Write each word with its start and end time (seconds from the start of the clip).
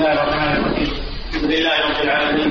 الحمد 0.00 1.44
لله 1.44 1.76
رب 1.88 2.02
العالمين. 2.02 2.50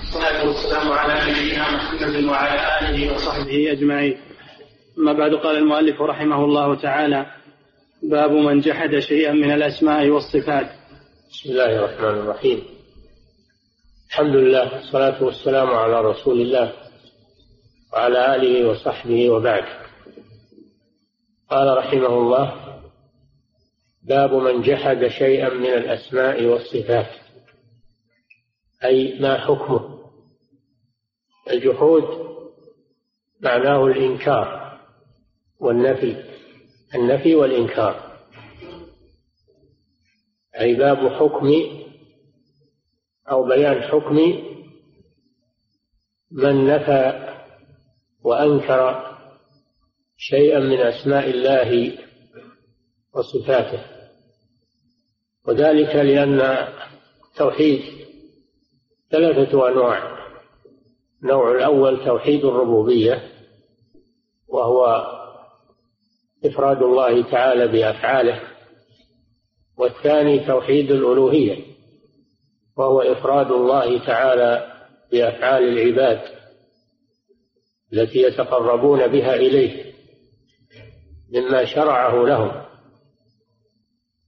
والصلاة 0.00 0.46
والسلام 0.46 0.92
على 0.92 1.30
نبينا 1.30 1.70
محمد 1.70 2.24
وعلى 2.24 2.60
آله 2.80 3.14
وصحبه 3.14 3.72
أجمعين. 3.72 4.18
أما 4.98 5.12
بعد 5.12 5.34
قال 5.34 5.56
المؤلف 5.56 6.02
رحمه 6.02 6.44
الله 6.44 6.74
تعالى 6.74 7.26
باب 8.02 8.30
من 8.30 8.60
جحد 8.60 8.98
شيئا 8.98 9.32
من 9.32 9.50
الأسماء 9.50 10.08
والصفات. 10.08 10.66
بسم 11.30 11.50
الله 11.50 11.76
الرحمن 11.78 12.18
الرحيم. 12.20 12.62
الحمد 14.08 14.36
لله 14.36 14.74
والصلاة 14.74 15.22
والسلام 15.22 15.68
على 15.70 16.00
رسول 16.00 16.40
الله 16.40 16.72
وعلى 17.92 18.36
آله 18.36 18.68
وصحبه 18.68 19.30
وبعد. 19.30 19.64
قال 21.50 21.76
رحمه 21.78 22.06
الله 22.06 22.63
باب 24.04 24.34
من 24.34 24.62
جحد 24.62 25.06
شيئا 25.06 25.48
من 25.48 25.66
الأسماء 25.66 26.44
والصفات. 26.44 27.10
أي 28.84 29.18
ما 29.20 29.38
حكمه. 29.38 30.04
الجحود 31.50 32.04
معناه 33.40 33.86
الإنكار 33.86 34.78
والنفي 35.60 36.24
النفي 36.94 37.34
والإنكار. 37.34 38.18
أي 40.60 40.74
باب 40.74 41.08
حكم 41.08 41.52
أو 43.30 43.48
بيان 43.48 43.82
حكم 43.82 44.16
من 46.30 46.66
نفى 46.66 47.34
وأنكر 48.22 49.14
شيئا 50.16 50.58
من 50.58 50.80
أسماء 50.80 51.30
الله 51.30 51.98
وصفاته. 53.14 53.93
وذلك 55.48 55.96
لأن 55.96 56.40
التوحيد 57.30 57.82
ثلاثة 59.10 59.68
أنواع. 59.68 60.14
النوع 61.22 61.50
الأول 61.52 62.04
توحيد 62.04 62.44
الربوبية 62.44 63.30
وهو 64.48 65.06
إفراد 66.44 66.82
الله 66.82 67.22
تعالى 67.30 67.68
بأفعاله 67.68 68.40
والثاني 69.78 70.46
توحيد 70.46 70.90
الألوهية 70.90 71.64
وهو 72.76 73.00
إفراد 73.00 73.50
الله 73.50 74.06
تعالى 74.06 74.72
بأفعال 75.12 75.62
العباد 75.62 76.20
التي 77.92 78.18
يتقربون 78.18 79.06
بها 79.06 79.34
إليه 79.34 79.94
مما 81.32 81.64
شرعه 81.64 82.24
لهم. 82.26 82.63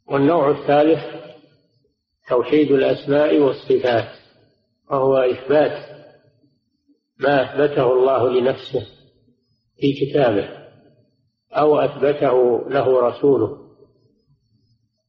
والنوع 0.09 0.51
الثالث 0.51 1.01
توحيد 2.29 2.71
الأسماء 2.71 3.39
والصفات 3.39 4.09
وهو 4.91 5.17
إثبات 5.17 5.97
ما 7.19 7.43
أثبته 7.43 7.93
الله 7.93 8.31
لنفسه 8.31 8.87
في 9.81 9.93
كتابه 9.93 10.49
أو 11.53 11.79
أثبته 11.79 12.69
له 12.69 13.01
رسوله 13.01 13.67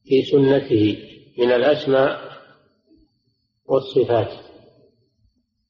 في 0.04 0.22
سنته 0.22 0.98
من 1.38 1.52
الأسماء 1.52 2.28
والصفات. 3.66 4.32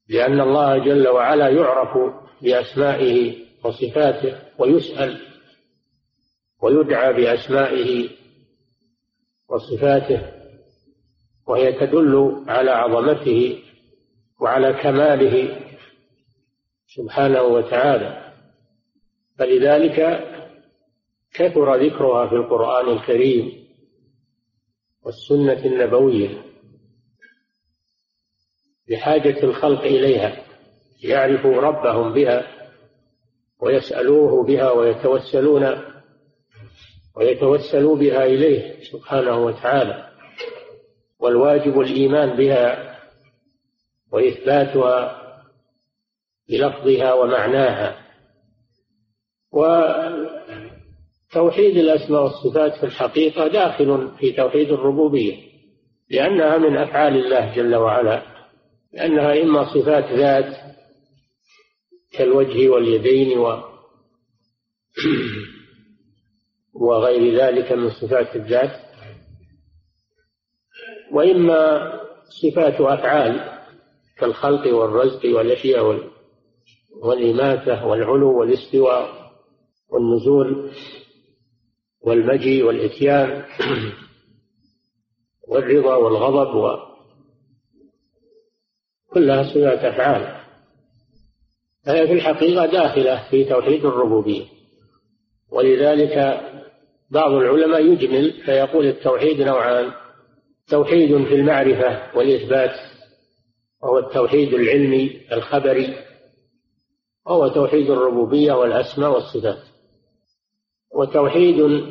لأن 0.08 0.40
الله 0.40 0.78
جل 0.78 1.08
وعلا 1.08 1.48
يعرف 1.48 2.14
بأسمائه 2.42 3.34
وصفاته 3.64 4.38
ويسأل 4.58 5.20
ويدعى 6.62 7.12
بأسمائه 7.12 8.17
وصفاته 9.48 10.32
وهي 11.46 11.72
تدل 11.72 12.44
على 12.48 12.70
عظمته 12.70 13.62
وعلى 14.40 14.72
كماله 14.72 15.60
سبحانه 16.86 17.42
وتعالى. 17.42 18.34
فلذلك 19.38 20.28
كثر 21.34 21.74
ذكرها 21.74 22.26
في 22.28 22.34
القرآن 22.34 22.88
الكريم 22.88 23.68
والسنة 25.02 25.66
النبوية 25.66 26.42
لحاجة 28.88 29.42
الخلق 29.44 29.80
إليها 29.80 30.44
ليعرفوا 31.04 31.60
ربهم 31.60 32.12
بها 32.12 32.46
ويسألوه 33.60 34.42
بها 34.44 34.70
ويتوسلون 34.70 35.64
ويتوسلوا 37.18 37.96
بها 37.96 38.24
إليه 38.24 38.82
سبحانه 38.92 39.44
وتعالى 39.44 40.08
والواجب 41.20 41.80
الإيمان 41.80 42.36
بها 42.36 42.98
وإثباتها 44.12 45.22
بلفظها 46.48 47.12
ومعناها. 47.14 48.08
وتوحيد 51.32 51.76
الأسماء 51.76 52.22
والصفات 52.22 52.74
في 52.74 52.86
الحقيقة 52.86 53.48
داخل 53.48 54.10
في 54.18 54.32
توحيد 54.32 54.72
الربوبية 54.72 55.36
لأنها 56.10 56.58
من 56.58 56.76
أفعال 56.76 57.16
الله 57.16 57.54
جل 57.56 57.74
وعلا 57.76 58.22
لأنها 58.92 59.42
إما 59.42 59.74
صفات 59.74 60.12
ذات 60.12 60.56
كالوجه 62.12 62.68
واليدين 62.68 63.38
و 63.38 63.62
وغير 66.80 67.40
ذلك 67.40 67.72
من 67.72 67.90
صفات 67.90 68.36
الذات 68.36 68.70
وإما 71.12 71.92
صفات 72.42 72.80
أفعال 72.80 73.58
كالخلق 74.18 74.74
والرزق 74.74 75.36
والأشياء 75.36 76.10
والإماتة 77.02 77.86
والعلو 77.86 78.40
والاستواء 78.40 79.32
والنزول 79.90 80.70
والمجيء 82.00 82.64
والإتيان 82.64 83.44
والرضا 85.48 85.96
والغضب 85.96 86.54
و 86.54 86.88
كلها 89.10 89.42
صفات 89.42 89.78
أفعال. 89.78 90.38
فهي 91.86 92.06
في 92.06 92.12
الحقيقة 92.12 92.66
داخلة 92.66 93.30
في 93.30 93.44
توحيد 93.44 93.84
الربوبية. 93.84 94.44
ولذلك 95.50 96.40
بعض 97.10 97.32
العلماء 97.32 97.86
يجمل 97.86 98.32
فيقول 98.44 98.86
التوحيد 98.86 99.40
نوعان 99.40 99.92
توحيد 100.68 101.24
في 101.24 101.34
المعرفة 101.34 102.16
والإثبات 102.16 102.70
وهو 103.82 103.98
التوحيد 103.98 104.54
العلمي 104.54 105.20
الخبري 105.32 105.96
وهو 107.26 107.48
توحيد 107.48 107.90
الربوبية 107.90 108.52
والأسماء 108.52 109.10
والصفات. 109.10 109.62
وتوحيد 110.94 111.84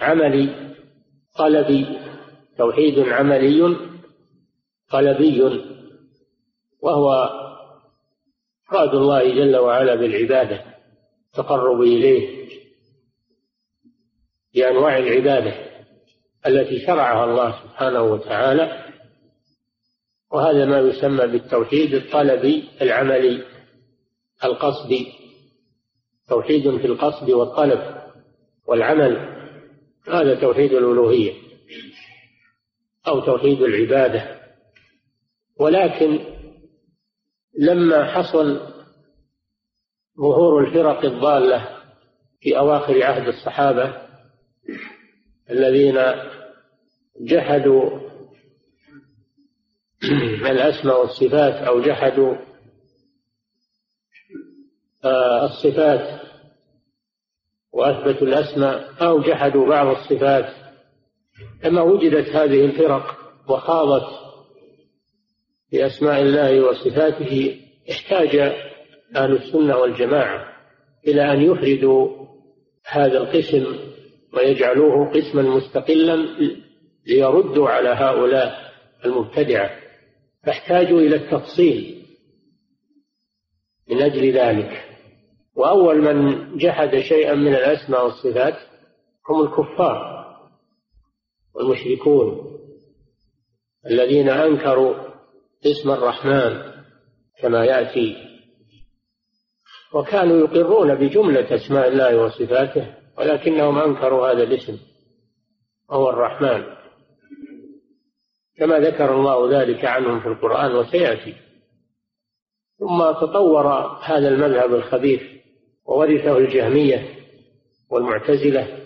عملي 0.00 0.74
قلبي 1.34 1.86
توحيد 2.58 2.98
عملي 2.98 3.76
قلبي 4.90 5.64
وهو 6.82 7.30
إفراد 8.66 8.94
الله 8.94 9.34
جل 9.34 9.56
وعلا 9.56 9.94
بالعبادة 9.94 10.64
التقرب 11.28 11.80
إليه. 11.80 12.42
بأنواع 14.54 14.98
العبادة 14.98 15.54
التي 16.46 16.86
شرعها 16.86 17.24
الله 17.24 17.62
سبحانه 17.62 18.02
وتعالى 18.02 18.84
وهذا 20.32 20.64
ما 20.64 20.78
يسمى 20.78 21.26
بالتوحيد 21.26 21.94
الطلبي 21.94 22.68
العملي 22.82 23.44
القصدي 24.44 25.12
توحيد 26.28 26.76
في 26.76 26.86
القصد 26.86 27.30
والطلب 27.30 28.02
والعمل 28.66 29.32
هذا 30.08 30.34
توحيد 30.34 30.72
الألوهية 30.72 31.32
أو 33.08 33.20
توحيد 33.20 33.62
العبادة. 33.62 34.40
ولكن 35.60 36.18
لما 37.58 38.04
حصل 38.04 38.60
ظهور 40.18 40.64
الفرق 40.64 41.04
الضالة 41.04 41.68
في 42.40 42.58
أواخر 42.58 43.02
عهد 43.02 43.28
الصحابة 43.28 44.11
الذين 45.50 45.98
جحدوا 47.20 48.00
الأسماء 50.50 51.00
والصفات 51.00 51.54
أو 51.54 51.80
جحدوا 51.80 52.34
آه، 55.04 55.44
الصفات 55.44 56.20
وأثبتوا 57.72 58.26
الأسماء 58.26 58.94
أو 59.00 59.20
جحدوا 59.20 59.68
بعض 59.68 59.86
الصفات 59.86 60.54
لما 61.64 61.82
وجدت 61.82 62.28
هذه 62.28 62.64
الفرق 62.64 63.18
وخاضت 63.48 64.22
بأسماء 65.72 66.22
الله 66.22 66.60
وصفاته 66.60 67.60
احتاج 67.90 68.36
أهل 69.16 69.32
السنة 69.36 69.76
والجماعة 69.76 70.52
إلى 71.06 71.32
أن 71.32 71.42
يفردوا 71.42 72.26
هذا 72.86 73.18
القسم 73.18 73.92
ويجعلوه 74.34 75.10
قسما 75.10 75.42
مستقلا 75.42 76.16
ليردوا 77.06 77.68
على 77.68 77.88
هؤلاء 77.88 78.72
المبتدعة. 79.04 79.70
فاحتاجوا 80.46 81.00
إلى 81.00 81.16
التفصيل 81.16 82.02
من 83.90 84.02
أجل 84.02 84.32
ذلك. 84.32 84.84
وأول 85.56 86.00
من 86.00 86.56
جحد 86.56 86.98
شيئا 86.98 87.34
من 87.34 87.54
الأسماء 87.54 88.04
والصفات 88.04 88.54
هم 89.28 89.42
الكفار 89.42 90.22
والمشركون 91.54 92.58
الذين 93.86 94.28
أنكروا 94.28 94.94
اسم 95.66 95.90
الرحمن 95.90 96.72
كما 97.40 97.64
يأتي. 97.64 98.16
وكانوا 99.94 100.38
يقرون 100.38 100.94
بجملة 100.94 101.54
أسماء 101.54 101.88
الله 101.88 102.16
وصفاته 102.16 103.01
ولكنهم 103.18 103.78
أنكروا 103.78 104.28
هذا 104.28 104.42
الاسم 104.42 104.78
وهو 105.88 106.10
الرحمن. 106.10 106.64
كما 108.56 108.78
ذكر 108.78 109.14
الله 109.14 109.62
ذلك 109.62 109.84
عنهم 109.84 110.20
في 110.20 110.26
القرآن 110.26 110.74
وسيأتي. 110.74 111.34
ثم 112.78 113.26
تطور 113.26 113.66
هذا 114.02 114.28
المذهب 114.28 114.74
الخبيث 114.74 115.22
وورثه 115.84 116.38
الجهمية 116.38 117.08
والمعتزلة 117.90 118.78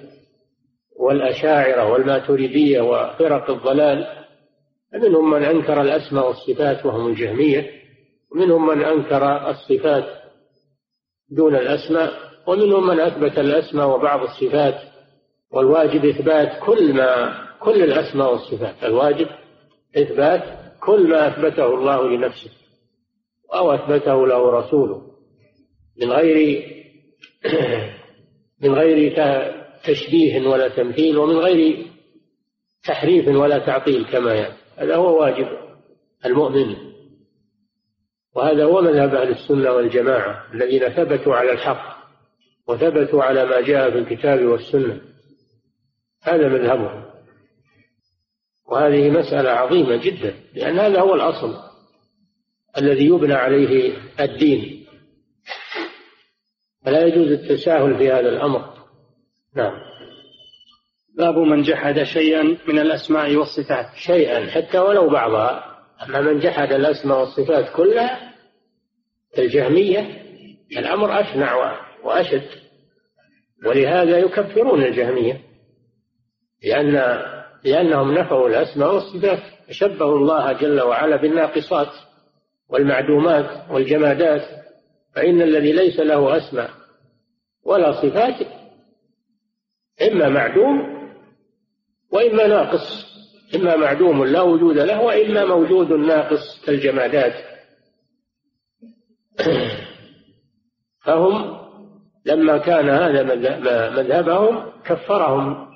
والأشاعرة 0.97 1.93
والماتريدية 1.93 2.81
وفرق 2.81 3.51
الضلال 3.51 4.07
منهم 4.95 5.31
من 5.31 5.43
أنكر 5.45 5.81
الأسماء 5.81 6.27
والصفات 6.27 6.87
وهم 6.87 7.07
الجهمية 7.09 7.71
ومنهم 8.33 8.67
من 8.67 8.85
أنكر 8.85 9.51
الصفات 9.51 10.05
دون 11.31 11.57
الأسماء 11.57 12.26
ومنهم 12.47 12.87
من 12.87 13.01
أثبت 13.01 13.39
الأسماء 13.39 13.89
وبعض 13.89 14.23
الصفات 14.23 14.81
والواجب 15.51 16.05
إثبات 16.05 16.65
كل 16.65 16.95
ما 16.95 17.39
كل 17.61 17.83
الأسماء 17.83 18.33
والصفات. 18.33 18.85
الواجب 18.85 19.29
إثبات 19.97 20.43
كل 20.81 21.09
ما 21.09 21.29
أثبته 21.29 21.67
الله 21.67 22.09
لنفسه 22.09 22.51
أو 23.55 23.75
أثبته 23.75 24.27
له 24.27 24.51
رسوله. 24.51 25.03
من 26.03 26.13
غير 26.13 26.67
من 28.63 28.75
غير 28.75 29.15
تشبيه 29.85 30.49
ولا 30.49 30.69
تمثيل 30.69 31.19
ومن 31.19 31.37
غير 31.37 31.87
تحريف 32.85 33.29
ولا 33.29 33.59
تعطيل 33.59 34.05
كما 34.05 34.35
يعني. 34.35 34.55
هذا 34.77 34.97
هو 34.97 35.21
واجب 35.21 35.49
المؤمن. 36.27 36.77
وهذا 38.35 38.65
هو 38.65 38.83
مذهب 38.83 39.15
أهل 39.15 39.29
السنة 39.29 39.71
والجماعة 39.73 40.45
الذين 40.55 40.89
ثبتوا 40.89 41.35
على 41.35 41.53
الحق. 41.53 41.96
وثبتوا 42.69 43.23
على 43.23 43.45
ما 43.45 43.61
جاء 43.61 43.91
في 43.91 43.99
الكتاب 43.99 44.45
والسنة. 44.45 45.01
هذا 46.23 46.49
مذهبهم. 46.49 47.05
وهذه 48.67 49.11
مسألة 49.11 49.51
عظيمة 49.51 49.97
جدا 49.97 50.35
لأن 50.55 50.79
هذا 50.79 51.01
هو 51.01 51.15
الأصل 51.15 51.57
الذي 52.79 53.07
يبنى 53.07 53.35
عليه 53.35 53.97
الدين. 54.21 54.87
فلا 56.85 57.07
يجوز 57.07 57.33
التساهل 57.33 57.99
في 57.99 58.11
هذا 58.13 58.29
الأمر. 58.29 58.75
نعم. 59.55 59.73
باب 61.19 61.39
من 61.39 61.63
جحد 61.63 62.03
شيئا 62.03 62.43
من 62.43 62.79
الأسماء 62.79 63.37
والصفات. 63.37 63.87
شيئا 63.97 64.47
حتى 64.47 64.79
ولو 64.79 65.09
بعضها. 65.09 65.77
أما 66.03 66.21
من 66.21 66.39
جحد 66.39 66.73
الأسماء 66.73 67.21
والصفات 67.21 67.73
كلها 67.77 68.35
الجهمية 69.39 70.23
الأمر 70.77 71.21
أشنع 71.21 71.86
وأشد. 72.05 72.49
ولهذا 73.67 74.19
يكفرون 74.19 74.83
الجهمية 74.83 75.41
لأن 76.65 76.93
لأنهم 77.65 78.15
نفوا 78.15 78.49
الأسماء 78.49 78.95
والصفات 78.95 79.39
شبهوا 79.71 80.19
الله 80.19 80.53
جل 80.53 80.81
وعلا 80.81 81.17
بالناقصات 81.17 81.89
والمعدومات 82.69 83.71
والجمادات 83.71 84.43
فإن 85.15 85.43
الذي 85.43 85.73
ليس 85.73 86.01
له 86.01 86.37
أسماء 86.37 86.71
ولا 87.65 87.93
صفات 88.03 88.47
إما 90.03 90.29
معدوم 90.29 90.97
وإما 92.13 92.47
ناقص. 92.47 93.07
إما 93.55 93.77
معدوم 93.77 94.25
لا 94.25 94.41
وجود 94.41 94.79
له 94.79 95.01
وإما 95.01 95.45
موجود 95.45 95.93
ناقص 95.93 96.65
كالجمادات. 96.67 97.35
فهم 101.05 101.56
لما 102.27 102.59
كان 102.59 102.89
هذا 102.89 103.23
مذهبهم 103.91 104.73
كفرهم 104.85 105.67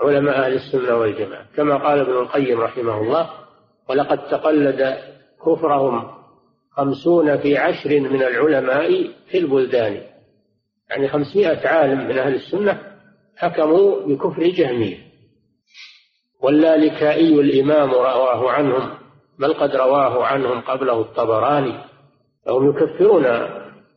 علماء 0.00 0.38
أهل 0.38 0.52
السنة 0.52 0.96
والجماعة. 0.96 1.46
كما 1.56 1.76
قال 1.76 1.98
ابن 1.98 2.12
القيم 2.12 2.60
رحمه 2.60 3.00
الله 3.00 3.30
ولقد 3.88 4.18
تقلد 4.28 4.96
كفرهم 5.46 6.10
خمسون 6.70 7.36
في 7.36 7.56
عشر 7.56 8.00
من 8.00 8.22
العلماء 8.22 9.10
في 9.30 9.38
البلدان. 9.38 10.00
يعني 10.90 11.08
خمسمائة 11.08 11.68
عالم 11.68 12.08
من 12.08 12.18
أهل 12.18 12.34
السنة 12.34 12.80
حكموا 13.36 14.06
بكفر 14.06 14.42
جهمية. 14.42 14.98
واللالكائي 16.40 17.40
الإمام 17.40 17.90
رواه 17.90 18.50
عنهم 18.50 18.90
بل 19.38 19.54
قد 19.54 19.76
رواه 19.76 20.24
عنهم 20.24 20.60
قبله 20.60 21.00
الطبراني 21.00 21.74
فهم 22.46 22.70
يكفرون 22.70 23.24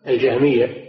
الجهمية. 0.07 0.86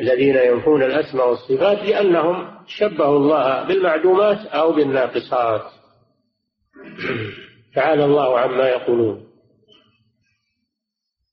الذين 0.00 0.36
ينفون 0.36 0.82
الأسماء 0.82 1.30
والصفات 1.30 1.78
لأنهم 1.78 2.58
شبهوا 2.66 3.18
الله 3.18 3.68
بالمعدومات 3.68 4.46
أو 4.46 4.72
بالناقصات. 4.72 5.62
تعالى 7.74 8.04
الله 8.04 8.38
عما 8.38 8.68
يقولون. 8.68 9.26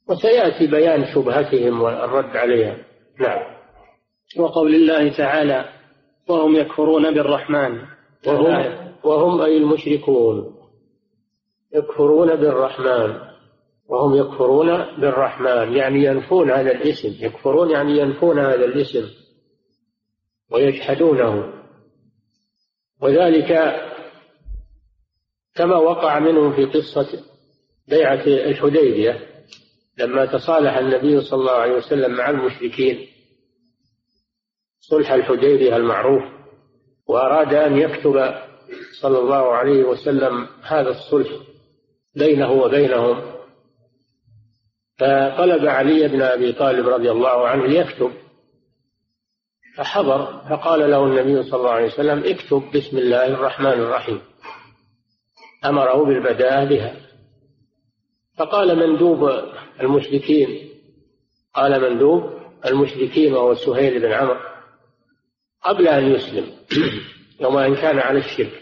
وسيأتي 0.09 0.67
بيان 0.67 1.05
شبهتهم 1.15 1.81
والرد 1.81 2.37
عليها. 2.37 2.77
نعم. 3.19 3.43
وقول 4.37 4.75
الله 4.75 5.17
تعالى 5.17 5.65
وهم 6.27 6.55
يكفرون 6.55 7.13
بالرحمن. 7.13 7.81
وهم, 8.27 8.75
وهم 9.03 9.41
أي 9.41 9.57
المشركون. 9.57 10.55
يكفرون 11.73 12.35
بالرحمن. 12.35 13.30
وهم 13.91 14.15
يكفرون 14.15 14.67
بالرحمن 15.01 15.75
يعني 15.75 16.03
ينفون 16.03 16.51
هذا 16.51 16.71
الاسم 16.71 17.25
يكفرون 17.25 17.69
يعني 17.69 17.97
ينفون 17.97 18.39
هذا 18.39 18.65
الاسم 18.65 19.09
ويجحدونه 20.51 21.53
وذلك 23.01 23.81
كما 25.55 25.77
وقع 25.77 26.19
منهم 26.19 26.55
في 26.55 26.65
قصة 26.65 27.23
بيعة 27.87 28.23
الحديبية 28.27 29.27
لما 29.97 30.25
تصالح 30.25 30.77
النبي 30.77 31.21
صلى 31.21 31.39
الله 31.39 31.51
عليه 31.51 31.73
وسلم 31.73 32.11
مع 32.11 32.29
المشركين 32.29 33.07
صلح 34.79 35.11
الحديبية 35.11 35.75
المعروف 35.75 36.23
وأراد 37.07 37.53
أن 37.53 37.77
يكتب 37.77 38.33
صلى 39.01 39.19
الله 39.19 39.51
عليه 39.51 39.83
وسلم 39.83 40.47
هذا 40.63 40.89
الصلح 40.89 41.29
بينه 42.15 42.51
وبينهم. 42.51 43.40
فطلب 45.01 45.65
علي 45.65 46.07
بن 46.07 46.21
أبي 46.21 46.51
طالب 46.53 46.87
رضي 46.87 47.11
الله 47.11 47.47
عنه 47.47 47.67
ليكتب. 47.67 48.11
فحضر 49.77 50.41
فقال 50.49 50.91
له 50.91 51.03
النبي 51.03 51.43
صلى 51.43 51.59
الله 51.59 51.71
عليه 51.71 51.85
وسلم 51.85 52.23
اكتب 52.25 52.63
بسم 52.75 52.97
الله 52.97 53.27
الرحمن 53.27 53.67
الرحيم. 53.67 54.21
أمره 55.65 56.05
بالبداءة 56.05 56.65
بها. 56.65 56.95
فقال 58.37 58.79
مندوب 58.79 59.31
المشركين 59.81 60.69
قال 61.53 61.81
مندوب 61.81 62.41
المشركين 62.65 63.33
وهو 63.33 63.53
سهيل 63.53 64.01
بن 64.01 64.11
عمرو 64.11 64.39
قبل 65.61 65.87
أن 65.87 66.11
يسلم 66.11 66.51
يوم 67.41 67.57
أن 67.57 67.75
كان 67.75 67.99
على 67.99 68.19
الشرك 68.19 68.61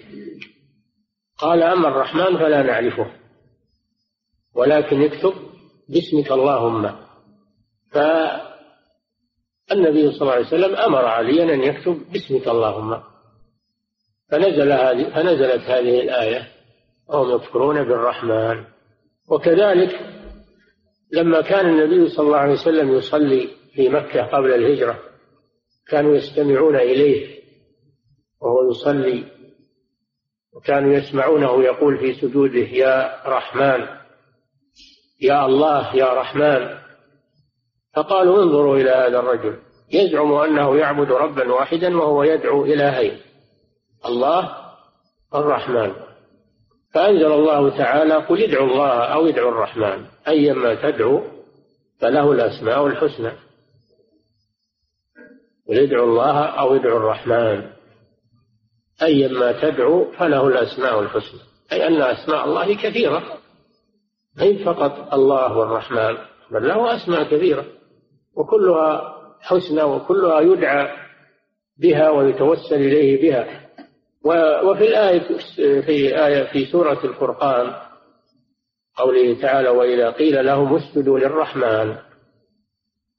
قال 1.37 1.63
أما 1.63 1.87
الرحمن 1.87 2.37
فلا 2.37 2.63
نعرفه 2.63 3.11
ولكن 4.55 5.01
اكتب 5.01 5.33
باسمك 5.89 6.31
اللهم. 6.31 6.95
فالنبي 9.69 10.11
صلى 10.11 10.21
الله 10.21 10.33
عليه 10.33 10.47
وسلم 10.47 10.75
أمر 10.75 11.05
عليا 11.05 11.43
أن 11.53 11.63
يكتب 11.63 12.11
باسمك 12.11 12.47
اللهم. 12.47 13.01
فنزل 14.31 14.71
هذه 14.71 15.09
فنزلت 15.15 15.61
هذه 15.61 16.01
الآية 16.01 16.47
وهم 17.09 17.35
يكفرون 17.35 17.83
بالرحمن 17.83 18.63
وكذلك 19.29 19.99
لما 21.11 21.41
كان 21.41 21.69
النبي 21.69 22.09
صلى 22.09 22.25
الله 22.27 22.37
عليه 22.37 22.53
وسلم 22.53 22.93
يصلي 22.93 23.49
في 23.75 23.89
مكة 23.89 24.21
قبل 24.25 24.53
الهجرة 24.53 24.99
كانوا 25.87 26.15
يستمعون 26.15 26.75
إليه 26.75 27.39
وهو 28.41 28.69
يصلي 28.71 29.23
وكانوا 30.53 30.93
يسمعونه 30.93 31.63
يقول 31.63 31.97
في 31.97 32.13
سجوده 32.13 32.59
يا 32.59 33.21
رحمن 33.25 33.98
يا 35.21 35.45
الله 35.45 35.95
يا 35.95 36.13
رحمن. 36.13 36.79
فقالوا 37.95 38.43
انظروا 38.43 38.77
إلى 38.77 38.89
هذا 38.89 39.19
الرجل. 39.19 39.59
يزعم 39.91 40.33
أنه 40.33 40.77
يعبد 40.77 41.11
ربا 41.11 41.53
واحدا 41.53 41.97
وهو 41.97 42.23
يدعو 42.23 42.65
إلهين. 42.65 43.17
الله 44.05 44.55
الرحمن. 45.35 45.93
فأنزل 46.93 47.31
الله 47.31 47.77
تعالى 47.77 48.13
قل 48.13 48.43
ادعوا 48.43 48.67
الله 48.67 48.89
أو 48.89 49.27
ادعوا 49.27 49.51
الرحمن. 49.51 50.05
أيما 50.27 50.75
تدعو 50.75 51.23
فله 51.99 52.31
الأسماء 52.31 52.87
الحسنى. 52.87 53.31
قل 55.69 55.79
ادعوا 55.79 56.05
الله 56.05 56.45
أو 56.45 56.75
ادعوا 56.75 56.99
الرحمن. 56.99 57.69
أيما 59.01 59.51
تدعو 59.51 60.11
فله 60.11 60.47
الأسماء 60.47 60.99
الحسنى. 60.99 61.39
أي 61.71 61.87
أن 61.87 62.01
أسماء 62.01 62.45
الله 62.45 62.75
كثيرة. 62.75 63.38
ليس 64.39 64.65
فقط 64.65 65.13
الله 65.13 65.57
والرحمن 65.57 66.17
بل 66.51 66.67
له 66.67 66.95
أسماء 66.95 67.23
كثيرة 67.23 67.65
وكلها 68.35 69.15
حسنى 69.41 69.83
وكلها 69.83 70.39
يدعى 70.39 70.89
بها 71.77 72.09
ويتوسل 72.09 72.75
إليه 72.75 73.21
بها. 73.21 73.69
وفي 74.63 74.87
الآية 74.87 75.37
في 75.81 76.25
آية 76.25 76.43
في 76.43 76.65
سورة 76.65 76.99
الفرقان 77.03 77.73
قوله 78.95 79.41
تعالى 79.41 79.69
وإذا 79.69 80.09
قيل 80.09 80.45
لهم 80.45 80.75
اسجدوا 80.75 81.19
للرحمن 81.19 81.95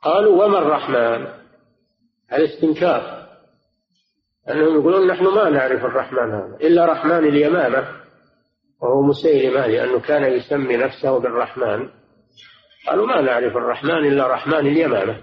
قالوا 0.03 0.45
وما 0.45 0.59
الرحمن؟ 0.59 1.27
الاستنكار. 2.33 3.27
أنهم 4.49 4.75
يقولون 4.81 5.07
نحن 5.07 5.25
ما 5.25 5.51
نعرف 5.51 5.85
الرحمن 5.85 6.31
هذا 6.31 6.57
إلا 6.61 6.85
رحمن 6.85 7.29
اليمامة. 7.29 8.00
وهو 8.83 9.03
مسيلمة 9.03 9.67
لأنه 9.67 10.01
كان 10.01 10.33
يسمي 10.33 10.77
نفسه 10.77 11.19
بالرحمن. 11.19 11.89
قالوا 12.87 13.07
ما 13.07 13.21
نعرف 13.21 13.57
الرحمن 13.57 14.07
إلا 14.07 14.27
رحمن 14.27 14.67
اليمامة. 14.67 15.23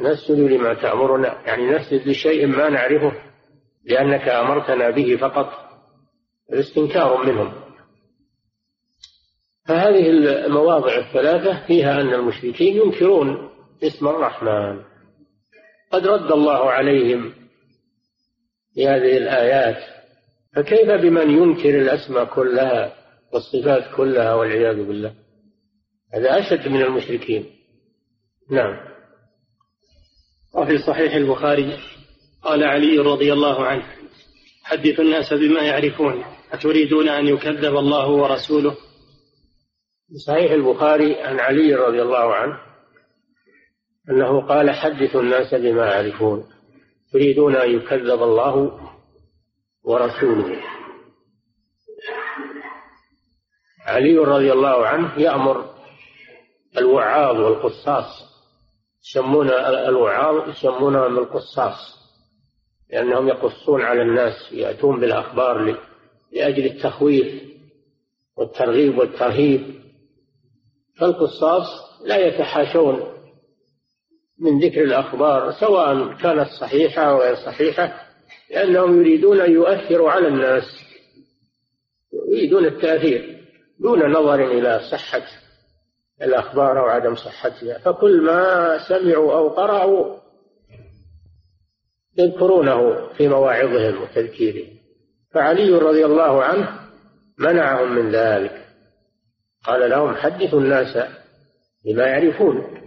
نسجد 0.00 0.38
لما 0.38 0.74
تأمرنا 0.74 1.42
يعني 1.46 1.70
نسجد 1.70 2.08
لشيء 2.08 2.46
ما 2.46 2.68
نعرفه 2.68 3.12
لأنك 3.84 4.28
أمرتنا 4.28 4.90
به 4.90 5.16
فقط 5.16 5.52
الاستنكار 6.52 7.26
منهم. 7.26 7.52
فهذه 9.68 10.10
المواضع 10.10 10.96
الثلاثة 10.96 11.66
فيها 11.66 12.00
أن 12.00 12.14
المشركين 12.14 12.76
ينكرون 12.76 13.50
اسم 13.82 14.08
الرحمن. 14.08 14.80
قد 15.90 16.06
رد 16.06 16.32
الله 16.32 16.70
عليهم 16.70 17.34
بهذه 18.76 19.16
الآيات. 19.16 19.93
فكيف 20.56 20.90
بمن 20.90 21.30
ينكر 21.30 21.80
الأسماء 21.80 22.24
كلها 22.24 22.92
والصفات 23.32 23.96
كلها 23.96 24.34
والعياذ 24.34 24.84
بالله؟ 24.84 25.14
هذا 26.14 26.38
أشد 26.38 26.68
من 26.68 26.82
المشركين. 26.82 27.46
نعم. 28.50 28.76
وفي 30.54 30.78
صحيح 30.78 31.14
البخاري 31.14 31.78
قال 32.42 32.64
علي 32.64 32.98
رضي 32.98 33.32
الله 33.32 33.66
عنه 33.66 33.84
حدث 34.64 35.00
الناس 35.00 35.32
بما 35.32 35.62
يعرفون 35.62 36.24
أتريدون 36.52 37.08
أن 37.08 37.26
يكذب 37.26 37.76
الله 37.76 38.10
ورسوله؟ 38.10 38.76
صحيح 40.26 40.52
البخاري 40.52 41.20
عن 41.20 41.40
علي 41.40 41.74
رضي 41.74 42.02
الله 42.02 42.34
عنه 42.34 42.58
أنه 44.10 44.40
قال 44.40 44.70
حدثوا 44.70 45.20
الناس 45.20 45.54
بما 45.54 45.86
يعرفون 45.86 46.44
تريدون 47.12 47.56
أن 47.56 47.70
يكذب 47.70 48.22
الله 48.22 48.80
ورسوله. 49.84 50.62
علي 53.86 54.18
رضي 54.18 54.52
الله 54.52 54.86
عنه 54.86 55.18
يأمر 55.18 55.74
الوعاظ 56.78 57.36
والقصاص. 57.36 58.34
يسمون 59.10 59.50
الوعاظ 59.50 60.48
يسمونهم 60.48 61.18
القصاص 61.18 62.04
لأنهم 62.90 63.28
يقصون 63.28 63.82
على 63.82 64.02
الناس 64.02 64.52
يأتون 64.52 65.00
بالأخبار 65.00 65.78
لأجل 66.32 66.66
التخويف 66.66 67.42
والترغيب 68.36 68.98
والترهيب. 68.98 69.74
فالقصاص 70.98 71.66
لا 72.04 72.16
يتحاشون 72.16 73.14
من 74.38 74.60
ذكر 74.60 74.84
الأخبار 74.84 75.52
سواء 75.52 76.14
كانت 76.14 76.48
صحيحة 76.60 77.02
أو 77.02 77.20
غير 77.20 77.34
صحيحة. 77.34 78.03
لأنهم 78.50 79.00
يريدون 79.00 79.40
أن 79.40 79.52
يؤثروا 79.52 80.10
على 80.10 80.28
الناس 80.28 80.64
يريدون 82.28 82.64
التأثير 82.64 83.44
دون 83.80 84.12
نظر 84.12 84.50
إلى 84.50 84.80
صحة 84.90 85.22
الأخبار 86.22 86.80
أو 86.80 86.84
عدم 86.84 87.14
صحتها. 87.14 87.78
فكل 87.78 88.20
ما 88.20 88.78
سمعوا 88.88 89.34
أو 89.34 89.48
قرأوا 89.48 90.16
يذكرونه 92.18 93.08
في 93.08 93.28
مواعظهم 93.28 94.02
وتذكيرهم 94.02 94.76
فعلي 95.30 95.70
رضي 95.70 96.04
الله 96.04 96.44
عنه 96.44 96.80
منعهم 97.38 97.94
من 97.94 98.10
ذلك. 98.10 98.64
قال 99.64 99.90
لهم 99.90 100.14
حدثوا 100.14 100.60
الناس 100.60 101.08
بما 101.84 102.06
يعرفون 102.06 102.80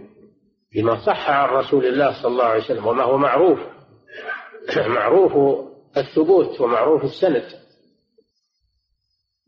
بما 0.74 1.06
صح 1.06 1.30
عن 1.30 1.48
رسول 1.48 1.86
الله 1.86 2.22
صلى 2.22 2.32
الله 2.32 2.44
عليه 2.44 2.64
وسلم 2.64 2.86
وما 2.86 3.02
هو 3.02 3.18
معروف. 3.18 3.58
معروف 4.76 5.66
الثبوت 5.96 6.60
ومعروف 6.60 7.04
السند. 7.04 7.44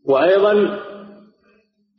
وأيضا 0.05 0.79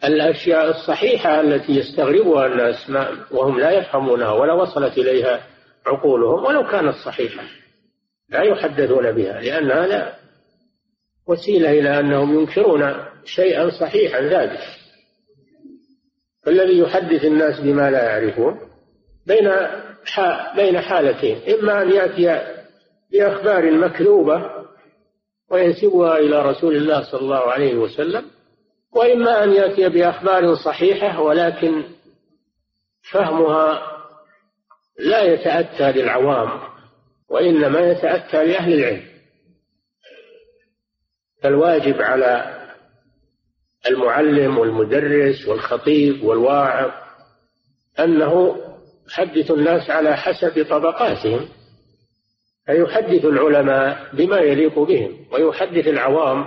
الأشياء 0.04 0.70
الصحيحة 0.70 1.40
التي 1.40 1.72
يستغربها 1.72 2.46
الناس 2.46 2.90
وهم 3.30 3.60
لا 3.60 3.70
يفهمونها 3.70 4.32
ولا 4.32 4.52
وصلت 4.52 4.98
إليها 4.98 5.46
عقولهم 5.86 6.44
ولو 6.44 6.68
كانت 6.68 6.94
صحيحة 6.94 7.44
لا 8.28 8.42
يحدثون 8.42 9.12
بها 9.12 9.40
لأن 9.40 9.70
هذا 9.70 10.16
وسيلة 11.28 11.70
إلى 11.70 12.00
أنهم 12.00 12.38
ينكرون 12.38 12.94
شيئا 13.24 13.70
صحيحا 13.70 14.28
ثابت 14.28 14.60
فالذي 16.44 16.78
يحدث 16.78 17.24
الناس 17.24 17.60
بما 17.60 17.90
لا 17.90 18.04
يعرفون 18.04 18.60
بين 19.26 19.50
بين 20.56 20.80
حالتين 20.80 21.38
إما 21.58 21.82
أن 21.82 21.92
يأتي 21.92 22.61
بأخبار 23.12 23.70
مكذوبة 23.70 24.50
وينسبها 25.50 26.18
إلى 26.18 26.42
رسول 26.42 26.76
الله 26.76 27.10
صلى 27.10 27.20
الله 27.20 27.50
عليه 27.50 27.74
وسلم 27.74 28.24
وإما 28.92 29.44
أن 29.44 29.52
يأتي 29.52 29.88
بأخبار 29.88 30.54
صحيحة 30.54 31.20
ولكن 31.20 31.84
فهمها 33.10 33.82
لا 34.98 35.22
يتأتى 35.22 35.92
للعوام 35.92 36.60
وإنما 37.28 37.80
يتأتى 37.80 38.44
لأهل 38.44 38.72
العلم. 38.74 39.02
فالواجب 41.42 42.02
على 42.02 42.58
المعلم 43.90 44.58
والمدرس 44.58 45.48
والخطيب 45.48 46.24
والواعظ 46.24 46.90
أنه 48.00 48.56
يحدث 49.08 49.50
الناس 49.50 49.90
على 49.90 50.16
حسب 50.16 50.66
طبقاتهم. 50.70 51.48
فيحدث 52.66 53.24
العلماء 53.24 54.10
بما 54.12 54.38
يليق 54.38 54.78
بهم 54.78 55.16
ويحدث 55.32 55.88
العوام 55.88 56.46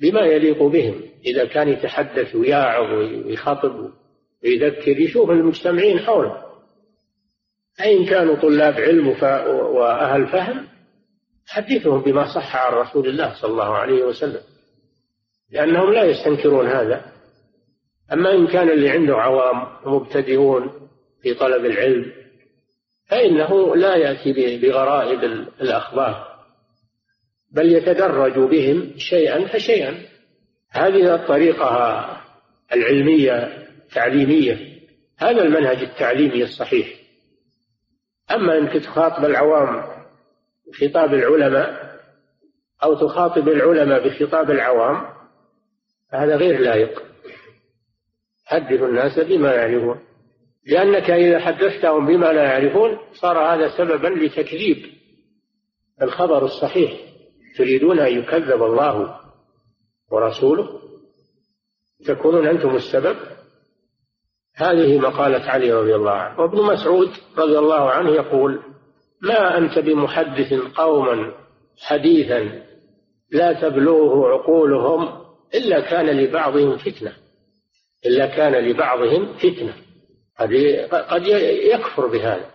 بما 0.00 0.20
يليق 0.20 0.62
بهم. 0.62 1.00
إذا 1.26 1.44
كان 1.44 1.68
يتحدث 1.68 2.34
ويعظ 2.34 2.92
ويخاطب 2.92 3.90
ويذكر 4.44 5.00
يشوف 5.00 5.30
المجتمعين 5.30 5.98
حوله. 5.98 6.42
أين 7.80 8.06
كانوا 8.06 8.36
طلاب 8.36 8.74
علم 8.74 9.08
وأهل 9.48 10.26
فهم 10.26 10.66
حدثهم 11.46 12.00
بما 12.00 12.34
صح 12.34 12.56
عن 12.56 12.72
رسول 12.72 13.08
الله 13.08 13.34
صلى 13.42 13.50
الله 13.50 13.74
عليه 13.74 14.04
وسلم 14.04 14.40
لأنهم 15.50 15.92
لا 15.92 16.04
يستنكرون 16.04 16.66
هذا. 16.66 17.12
أما 18.12 18.34
إن 18.34 18.46
كان 18.46 18.70
اللي 18.70 18.90
عنده 18.90 19.16
عوام 19.16 19.66
ومبتدئون 19.86 20.70
في 21.22 21.34
طلب 21.34 21.64
العلم 21.64 22.12
فإنه 23.06 23.76
لا 23.76 23.96
يأتي 23.96 24.58
بغرائب 24.58 25.24
الأخبار 25.60 26.36
بل 27.50 27.72
يتدرج 27.72 28.38
بهم 28.38 28.94
شيئا 28.98 29.46
فشيئا. 29.46 30.02
هذه 30.70 31.14
الطريقة 31.14 32.04
العلمية 32.72 33.66
التعليمية 33.84 34.76
هذا 35.18 35.42
المنهج 35.42 35.76
التعليمي 35.76 36.42
الصحيح. 36.42 36.88
أما 38.30 38.58
أنك 38.58 38.72
تخاطب 38.72 39.24
العوام 39.24 39.84
بخطاب 40.68 41.14
العلماء 41.14 41.96
أو 42.82 42.94
تخاطب 42.94 43.48
العلماء 43.48 44.08
بخطاب 44.08 44.50
العوام 44.50 45.06
هذا 46.12 46.36
غير 46.36 46.60
لائق. 46.60 47.02
حدث 48.44 48.82
الناس 48.82 49.18
بما 49.18 49.54
يعرفون 49.54 50.00
لأنك 50.66 51.10
إذا 51.10 51.38
حدثتهم 51.38 52.06
بما 52.06 52.32
لا 52.32 52.42
يعرفون 52.42 52.98
صار 53.12 53.38
هذا 53.38 53.68
سببا 53.78 54.08
لتكذيب. 54.08 54.86
الخبر 56.02 56.44
الصحيح 56.44 56.92
تريدون 57.58 57.98
أن 57.98 58.18
يكذب 58.18 58.62
الله 58.62 59.20
ورسوله؟ 60.10 60.68
تكونون 62.06 62.48
أنتم 62.48 62.76
السبب؟ 62.76 63.16
هذه 64.54 64.98
مقالة 64.98 65.50
علي 65.50 65.72
رضي 65.72 65.94
الله 65.94 66.10
عنه. 66.10 66.40
وابن 66.40 66.62
مسعود 66.62 67.08
رضي 67.38 67.58
الله 67.58 67.90
عنه 67.90 68.10
يقول 68.10 68.62
ما 69.22 69.58
أنت 69.58 69.78
بمحدث 69.78 70.54
قوما 70.54 71.32
حديثا 71.78 72.62
لا 73.30 73.52
تبلغه 73.52 74.28
عقولهم 74.28 75.26
إلا 75.54 75.80
كان 75.80 76.06
لبعضهم 76.06 76.76
فتنة 76.76 77.12
إلا 78.06 78.26
كان 78.26 78.52
لبعضهم 78.52 79.34
فتنة. 79.34 79.85
قد 80.38 81.26
يكفر 81.72 82.06
بهذا 82.06 82.50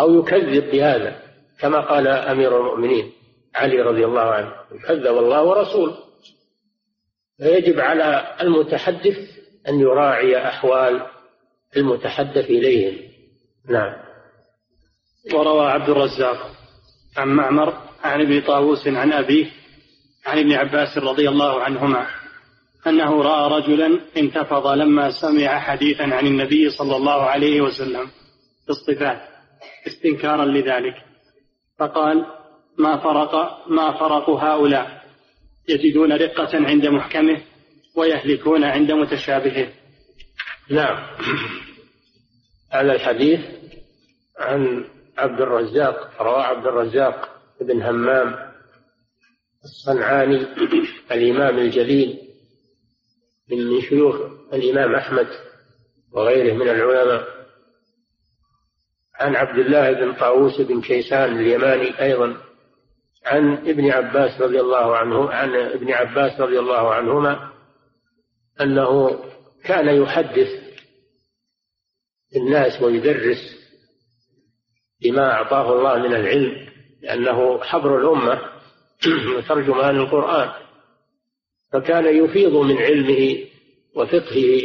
أو 0.00 0.20
يكذب 0.20 0.70
بهذا 0.70 1.22
كما 1.60 1.80
قال 1.80 2.08
أمير 2.08 2.60
المؤمنين 2.60 3.12
علي 3.54 3.82
رضي 3.82 4.04
الله 4.04 4.20
عنه 4.20 4.52
كذب 4.88 5.18
الله 5.18 5.42
ورسوله 5.42 5.96
فيجب 7.38 7.80
على 7.80 8.36
المتحدث 8.40 9.16
أن 9.68 9.80
يراعي 9.80 10.48
أحوال 10.48 11.06
المتحدث 11.76 12.44
إليهم. 12.44 13.08
نعم. 13.68 13.96
وروى 15.34 15.70
عبد 15.70 15.88
الرزاق 15.88 16.50
عن 17.16 17.28
معمر 17.28 17.74
عن 18.02 18.20
ابن 18.20 18.40
طاووس 18.40 18.88
عن 18.88 19.12
أبيه 19.12 19.46
عن 20.26 20.38
ابن 20.38 20.52
عباس 20.52 20.98
رضي 20.98 21.28
الله 21.28 21.62
عنهما 21.62 22.06
أنه 22.86 23.22
رأى 23.22 23.60
رجلا 23.60 24.00
انتفض 24.16 24.66
لما 24.66 25.10
سمع 25.10 25.58
حديثا 25.58 26.02
عن 26.02 26.26
النبي 26.26 26.70
صلى 26.70 26.96
الله 26.96 27.22
عليه 27.22 27.60
وسلم 27.60 28.06
في 28.64 28.70
الصفات 28.70 29.20
استنكارا 29.86 30.44
لذلك. 30.44 30.94
فقال 31.78 32.26
ما 32.78 32.96
فرق 32.96 33.34
ما 33.68 33.92
فرق 33.92 34.30
هؤلاء؟ 34.30 35.02
يجدون 35.68 36.12
رقة 36.12 36.50
عند 36.52 36.86
محكمه 36.86 37.40
ويهلكون 37.96 38.64
عند 38.64 38.92
متشابهه. 38.92 39.68
نعم. 40.70 41.06
هذا 42.72 42.92
الحديث 42.92 43.40
عن 44.38 44.84
عبد 45.18 45.40
الرزاق 45.40 46.22
رواه 46.22 46.42
عبد 46.42 46.66
الرزاق 46.66 47.28
بن 47.60 47.82
همام 47.82 48.36
الصنعاني 49.64 50.46
الإمام 51.12 51.58
الجليل 51.58 52.27
من 53.50 53.80
شيوخ 53.80 54.16
الإمام 54.52 54.94
أحمد 54.94 55.28
وغيره 56.12 56.54
من 56.54 56.68
العلماء. 56.68 57.28
عن 59.14 59.36
عبد 59.36 59.58
الله 59.58 59.92
بن 59.92 60.12
طاووس 60.12 60.60
بن 60.60 60.80
كيسان 60.80 61.38
اليماني 61.38 62.02
أيضا. 62.02 62.36
عن 63.26 63.52
ابن 63.52 63.90
عباس 63.90 64.40
رضي 64.40 64.60
الله 64.60 64.96
عنه 64.96 65.30
عن 65.30 65.54
ابن 65.54 65.92
عباس 65.92 66.40
رضي 66.40 66.58
الله 66.58 66.94
عنهما 66.94 67.52
أنه 68.60 69.20
كان 69.64 70.02
يحدث 70.02 70.48
الناس 72.36 72.82
ويدرس 72.82 73.58
بما 75.02 75.32
أعطاه 75.32 75.72
الله 75.72 76.08
من 76.08 76.14
العلم 76.14 76.68
لأنه 77.02 77.60
حبر 77.64 77.98
الأمة 77.98 78.40
وترجمان 79.36 79.96
القرآن. 79.96 80.67
فكان 81.72 82.24
يفيض 82.24 82.52
من 82.52 82.76
علمه 82.76 83.44
وفقهه 83.94 84.62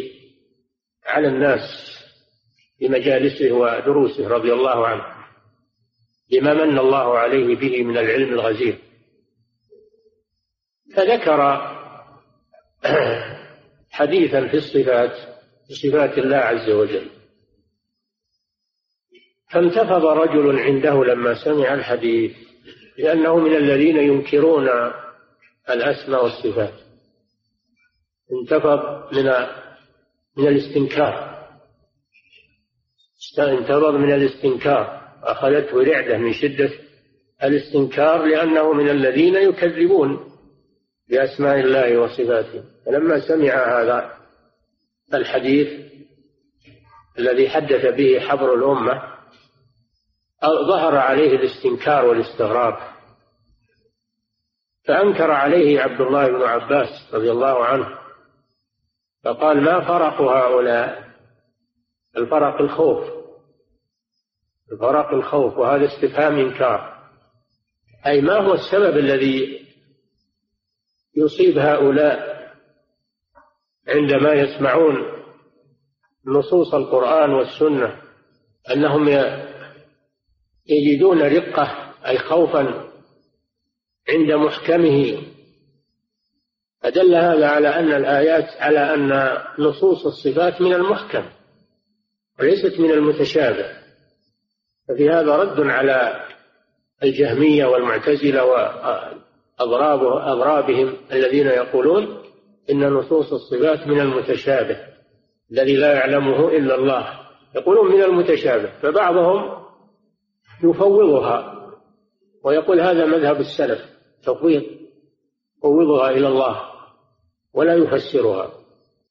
على 1.05 1.27
الناس 1.27 1.61
في 2.79 2.87
مجالسه 2.87 3.51
ودروسه 3.51 4.27
رضي 4.27 4.53
الله 4.53 4.87
عنه 4.87 5.03
بما 6.31 6.53
من 6.53 6.79
الله 6.79 7.17
عليه 7.17 7.55
به 7.55 7.83
من 7.83 7.97
العلم 7.97 8.33
الغزير. 8.33 8.77
فذكر 10.95 11.39
حديثا 13.89 14.47
في 14.47 14.57
الصفات 14.57 15.11
في 15.67 15.73
صفات 15.73 16.17
الله 16.17 16.37
عز 16.37 16.69
وجل. 16.69 17.09
فانتفض 19.51 20.05
رجل 20.05 20.59
عنده 20.59 21.03
لما 21.03 21.43
سمع 21.43 21.73
الحديث 21.73 22.31
لأنه 22.97 23.39
من 23.39 23.55
الذين 23.55 23.97
ينكرون 23.97 24.69
الأسماء 25.69 26.23
والصفات. 26.23 26.82
انتفض 28.41 29.13
من 29.13 29.25
من 30.37 30.47
الاستنكار. 30.47 31.43
انتفض 33.39 33.93
من 33.93 34.13
الاستنكار. 34.13 35.03
أخذته 35.23 35.83
رعدة 35.83 36.17
من 36.17 36.33
شدة 36.33 36.69
الاستنكار 37.43 38.25
لأنه 38.25 38.73
من 38.73 38.89
الذين 38.89 39.35
يكذبون 39.35 40.31
بأسماء 41.09 41.59
الله 41.59 41.97
وصفاته. 41.97 42.63
فلما 42.85 43.27
سمع 43.27 43.81
هذا 43.81 44.17
الحديث 45.13 45.83
الذي 47.19 47.49
حدث 47.49 47.85
به 47.85 48.19
حبر 48.19 48.53
الأمة 48.53 49.13
ظهر 50.43 50.97
عليه 50.97 51.35
الاستنكار 51.35 52.05
والاستغراب. 52.05 52.93
فأنكر 54.85 55.31
عليه 55.31 55.81
عبد 55.81 56.01
الله 56.01 56.27
بن 56.27 56.41
عباس 56.41 57.13
رضي 57.13 57.31
الله 57.31 57.65
عنه 57.65 58.02
فقال 59.23 59.61
ما 59.61 59.87
فرق 59.87 60.21
هؤلاء 60.21 61.03
الفرق 62.17 62.61
الخوف. 62.61 63.03
الفرق 64.71 65.13
الخوف 65.13 65.57
وهذا 65.57 65.85
استفهام 65.85 66.39
إنكار. 66.39 66.93
أي 68.05 68.21
ما 68.21 68.37
هو 68.37 68.53
السبب 68.53 68.97
الذي 68.97 69.65
يصيب 71.17 71.57
هؤلاء 71.57 72.33
عندما 73.87 74.33
يسمعون 74.33 74.95
نصوص 76.25 76.73
القرآن 76.73 77.33
والسنة؟ 77.33 78.01
أنهم 78.71 79.07
يجدون 80.67 81.21
رقة 81.21 81.93
أي 82.07 82.17
خوفا 82.17 82.89
عند 84.09 84.31
محكمه 84.31 85.32
فدل 86.83 87.15
هذا 87.15 87.47
على 87.47 87.67
أن 87.67 87.91
الآيات 87.91 88.49
على 88.59 88.93
أن 88.93 89.37
نصوص 89.59 90.05
الصفات 90.05 90.61
من 90.61 90.73
المحكم 90.73 91.23
وليست 92.39 92.79
من 92.79 92.91
المتشابه. 92.91 93.65
ففي 94.89 95.09
هذا 95.09 95.35
رد 95.35 95.59
على 95.59 96.25
الجهمية 97.03 97.65
والمعتزلة 97.65 98.45
وأضراب 98.45 100.01
أضرابهم 100.03 100.93
الذين 101.11 101.47
يقولون 101.47 102.17
إن 102.69 102.89
نصوص 102.89 103.33
الصفات 103.33 103.87
من 103.87 103.99
المتشابه 103.99 104.77
الذي 105.51 105.75
لا 105.75 105.93
يعلمه 105.93 106.47
إلا 106.49 106.75
الله. 106.75 107.19
يقولون 107.55 107.91
من 107.91 108.03
المتشابه 108.03 108.69
فبعضهم 108.81 109.63
يفوضها 110.63 111.69
ويقول 112.43 112.81
هذا 112.81 113.05
مذهب 113.05 113.39
السلف 113.39 113.79
تفويض 114.23 114.63
يفوضها 115.57 116.09
إلى 116.09 116.27
الله. 116.27 116.72
ولا 117.53 117.75
يفسرها 117.75 118.51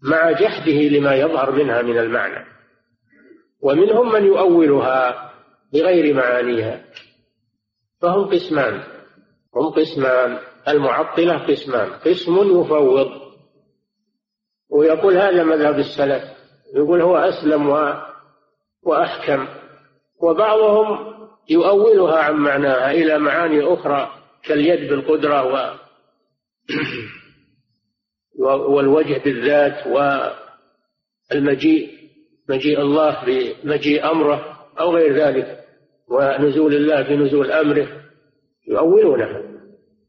مع 0.03 0.31
جحده 0.31 0.73
لما 0.73 1.15
يظهر 1.15 1.53
منها 1.53 1.83
من 1.83 1.99
المعنى. 1.99 2.47
ومنهم 3.63 4.13
من 4.13 4.25
يؤولها 4.25 5.33
بغير 5.73 6.15
معانيها. 6.15 6.85
فهم 8.01 8.25
قسمان. 8.25 8.83
هم 9.57 9.71
قسمان. 9.71 10.39
المعطلة 10.69 11.39
قسمان. 11.39 11.91
قسم 11.91 12.61
يفوض. 12.61 13.23
ويقول 14.71 15.17
هذا 15.17 15.45
مذهب 15.45 15.79
السلف. 15.79 16.23
يقول 16.75 17.03
هو 17.03 17.17
أسلم 17.17 17.69
وأحكم. 18.83 19.49
وبعضهم 20.23 21.13
يؤولها 21.51 22.19
عن 22.19 22.35
معناها 22.35 22.91
إلى 22.91 23.19
معاني 23.19 23.75
أخرى 23.75 24.13
كاليد 24.43 24.91
بالقدرة 24.91 25.45
و 25.45 25.75
والوجه 28.43 29.21
بالذات 29.25 29.87
والمجيء 31.31 31.91
مجيء 32.49 32.81
الله 32.81 33.25
بمجيء 33.25 34.11
أمره 34.11 34.59
أو 34.81 34.95
غير 34.95 35.15
ذلك 35.15 35.65
ونزول 36.09 36.75
الله 36.75 37.03
بنزول 37.03 37.53
أمره 37.53 37.89
يؤولونها 38.69 39.43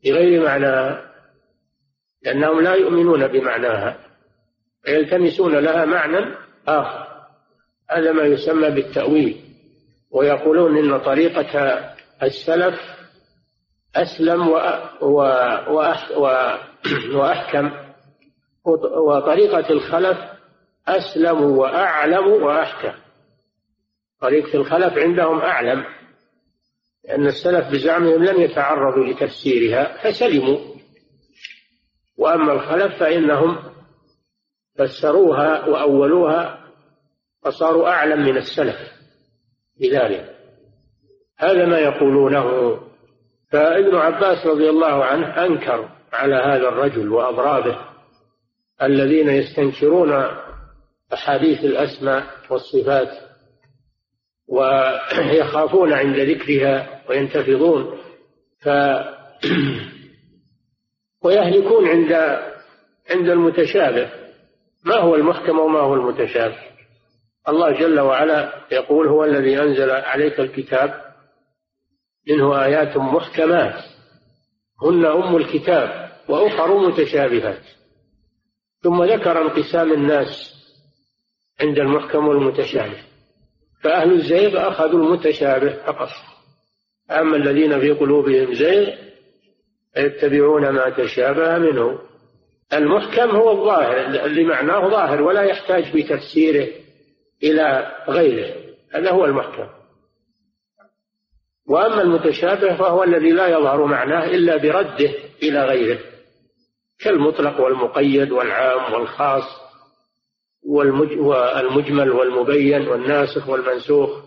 بغير 0.05 0.43
معناها 0.43 1.13
لأنهم 2.23 2.61
لا 2.61 2.73
يؤمنون 2.73 3.27
بمعناها 3.27 3.97
يلتمسون 4.87 5.55
لها 5.55 5.85
معنى 5.85 6.35
آخر. 6.67 7.07
هذا 7.89 8.11
ما 8.11 8.23
يسمى 8.23 8.69
بالتأويل 8.69 9.41
ويقولون 10.11 10.77
إن 10.77 10.99
طريقة 10.99 11.79
السلف 12.23 12.79
أسلم 13.95 14.47
وأحكم. 17.15 17.82
وطريقة 18.65 19.69
الخلف 19.69 20.17
أسلم 20.87 21.41
وأعلم 21.41 22.27
وأحكم. 22.27 22.99
طريقة 24.21 24.55
الخلف 24.55 24.97
عندهم 24.97 25.39
أعلم 25.39 25.85
لأن 27.05 27.25
السلف 27.27 27.67
بزعمهم 27.71 28.23
لم 28.23 28.41
يتعرضوا 28.41 29.05
لتفسيرها 29.05 30.03
فسلموا. 30.03 30.59
وأما 32.17 32.53
الخلف 32.53 32.99
فإنهم 32.99 33.59
فسروها 34.77 35.65
وأولوها 35.65 36.63
فصاروا 37.43 37.89
أعلم 37.89 38.25
من 38.25 38.37
السلف 38.37 38.77
بذلك. 39.79 40.35
هذا 41.37 41.65
ما 41.65 41.79
يقولونه. 41.79 42.79
فابن 43.51 43.95
عباس 43.95 44.45
رضي 44.45 44.69
الله 44.69 45.05
عنه 45.05 45.45
أنكر 45.45 45.89
على 46.13 46.35
هذا 46.35 46.69
الرجل 46.69 47.09
وأضرابه 47.09 47.92
الذين 48.81 49.29
يستنكرون 49.29 50.25
أحاديث 51.13 51.59
الأسماء 51.59 52.23
والصفات 52.49 53.09
ويخافون 54.47 55.93
عند 55.93 56.19
ذكرها 56.19 57.01
وينتفضون 57.09 57.97
ف 58.61 58.69
ويهلكون 61.23 61.87
عند 61.87 62.13
عند 63.09 63.29
المتشابه. 63.29 64.09
ما 64.85 64.95
هو 64.95 65.15
المحكم 65.15 65.59
وما 65.59 65.79
هو 65.79 65.93
المتشابه؟ 65.93 66.57
الله 67.49 67.79
جل 67.79 67.99
وعلا 67.99 68.53
يقول 68.71 69.07
هو 69.07 69.23
الذي 69.23 69.61
أنزل 69.61 69.91
عليك 69.91 70.39
الكتاب 70.39 71.01
منه 72.29 72.63
آيات 72.63 72.97
محكمات 72.97 73.83
هن 74.83 75.05
أم 75.05 75.35
الكتاب 75.35 76.09
وأخر 76.29 76.77
متشابهات. 76.77 77.63
ثم 78.83 79.03
ذكر 79.03 79.41
انقسام 79.41 79.93
الناس 79.93 80.53
عند 81.61 81.79
المحكم 81.79 82.27
والمتشابه. 82.27 82.97
فأهل 83.83 84.11
الزيغ 84.11 84.67
أخذوا 84.67 84.99
المتشابه 84.99 85.73
فقط. 85.85 86.09
أما 87.11 87.35
الذين 87.35 87.79
في 87.79 87.91
قلوبهم 87.91 88.53
زيغ 88.53 88.95
يتبعون 89.97 90.69
ما 90.69 90.89
تشابه 90.89 91.57
منه. 91.57 91.99
المحكم 92.73 93.29
هو 93.29 93.51
الظاهر 93.51 94.25
اللي 94.25 94.43
معناه 94.43 94.89
ظاهر 94.89 95.21
ولا 95.21 95.41
يحتاج 95.41 95.83
في 95.83 96.03
تفسيره 96.03 96.67
إلى 97.43 97.91
غيره. 98.09 98.55
هذا 98.93 99.11
هو 99.11 99.25
المحكم. 99.25 99.67
وأما 101.67 102.01
المتشابه 102.01 102.75
فهو 102.75 103.03
الذي 103.03 103.31
لا 103.31 103.47
يظهر 103.47 103.85
معناه 103.85 104.25
إلا 104.25 104.57
برده 104.57 105.13
إلى 105.43 105.65
غيره. 105.65 105.99
كالمطلق 106.99 107.61
والمقيد 107.61 108.31
والعام 108.31 108.93
والخاص 108.93 109.43
والمجمل 110.65 112.11
والمبين 112.11 112.87
والناسخ 112.87 113.49
والمنسوخ. 113.49 114.23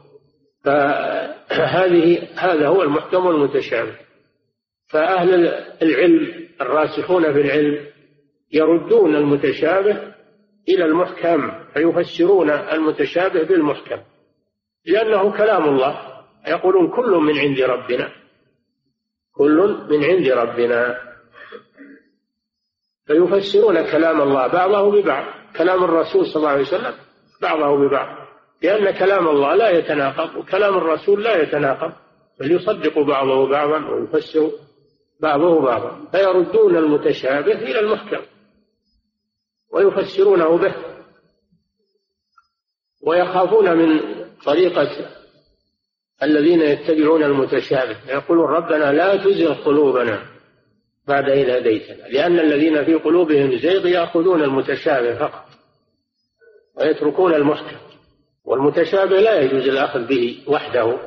فهذه 0.65 2.29
هذا 2.35 2.69
هو 2.69 2.83
المحكم 2.83 3.27
والمتشابه. 3.27 3.97
فأهل 4.89 5.47
العلم 5.83 6.49
الراسخون 6.61 7.33
في 7.33 7.41
العلم 7.41 7.87
يردون 8.53 9.17
المتشابه 9.17 10.15
إلى 10.69 10.85
المحكم 10.85 11.53
فيفسرون 11.75 12.51
المتشابه 12.51 13.43
بالمحكم. 13.43 14.03
لأنه 14.87 15.37
كلام 15.37 15.65
الله 15.69 16.23
يقولون 16.49 16.97
كل 16.97 17.11
من 17.11 17.39
عند 17.39 17.61
ربنا. 17.61 18.13
كل 19.35 19.87
من 19.91 20.05
عند 20.05 20.29
ربنا. 20.29 20.99
فيفسرون 23.07 23.91
كلام 23.91 24.21
الله 24.21 24.47
بعضه 24.47 24.91
ببعض. 24.91 25.25
كلام 25.57 25.85
الرسول 25.85 26.27
صلى 26.27 26.37
الله 26.37 26.49
عليه 26.49 26.63
وسلم 26.63 26.95
بعضه 27.43 27.77
ببعض. 27.77 28.27
لأن 28.63 28.91
كلام 28.91 29.29
الله 29.29 29.55
لا 29.55 29.71
يتناقض 29.71 30.37
وكلام 30.37 30.77
الرسول 30.77 31.25
لا 31.25 31.43
يتناقض. 31.43 31.93
بل 32.41 32.53
يصدق 32.53 32.99
بعضه 32.99 33.49
بعضا 33.49 33.89
ويفسر 33.89 34.51
بعضه 35.21 35.61
بعضا. 35.61 36.09
فيردون 36.13 36.77
المتشابه 36.77 37.53
إلى 37.53 37.81
المحكم 37.81 38.23
ويفسرونه 39.73 40.57
به. 40.57 40.75
ويخافون 43.03 43.77
من 43.77 44.01
طريقة 44.45 44.89
الذين 46.23 46.61
يتبعون 46.61 47.23
المتشابه. 47.23 47.97
يقولون 48.09 48.47
ربنا 48.47 48.93
لا 48.93 49.17
تزغ 49.17 49.65
قلوبنا 49.65 50.36
بعد 51.09 51.29
إذ 51.29 51.51
هديتنا. 51.51 52.09
لأن 52.09 52.39
الذين 52.39 52.85
في 52.85 52.95
قلوبهم 52.95 53.59
زيغ 53.59 53.87
يأخذون 53.87 54.43
المتشابه 54.43 55.19
فقط 55.19 55.45
ويتركون 56.77 57.35
المحكم. 57.35 57.77
والمتشابه 58.45 59.21
لا 59.21 59.41
يجوز 59.41 59.69
الأخذ 59.69 60.07
به 60.07 60.43
وحده. 60.47 60.99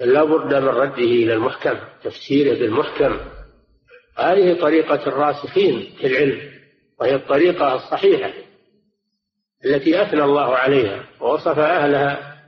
لا 0.00 0.24
بد 0.24 0.54
من 0.54 0.68
رده 0.68 1.02
إلى 1.02 1.34
المحكم 1.34 1.78
تفسيره 2.04 2.58
بالمحكم. 2.58 3.16
هذه 4.18 4.60
طريقة 4.60 5.06
الراسخين 5.06 5.92
في 6.00 6.06
العلم 6.06 6.40
وهي 7.00 7.14
الطريقة 7.14 7.74
الصحيحة 7.74 8.32
التي 9.64 10.02
أثنى 10.02 10.24
الله 10.24 10.56
عليها 10.56 11.04
ووصف 11.20 11.58
أهلها 11.58 12.38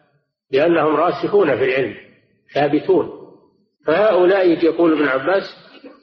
بأنهم 0.53 0.96
راسخون 0.96 1.57
في 1.57 1.64
العلم 1.64 1.96
ثابتون. 2.55 3.11
فهؤلاء 3.87 4.64
يقول 4.64 4.92
ابن 4.92 5.09
عباس 5.09 5.44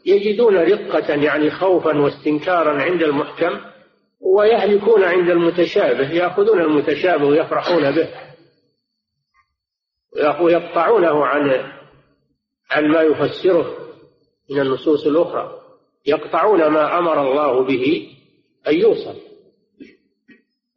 يجدون 0.08 0.56
رقة 0.56 1.14
يعني 1.14 1.52
خوفا 1.52 2.00
واستنكارا 2.00 2.82
عند 2.82 3.04
المحكم 3.04 3.60
ويهلكون 4.22 5.04
عند 5.04 5.30
المتشابه 5.30 6.12
يأخذون 6.12 6.62
المتشابه 6.62 7.26
ويفرحون 7.26 7.92
به 7.92 8.10
ويقطعونه 10.40 11.26
عن 11.26 11.72
عن 12.72 12.88
ما 12.88 13.02
يفسره 13.02 13.78
من 14.52 14.60
النصوص 14.60 15.08
الأخرى. 15.08 15.62
يقطعون 16.06 16.68
ما 16.68 17.00
أمر 17.00 17.32
الله 17.32 17.64
به 17.64 18.10
أن 18.68 18.74
يوصل. 18.74 19.16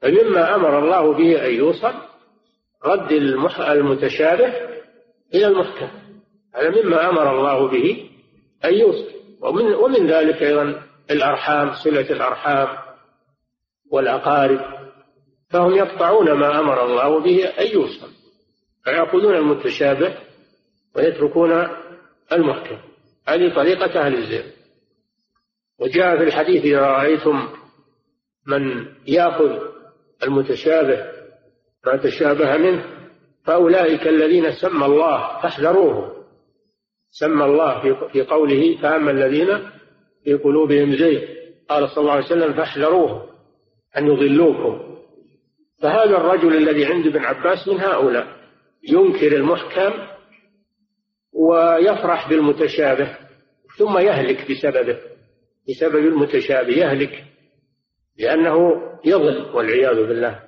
فمما 0.03 0.55
أمر 0.55 0.79
الله 0.79 1.12
به 1.12 1.47
أن 1.47 1.55
يوصل 1.55 1.93
رد 2.85 3.12
المتشابه 3.61 4.55
إلى 5.35 5.47
المحكم. 5.47 5.88
هذا 6.55 6.83
مما 6.83 7.11
أمر 7.11 7.38
الله 7.38 7.69
به 7.69 8.11
أن 8.64 8.75
يوصل. 8.75 9.10
ومن, 9.40 9.74
ومن 9.74 10.07
ذلك 10.07 10.42
أيضا 10.42 10.83
الأرحام 11.11 11.74
صلة 11.74 12.11
الأرحام 12.11 12.68
والأقارب 13.90 14.61
فهم 15.50 15.74
يقطعون 15.74 16.33
ما 16.33 16.61
أمر 16.61 16.85
الله 16.85 17.20
به 17.20 17.44
أن 17.44 17.66
يوصل 17.66 18.09
فيأخذون 18.85 19.35
المتشابه 19.35 20.14
ويتركون 20.96 21.68
المحكم. 22.33 22.79
هذه 23.29 23.55
طريقة 23.55 24.00
أهل 24.00 24.14
الزيغ. 24.14 24.44
وجاء 25.79 26.16
في 26.16 26.22
الحديث 26.22 26.64
إذا 26.64 26.81
رأيتم 26.81 27.48
من 28.46 28.87
يأخذ 29.07 29.59
المتشابه 30.22 31.07
ما 31.87 31.96
تشابه 31.96 32.57
منه 32.57 32.85
فأولئك 33.44 34.07
الذين 34.07 34.53
سمى 34.53 34.87
الله 34.87 35.40
فاحذروهم. 35.42 36.19
سمى 37.11 37.44
الله 37.44 37.94
في 38.12 38.23
قوله 38.23 38.77
فأما 38.83 39.11
الذين 39.11 39.70
في 40.25 40.35
قلوبهم 40.35 40.96
زيغ. 40.96 41.20
قال 41.68 41.88
صلى 41.88 42.03
الله 42.03 42.12
عليه 42.12 42.25
وسلم 42.25 42.53
فاحذروهم 42.53 43.23
أن 43.96 44.07
يضلوكم. 44.07 44.96
فهذا 45.83 46.16
الرجل 46.16 46.57
الذي 46.57 46.85
عند 46.87 47.07
ابن 47.07 47.25
عباس 47.25 47.68
من 47.68 47.81
هؤلاء 47.81 48.27
ينكر 48.88 49.37
المحكم 49.37 49.92
ويفرح 51.33 52.29
بالمتشابه 52.29 53.16
ثم 53.79 53.99
يهلك 53.99 54.51
بسببه. 54.51 54.99
بسبب 55.68 56.07
المتشابه 56.07 56.73
يهلك 56.73 57.25
لأنه 58.18 58.83
يضل 59.05 59.51
والعياذ 59.55 60.07
بالله 60.07 60.42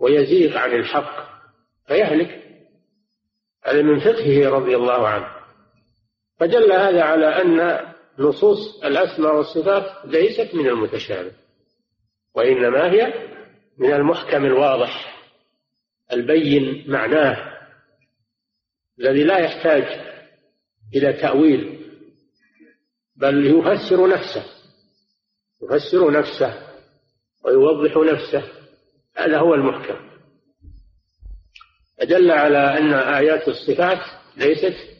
ويزيغ 0.00 0.58
عن 0.58 0.72
الحق 0.72 1.28
فيهلك. 1.88 2.42
هذا 3.64 3.82
من 3.82 3.98
فقهه 3.98 4.48
رضي 4.50 4.76
الله 4.76 5.08
عنه. 5.08 5.35
فدل 6.38 6.72
هذا 6.72 7.02
على 7.02 7.42
أن 7.42 7.80
نصوص 8.18 8.84
الأسماء 8.84 9.36
والصفات 9.36 10.04
ليست 10.04 10.54
من 10.54 10.68
المتشابه 10.68 11.32
وإنما 12.34 12.92
هي 12.92 13.14
من 13.78 13.92
المحكم 13.92 14.44
الواضح 14.44 15.22
البين 16.12 16.90
معناه 16.90 17.56
الذي 19.00 19.24
لا 19.24 19.38
يحتاج 19.38 19.82
إلى 20.94 21.12
تأويل 21.12 21.86
بل 23.16 23.46
يفسر 23.46 24.08
نفسه 24.08 24.44
يفسر 25.62 26.10
نفسه 26.10 26.66
ويوضح 27.44 28.12
نفسه 28.12 28.42
هذا 29.16 29.38
هو 29.38 29.54
المحكم. 29.54 30.10
أدل 32.00 32.30
على 32.30 32.58
أن 32.58 32.94
آيات 32.94 33.48
الصفات 33.48 33.98
ليست 34.36 34.95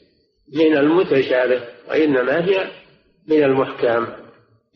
من 0.55 0.77
المتشابه 0.77 1.63
وإنما 1.89 2.45
هي 2.45 2.71
من 3.29 3.43
المحكم 3.43 4.07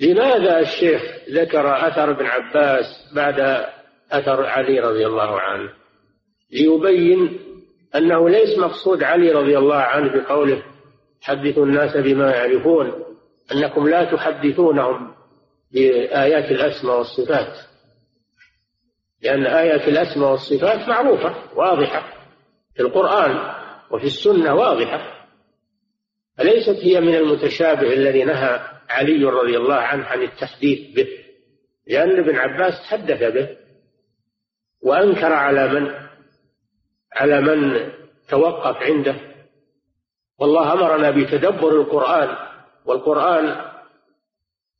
لماذا 0.01 0.59
الشيخ 0.59 1.03
ذكر 1.31 1.87
أثر 1.89 2.11
ابن 2.11 2.27
عباس 2.27 2.85
بعد 3.15 3.67
أثر 4.13 4.47
علي 4.47 4.81
رضي 4.81 5.07
الله 5.07 5.41
عنه؟ 5.41 5.71
ليبين 6.53 7.39
أنه 7.95 8.29
ليس 8.29 8.59
مقصود 8.59 9.03
علي 9.03 9.33
رضي 9.33 9.59
الله 9.59 9.77
عنه 9.77 10.13
بقوله 10.13 10.63
حدثوا 11.23 11.67
الناس 11.67 11.97
بما 11.97 12.31
يعرفون 12.31 13.05
أنكم 13.53 13.89
لا 13.89 14.05
تحدثونهم 14.05 15.15
بآيات 15.73 16.51
الأسماء 16.51 16.99
والصفات. 16.99 17.57
لأن 19.23 19.47
آيات 19.47 19.89
الأسماء 19.89 20.31
والصفات 20.31 20.89
معروفة 20.89 21.35
واضحة 21.57 22.13
في 22.75 22.83
القرآن 22.83 23.55
وفي 23.91 24.05
السنة 24.05 24.55
واضحة. 24.55 25.20
فليست 26.41 26.85
هي 26.85 27.01
من 27.01 27.15
المتشابه 27.15 27.93
الذي 27.93 28.25
نهى 28.25 28.61
علي 28.89 29.25
رضي 29.25 29.57
الله 29.57 29.75
عنه 29.75 30.05
عن 30.05 30.23
التحديث 30.23 30.95
به؟ 30.97 31.09
لأن 31.87 32.19
ابن 32.19 32.37
عباس 32.37 32.75
تحدث 32.83 33.23
به 33.35 33.57
وأنكر 34.83 35.33
على 35.33 35.69
من 35.69 35.95
على 37.13 37.41
من 37.41 37.91
توقف 38.29 38.77
عنده. 38.77 39.15
والله 40.39 40.73
أمرنا 40.73 41.11
بتدبر 41.11 41.81
القرآن 41.81 42.37
والقرآن 42.85 43.71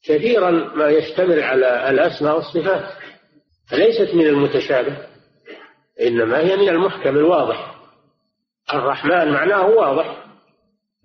كثيرا 0.05 0.51
ما 0.51 0.89
يشتمل 0.89 1.43
على 1.43 1.91
الأسماء 1.91 2.37
والصفات. 2.37 2.89
فليست 3.71 4.15
من 4.15 4.27
المتشابه؟ 4.27 4.97
إنما 6.01 6.39
هي 6.39 6.57
من 6.57 6.69
المحكم 6.69 7.17
الواضح. 7.17 7.75
الرحمن 8.75 9.33
معناه 9.33 9.67
واضح. 9.67 10.20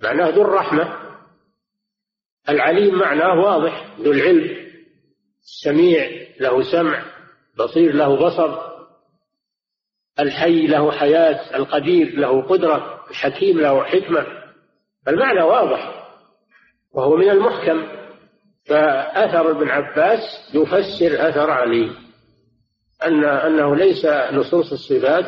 معناه 0.06 0.30
ذو 0.30 0.41
الرحمة. 0.41 1.00
العليم 2.50 3.00
معناه 3.00 3.39
واضح 3.39 3.88
ذو 4.00 4.12
العلم. 4.12 4.65
السميع 5.44 6.10
له 6.39 6.72
سمع 6.72 7.06
بصير 7.58 7.96
له 7.96 8.15
بصر. 8.15 8.76
الحي 10.20 10.68
له 10.68 10.91
حياة 10.91 11.56
القدير 11.56 12.20
له 12.20 12.41
قدرة 12.41 13.06
الحكيم 13.10 13.60
له 13.60 13.84
حكمة. 13.84 14.26
المعنى 15.08 15.41
واضح 15.41 16.10
وهو 16.94 17.18
من 17.18 17.30
المحكم. 17.30 17.88
فأثر 18.65 19.52
ابن 19.52 19.70
عباس 19.70 20.20
يفسر 20.54 21.30
أثر 21.30 21.52
علي. 21.52 21.91
أن 23.04 23.26
أنه 23.26 23.76
ليس 23.76 24.06
نصوص 24.32 24.72
الصفات 24.72 25.26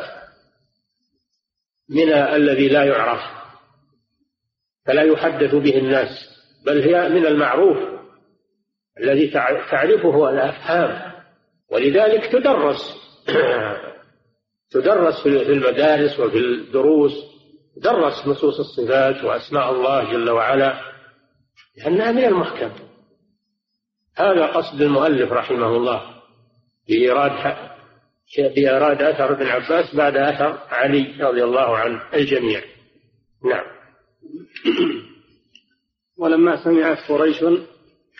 من 1.88 2.12
الذي 2.12 2.68
لا 2.68 2.84
يعرف. 2.84 3.47
فلا 4.88 5.02
يحدث 5.02 5.54
به 5.54 5.78
الناس 5.78 6.08
بل 6.66 6.82
هي 6.82 7.08
من 7.08 7.26
المعروف 7.26 7.76
الذي 9.00 9.28
تعرفه 9.70 10.30
الأفهام. 10.30 11.12
ولذلك 11.70 12.32
تدرس 12.32 12.96
تدرس 14.72 15.22
في 15.22 15.28
المدارس 15.28 16.20
وفي 16.20 16.38
الدروس 16.38 17.12
درس 17.76 18.26
نصوص 18.26 18.58
الصفات 18.58 19.24
وأسماء 19.24 19.72
الله 19.72 20.12
جل 20.12 20.30
وعلا 20.30 20.80
لأنها 21.76 22.12
من 22.12 22.24
المحكم. 22.24 22.70
هذا 24.16 24.46
قصد 24.46 24.80
المؤلف 24.80 25.32
رحمه 25.32 25.76
الله 25.76 26.02
بإيراد 26.88 27.56
بإيراد 28.38 29.02
أثر 29.02 29.32
ابن 29.32 29.46
عباس 29.46 29.94
بعد 29.94 30.16
أثر 30.16 30.58
علي 30.68 31.16
رضي 31.20 31.44
الله 31.44 31.76
عنه 31.78 32.02
الجميع. 32.14 32.60
نعم. 33.44 33.77
ولما 36.18 36.64
سمعت 36.64 36.98
قريش 37.08 37.44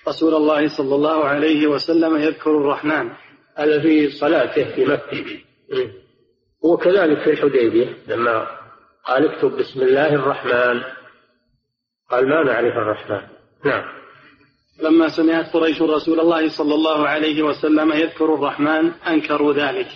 رسول 0.09 0.35
الله 0.35 0.69
صلى 0.69 0.95
الله 0.95 1.25
عليه 1.25 1.67
وسلم 1.67 2.17
يذكر 2.17 2.51
الرحمن 2.51 3.11
هذا 3.57 3.81
في 3.83 4.11
صلاته 4.11 4.75
في 4.75 4.85
مكة. 4.85 5.25
وكذلك 6.63 7.23
في 7.25 7.31
الحديبية 7.31 7.97
لما 8.09 8.47
قال 9.05 9.29
اكتب 9.29 9.57
بسم 9.57 9.81
الله 9.83 10.15
الرحمن 10.15 10.83
قال 12.11 12.29
ما 12.29 12.43
نعرف 12.45 12.75
الرحمن؟ 12.75 13.21
نعم. 13.65 13.85
لما 14.83 15.09
سمعت 15.09 15.53
قريش 15.53 15.83
رسول 15.83 16.21
الله 16.21 16.49
صلى 16.59 16.75
الله 16.75 17.09
عليه 17.09 17.43
وسلم 17.43 17.93
يذكر 17.93 18.35
الرحمن 18.35 18.93
أنكروا 18.93 19.53
ذلك 19.53 19.89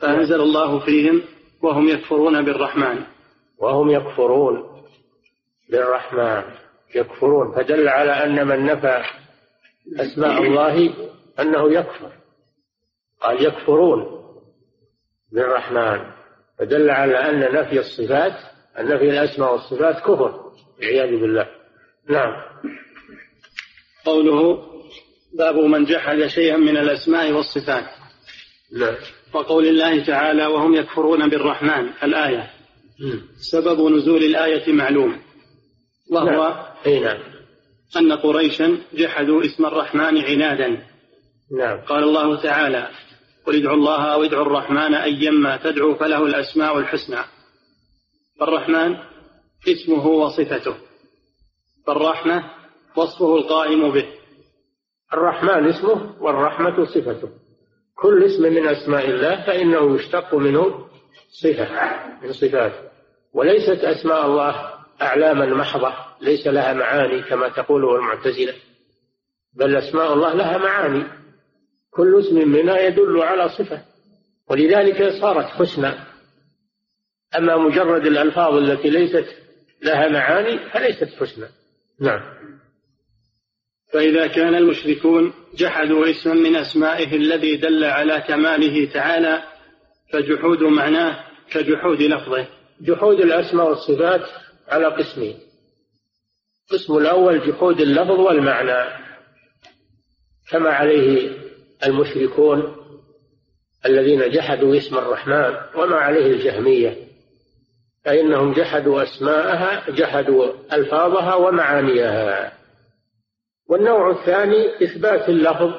فأنزل 0.00 0.40
الله 0.40 0.78
فيهم 0.78 1.22
وهم 1.62 1.88
يكفرون 1.88 2.44
بالرحمن. 2.44 3.04
وهم 3.58 3.90
يكفرون. 3.90 4.71
بالرحمن 5.72 6.42
يكفرون. 6.94 7.54
فدل 7.54 7.88
على 7.88 8.12
أن 8.12 8.46
من 8.46 8.64
نفى 8.64 9.02
أسماء 9.96 10.42
الله 10.42 10.94
أنه 11.40 11.72
يكفر. 11.72 12.12
قال 13.20 13.46
يكفرون 13.46 14.22
بالرحمن 15.32 16.00
فدل 16.58 16.90
على 16.90 17.16
أن 17.16 17.54
نفي 17.54 17.78
الصفات 17.78 18.32
نفي 18.78 19.10
الأسماء 19.10 19.52
والصفات 19.52 19.96
كفر 20.02 20.52
والعياذ 20.78 21.20
بالله. 21.20 21.46
نعم. 22.08 22.32
قوله 24.04 24.58
باب 25.38 25.56
من 25.56 25.84
جحد 25.84 26.26
شيئا 26.26 26.56
من 26.56 26.76
الأسماء 26.76 27.32
والصفات. 27.32 27.84
نعم. 28.72 28.94
وقول 29.34 29.66
الله 29.66 30.04
تعالى 30.04 30.46
وهم 30.46 30.74
يكفرون 30.74 31.28
بالرحمن 31.28 31.88
الآية. 32.02 32.50
سبب 33.52 33.80
نزول 33.80 34.24
الآية 34.24 34.72
معلوم. 34.72 35.31
وهو 36.12 36.24
نعم. 36.24 36.64
أي 36.86 37.00
نعم. 37.00 37.18
أن 37.96 38.12
قريشا 38.12 38.78
جحدوا 38.94 39.44
اسم 39.44 39.66
الرحمن 39.66 40.18
عنادا. 40.18 40.82
نعم. 41.58 41.80
قال 41.80 42.02
الله 42.02 42.42
تعالى 42.42 42.88
قل 43.46 43.56
ادعوا 43.56 43.76
الله 43.76 44.04
أو 44.04 44.24
ادعوا 44.24 44.46
الرحمن 44.46 44.94
أيما 44.94 45.56
تدعوا 45.56 45.94
فله 45.94 46.26
الأسماء 46.26 46.78
الحسنى. 46.78 47.18
فالرحمن 48.40 48.96
اسمه 49.68 50.06
وصفته. 50.06 50.74
فالرحمة 51.86 52.44
وصفه 52.96 53.36
القائم 53.36 53.90
به. 53.90 54.06
الرحمن 55.12 55.68
اسمه 55.68 56.22
والرحمة 56.22 56.84
صفته. 56.84 57.28
كل 57.96 58.24
اسم 58.24 58.42
من 58.42 58.68
أسماء 58.68 59.10
الله 59.10 59.46
فإنه 59.46 59.94
يشتق 59.94 60.34
منه 60.34 60.88
صفة 61.42 61.68
من 62.22 62.32
صفاته. 62.32 62.92
وليست 63.34 63.84
أسماء 63.84 64.26
الله 64.26 64.81
أعلاما 65.02 65.46
محضة 65.46 65.94
ليس 66.20 66.46
لها 66.46 66.72
معاني 66.72 67.22
كما 67.22 67.48
تقوله 67.48 67.96
المعتزلة 67.96 68.54
بل 69.54 69.76
أسماء 69.76 70.12
الله 70.12 70.34
لها 70.34 70.58
معاني. 70.58 71.04
كل 71.90 72.20
اسم 72.20 72.48
منها 72.48 72.78
يدل 72.78 73.22
على 73.22 73.48
صفة 73.48 73.82
ولذلك 74.50 75.20
صارت 75.20 75.46
حسنى. 75.46 75.92
أما 77.38 77.56
مجرد 77.56 78.06
الألفاظ 78.06 78.54
التي 78.54 78.90
ليست 78.90 79.26
لها 79.82 80.08
معاني 80.08 80.70
فليست 80.70 81.08
حسنى. 81.20 81.46
نعم. 82.00 82.20
فإذا 83.92 84.26
كان 84.26 84.54
المشركون 84.54 85.32
جحدوا 85.54 86.10
اسما 86.10 86.34
من 86.34 86.56
أسمائه 86.56 87.16
الذي 87.16 87.56
دل 87.56 87.84
على 87.84 88.24
كماله 88.28 88.92
تعالى 88.92 89.42
فجحود 90.12 90.62
معناه 90.62 91.24
كجحود 91.50 92.02
لفظه. 92.02 92.46
جحود 92.80 93.20
الأسماء 93.20 93.68
والصفات 93.68 94.22
على 94.68 94.86
قسمين 94.86 95.38
القسم 96.72 96.96
الأول 96.96 97.48
جحود 97.48 97.80
اللفظ 97.80 98.20
والمعنى. 98.20 99.02
كما 100.50 100.70
عليه 100.70 101.30
المشركون 101.86 102.76
الذين 103.86 104.30
جحدوا 104.30 104.76
اسم 104.76 104.98
الرحمن 104.98 105.56
وما 105.74 105.96
عليه 105.96 106.26
الجهمية. 106.26 106.96
فإنهم 108.04 108.52
جحدوا 108.52 109.02
أسماءها 109.02 109.90
جحدوا 109.90 110.52
ألفاظها 110.72 111.34
ومعانيها. 111.34 112.52
والنوع 113.68 114.10
الثاني 114.10 114.84
إثبات 114.84 115.28
اللفظ 115.28 115.72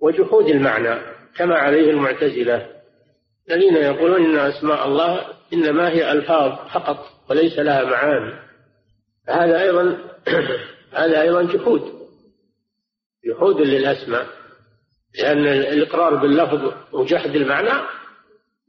وجحود 0.00 0.46
المعنى 0.46 1.00
كما 1.36 1.54
عليه 1.54 1.90
المعتزلة. 1.90 2.68
الذين 3.50 3.76
يقولون 3.76 4.24
إن 4.24 4.38
أسماء 4.38 4.86
الله 4.86 5.26
إنما 5.52 5.88
هي 5.88 6.12
ألفاظ 6.12 6.68
فقط. 6.74 7.19
وليس 7.30 7.58
لها 7.58 7.84
معاني. 7.84 8.34
هذا 9.28 9.62
أيضا 9.62 9.98
هذا 11.00 11.22
أيضا 11.22 11.42
جحود. 11.42 11.82
جحود 13.26 13.60
للأسماء. 13.60 14.26
لأن 15.18 15.46
الإقرار 15.46 16.14
باللفظ 16.14 16.72
وجحد 16.92 17.36
المعنى 17.36 17.82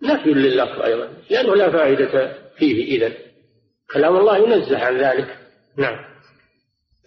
نفي 0.04 0.30
لللفظ 0.30 0.82
أيضا. 0.82 1.10
لأنه 1.30 1.56
لا 1.56 1.72
فائدة 1.72 2.38
فيه 2.58 2.98
إذا 2.98 3.14
كلام 3.94 4.18
الله 4.18 4.38
ينزه 4.38 4.80
عن 4.80 4.98
ذلك. 4.98 5.38
نعم. 5.78 6.06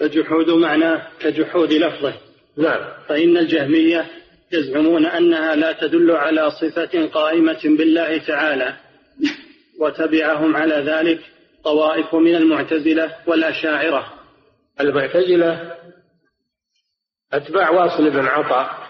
فجحود 0.01 0.51
معناه 0.51 1.09
كجحود 1.21 1.73
لفظه. 1.73 2.15
نعم. 2.57 2.85
فإن 3.09 3.37
الجهمية 3.37 4.07
يزعمون 4.53 5.07
أنها 5.07 5.55
لا 5.55 5.73
تدل 5.73 6.11
على 6.11 6.51
صفة 6.51 7.07
قائمة 7.07 7.61
بالله 7.65 8.19
تعالى 8.19 8.77
وتبعهم 9.81 10.57
على 10.57 10.75
ذلك 10.75 11.21
طوائف 11.65 12.15
من 12.15 12.35
المعتزلة 12.35 13.17
والأشاعرة. 13.27 14.13
المعتزلة 14.81 15.75
أتباع 17.33 17.71
واصل 17.71 18.11
بن 18.11 18.27
عطاء 18.27 18.89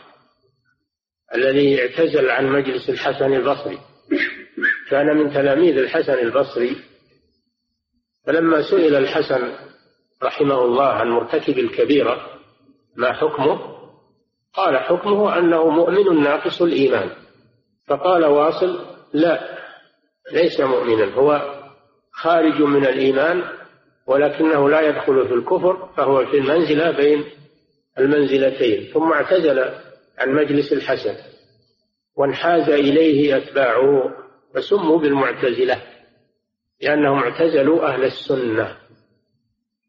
الذي 1.35 1.83
اعتزل 1.83 2.31
عن 2.31 2.47
مجلس 2.47 2.91
الحسن 2.91 3.33
البصري. 3.33 3.79
كان 4.91 5.17
من 5.17 5.31
تلاميذ 5.31 5.79
الحسن 5.79 6.19
البصري. 6.19 6.77
فلما 8.27 8.63
سئل 8.71 8.95
الحسن 8.95 9.53
رحمه 10.23 10.65
الله 10.65 10.87
عن 10.87 11.09
مرتكب 11.09 11.59
الكبيرة 11.59 12.41
ما 12.97 13.13
حكمه 13.13 13.75
قال 14.53 14.79
حكمه 14.79 15.39
أنه 15.39 15.69
مؤمن 15.69 16.23
ناقص 16.23 16.63
الإيمان. 16.63 17.11
فقال 17.87 18.25
واصل 18.25 18.87
لا 19.13 19.59
ليس 20.33 20.61
مؤمنا 20.61 21.15
هو 21.15 21.54
خارج 22.25 22.63
من 22.63 22.87
الإيمان 22.87 23.45
ولكنه 24.07 24.71
لا 24.71 24.81
يدخل 24.81 25.29
في 25.29 25.35
الكفر 25.35 25.89
فهو 25.97 26.27
في 26.27 26.39
المنزلة 26.39 26.91
بين 26.91 27.25
المنزلتين. 27.99 28.93
ثم 28.93 29.13
اعتزل 29.13 29.59
عن 30.19 30.35
مجلس 30.35 30.73
الحسن 30.73 31.15
وانحاز 32.17 32.69
إليه 32.71 33.37
أتباعه 33.37 34.13
فسموا 34.55 34.99
بالمعتزلة 34.99 35.83
لأنهم 36.83 37.19
اعتزلوا 37.19 37.87
أهل 37.87 38.05
السنة. 38.05 38.77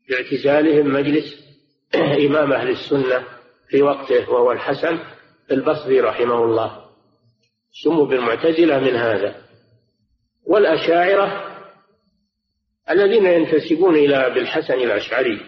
باعتزالهم 0.09 0.93
مجلس 0.93 1.45
إمام 2.27 2.53
أهل 2.53 2.69
السنة 2.69 3.23
في 3.69 3.81
وقته 3.81 4.29
وهو 4.29 4.51
الحسن 4.51 4.99
البصري 5.51 5.99
رحمه 5.99 6.43
الله. 6.43 6.85
سموا 7.83 8.05
بالمعتزلة 8.05 8.79
من 8.79 8.95
هذا. 8.95 9.35
والأشاعرة 10.45 11.44
الذين 12.89 13.25
ينتسبون 13.25 13.95
إلى 13.95 14.15
أبي 14.15 14.39
الحسن 14.39 14.73
الأشعري 14.73 15.41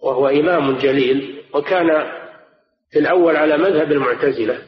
وهو 0.00 0.28
إمام 0.28 0.78
جليل 0.78 1.42
وكان 1.54 1.88
في 2.90 2.98
الأول 2.98 3.36
على 3.36 3.56
مذهب 3.58 3.92
المعتزلة. 3.92 4.58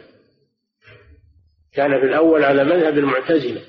كان 1.75 2.01
في 2.01 2.07
الأول 2.07 2.45
على 2.45 2.65
مذهب 2.65 2.99
المعتزلة. 2.99 3.63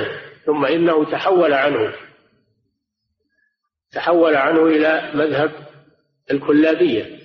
ثم 0.46 0.64
إنه 0.64 1.10
تحول 1.10 1.52
عنه. 1.52 1.94
تحول 3.92 4.36
عنه 4.36 4.66
إلى 4.66 5.10
مذهب 5.14 5.52
الكلابية 6.30 7.18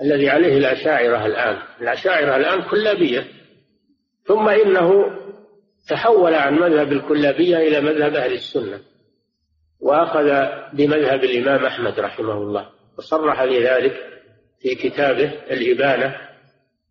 الذي 0.00 0.30
عليه 0.30 0.58
الأشاعرة 0.58 1.26
الآن. 1.26 1.62
الأشاعرة 1.80 2.36
الآن 2.36 2.62
كلابية. 2.62 3.26
ثم 4.24 4.48
إنه 4.48 5.16
تحول 5.88 6.34
عن 6.34 6.54
مذهب 6.54 6.92
الكلابية 6.92 7.56
إلى 7.56 7.80
مذهب 7.80 8.14
أهل 8.14 8.32
السنة. 8.32 8.80
وأخذ 9.86 10.46
بمذهب 10.72 11.24
الإمام 11.24 11.64
أحمد 11.64 12.00
رحمه 12.00 12.32
الله 12.32 12.68
وصرح 12.98 13.42
لذلك 13.42 13.96
في 14.60 14.74
كتابه 14.74 15.32
الإبانة 15.50 16.16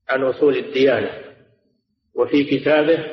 عن 0.10 0.23
أصول 0.23 0.58
الديانة 0.58 1.12
وفي 2.15 2.43
كتابه 2.43 3.05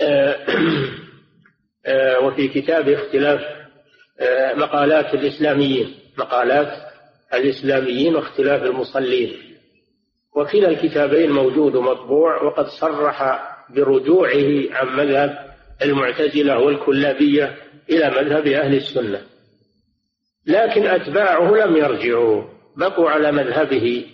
آه، 0.00 0.36
آه، 1.86 2.20
وفي 2.20 2.48
كتابه 2.48 2.94
اختلاف 2.94 3.40
آه، 4.20 4.54
مقالات 4.54 5.14
الإسلاميين 5.14 5.94
مقالات 6.18 6.92
الإسلاميين 7.34 8.16
واختلاف 8.16 8.62
المصلين. 8.62 9.36
وكلا 10.36 10.68
الكتابين 10.68 11.30
موجود 11.30 11.74
ومطبوع 11.74 12.42
وقد 12.42 12.66
صرح 12.66 13.48
برجوعه 13.70 14.64
عن 14.70 14.96
مذهب 14.96 15.52
المعتزلة 15.82 16.58
والكلابية 16.58 17.61
إلى 17.90 18.10
مذهب 18.10 18.46
أهل 18.46 18.74
السنة. 18.74 19.22
لكن 20.46 20.86
أتباعه 20.86 21.50
لم 21.50 21.76
يرجعوا 21.76 22.44
بقوا 22.76 23.10
على 23.10 23.32
مذهبه 23.32 24.06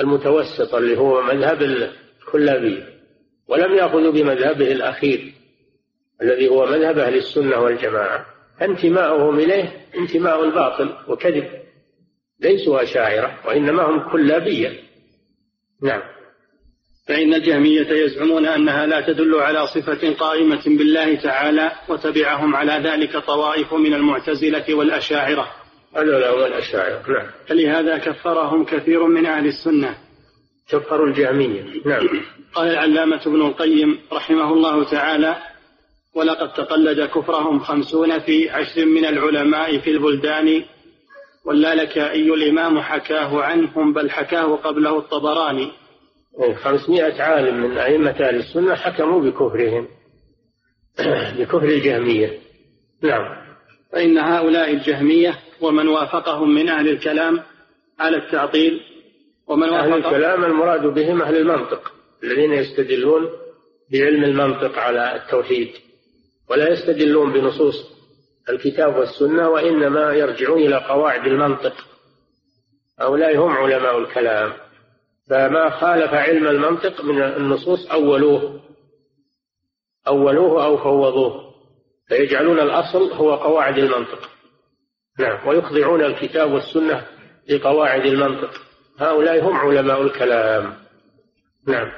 المتوسط 0.00 0.74
اللي 0.74 0.98
هو 0.98 1.22
مذهب 1.22 1.62
الكلابية 1.62 2.88
ولم 3.48 3.74
يأخذوا 3.74 4.12
بمذهبه 4.12 4.72
الأخير 4.72 5.34
الذي 6.22 6.48
هو 6.48 6.66
مذهب 6.66 6.98
أهل 6.98 7.14
السنة 7.14 7.58
والجماعة. 7.58 8.26
انتماؤهم 8.62 9.38
إليه 9.38 9.86
انتماء 9.94 10.44
الباطل 10.44 10.94
وكذب 11.08 11.48
ليسوا 12.40 12.82
أشاعرة 12.82 13.38
وإنما 13.46 13.82
هم 13.82 14.10
كلابية. 14.10 14.80
نعم. 15.82 16.02
فإن 17.08 17.34
الجهمية 17.34 17.88
يزعمون 17.90 18.46
أنها 18.46 18.86
لا 18.86 19.00
تدل 19.00 19.34
على 19.34 19.66
صفة 19.66 20.14
قائمة 20.14 20.62
بالله 20.66 21.14
تعالى 21.14 21.72
وتبعهم 21.88 22.56
على 22.56 22.72
ذلك 22.72 23.16
طوائف 23.16 23.74
من 23.74 23.94
المعتزلة 23.94 24.74
والأشاعرة. 24.74 25.48
هذا 25.96 26.28
هو 26.28 26.46
الأشاعرة 26.46 27.02
نعم. 27.08 27.26
فلهذا 27.46 27.98
كفرهم 27.98 28.64
كثير 28.64 29.06
من 29.06 29.26
أهل 29.26 29.46
السنة. 29.46 29.94
كفروا 30.68 31.06
الجهمية 31.06 31.62
نعم. 31.86 32.08
قال 32.54 32.68
العلامة 32.68 33.20
ابن 33.26 33.42
القيم 33.42 33.98
رحمه 34.12 34.52
الله 34.52 34.84
تعالى 34.84 35.36
ولقد 36.14 36.52
تقلد 36.52 37.00
كفرهم 37.00 37.58
خمسون 37.58 38.18
في 38.18 38.50
عشر 38.50 38.84
من 38.84 39.04
العلماء 39.04 39.78
في 39.78 39.90
البلدان 39.90 40.64
واللالكائي 41.44 42.34
الإمام 42.34 42.80
حكاه 42.80 43.42
عنهم 43.42 43.92
بل 43.92 44.10
حكاه 44.10 44.56
قبله 44.56 44.98
الطبراني. 44.98 45.72
خمسمائة 46.38 47.22
عالم 47.22 47.62
من 47.62 47.78
أئمة 47.78 48.10
أهل 48.10 48.36
السنة 48.36 48.74
حكموا 48.74 49.20
بكفرهم 49.20 49.88
بكفر 51.38 51.64
الجهمية. 51.64 52.38
نعم. 53.02 53.48
فإن 53.92 54.18
هؤلاء 54.18 54.72
الجهمية 54.72 55.38
ومن 55.60 55.88
وافقهم 55.88 56.54
من 56.54 56.68
أهل 56.68 56.88
الكلام 56.88 57.42
على 57.98 58.16
التعطيل 58.16 58.80
ومن 59.46 59.68
أهل 59.68 59.92
الكلام 59.92 60.44
المراد 60.44 60.86
بهم 60.86 61.22
أهل 61.22 61.36
المنطق 61.36 61.92
الذين 62.24 62.52
يستدلون 62.52 63.28
بعلم 63.92 64.24
المنطق 64.24 64.78
على 64.78 65.16
التوحيد 65.16 65.70
ولا 66.50 66.72
يستدلون 66.72 67.32
بنصوص 67.32 67.98
الكتاب 68.48 68.96
والسنة 68.96 69.48
وإنما 69.48 70.12
يرجعون 70.12 70.62
إلى 70.62 70.76
قواعد 70.76 71.26
المنطق. 71.26 71.74
هؤلاء 73.00 73.36
هم 73.36 73.50
علماء 73.50 73.98
الكلام. 73.98 74.52
فما 75.30 75.70
خالف 75.70 76.14
علم 76.14 76.46
المنطق 76.46 77.04
من 77.04 77.22
النصوص 77.22 77.90
أولوه. 77.90 78.60
أولوه 80.08 80.64
أو 80.64 80.76
فوضوه. 80.76 81.54
فيجعلون 82.08 82.60
الأصل 82.60 83.12
هو 83.12 83.34
قواعد 83.34 83.78
المنطق. 83.78 84.30
نعم 85.18 85.48
ويخضعون 85.48 86.04
الكتاب 86.04 86.52
والسنة 86.52 87.06
لقواعد 87.48 88.06
المنطق. 88.06 88.50
هؤلاء 88.98 89.44
هم 89.44 89.56
علماء 89.56 90.02
الكلام. 90.02 90.74
نعم. 91.68 91.88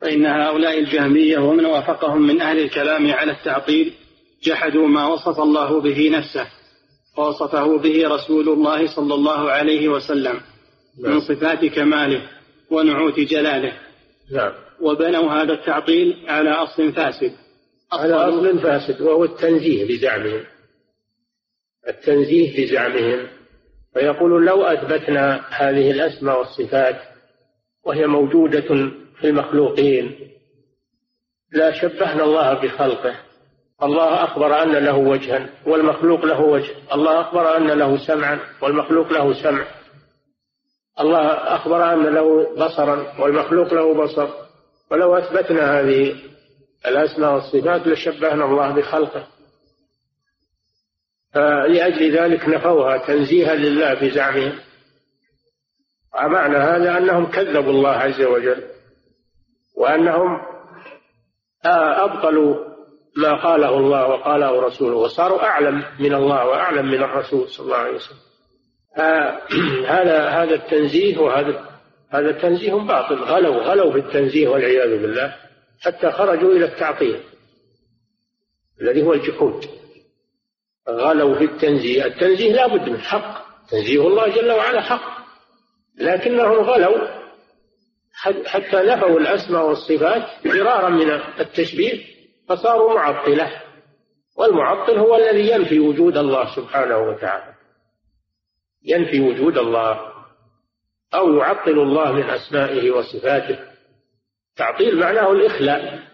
فإن 0.00 0.26
هؤلاء 0.26 0.78
الجهمية 0.78 1.38
ومن 1.38 1.64
وافقهم 1.64 2.22
من 2.22 2.40
أهل 2.40 2.58
الكلام 2.58 3.12
على 3.12 3.32
التعطيل 3.32 3.94
جحدوا 4.42 4.88
ما 4.88 5.06
وصف 5.06 5.40
الله 5.40 5.80
به 5.80 6.10
نفسه 6.10 6.46
ووصفه 7.18 7.78
به 7.78 8.08
رسول 8.08 8.48
الله 8.48 8.96
صلى 8.96 9.14
الله 9.14 9.50
عليه 9.50 9.88
وسلم. 9.88 10.40
من 11.00 11.20
صفات 11.20 11.64
كماله 11.64 12.22
ونعوت 12.70 13.20
جلاله. 13.20 13.72
نعم. 14.32 14.52
وبنوا 14.80 15.32
هذا 15.32 15.52
التعطيل 15.52 16.24
على 16.28 16.50
أصل 16.50 16.92
فاسد. 16.92 17.32
على 17.92 18.14
أصل 18.14 18.58
فاسد 18.58 19.00
وهو 19.00 19.24
التنزيه 19.24 19.84
بزعمهم 19.84 20.44
التنزيه 21.88 22.66
بزعمهم 22.66 23.26
فيقولون 23.94 24.44
لو 24.44 24.62
أثبتنا 24.62 25.44
هذه 25.50 25.90
الأسماء 25.90 26.38
والصفات 26.38 26.96
وهي 27.84 28.06
موجودة 28.06 28.90
في 29.20 29.24
المخلوقين 29.24 30.16
لا 31.52 31.72
شبهنا 31.80 32.24
الله 32.24 32.54
بخلقه. 32.54 33.14
الله 33.82 34.24
أخبر 34.24 34.62
أن 34.62 34.72
له 34.72 34.96
وجها 34.96 35.50
والمخلوق 35.66 36.24
له 36.24 36.40
وجه. 36.40 36.70
الله 36.92 37.20
أخبر 37.20 37.56
أن 37.56 37.66
له 37.66 38.06
سمعا 38.06 38.40
والمخلوق 38.62 39.12
له 39.12 39.42
سمع. 39.42 39.64
الله 41.00 41.26
أخبر 41.56 41.92
أن 41.92 42.02
له 42.02 42.54
بصرا 42.56 43.20
والمخلوق 43.20 43.74
له 43.74 43.94
بصر 43.94 44.28
ولو 44.90 45.16
أثبتنا 45.16 45.80
هذه 45.80 46.16
الأسماء 46.86 47.34
والصفات 47.34 47.86
لشبهنا 47.86 48.44
الله 48.44 48.70
بخلقه. 48.70 49.26
فلأجل 51.34 52.18
ذلك 52.18 52.48
نفوها 52.48 52.96
تنزيها 53.06 53.54
لله 53.54 53.94
بزعمهم 53.94 54.58
ومعنى 56.14 56.56
هذا 56.56 56.98
أنهم 56.98 57.26
كذبوا 57.26 57.72
الله 57.72 57.90
عز 57.90 58.22
وجل 58.22 58.64
وأنهم 59.76 60.40
أبطلوا 61.64 62.70
ما 63.16 63.42
قاله 63.42 63.78
الله 63.78 64.08
وقاله 64.08 64.60
رسوله 64.66 64.96
وصاروا 64.96 65.44
أعلم 65.44 65.84
من 65.98 66.14
الله 66.14 66.46
وأعلم 66.46 66.86
من 66.86 67.02
الرسول 67.02 67.48
صلى 67.48 67.64
الله 67.64 67.76
عليه 67.76 67.94
وسلم. 67.94 68.18
آه، 68.18 68.29
هذا 69.94 70.28
هذا 70.28 70.54
التنزيه 70.54 71.18
وهذا 71.18 71.70
هذا 72.10 72.30
التنزيه 72.30 72.72
باطل. 72.72 73.14
غلوا 73.14 73.62
غلوا 73.62 73.92
في 73.92 73.98
التنزيه 73.98 74.48
والعياذ 74.48 75.02
بالله 75.02 75.36
حتى 75.80 76.10
خرجوا 76.10 76.52
إلى 76.52 76.64
التعطيل 76.64 77.20
الذي 78.80 79.02
هو 79.02 79.12
الجحود. 79.12 79.66
غلوا 80.88 81.38
في 81.38 81.44
التنزيه. 81.44 82.04
التنزيه 82.04 82.52
لا 82.52 82.66
بد 82.66 82.88
من 82.88 83.00
حق. 83.00 83.46
تنزيه 83.70 84.06
الله 84.06 84.28
جل 84.28 84.50
وعلا 84.50 84.80
حق. 84.80 85.20
لكنهم 85.98 86.56
غلوا 86.56 87.20
حتى 88.46 88.76
نفوا 88.76 89.20
الأسماء 89.20 89.68
والصفات 89.68 90.22
فرارا 90.44 90.88
من 90.88 91.10
التشبيه 91.40 92.04
فصاروا 92.48 92.94
معطلة. 92.94 93.62
والمعطل 94.36 94.98
هو 94.98 95.16
الذي 95.16 95.50
ينفي 95.50 95.80
وجود 95.80 96.16
الله 96.16 96.56
سبحانه 96.56 96.98
وتعالى. 96.98 97.59
ينفي 98.84 99.20
وجود 99.20 99.58
الله 99.58 100.10
أو 101.14 101.34
يعطل 101.34 101.78
الله 101.78 102.12
من 102.12 102.30
أسمائه 102.30 102.90
وصفاته. 102.90 103.58
تعطيل 104.56 104.98
معناه 104.98 105.32
الإخلاء 105.32 106.08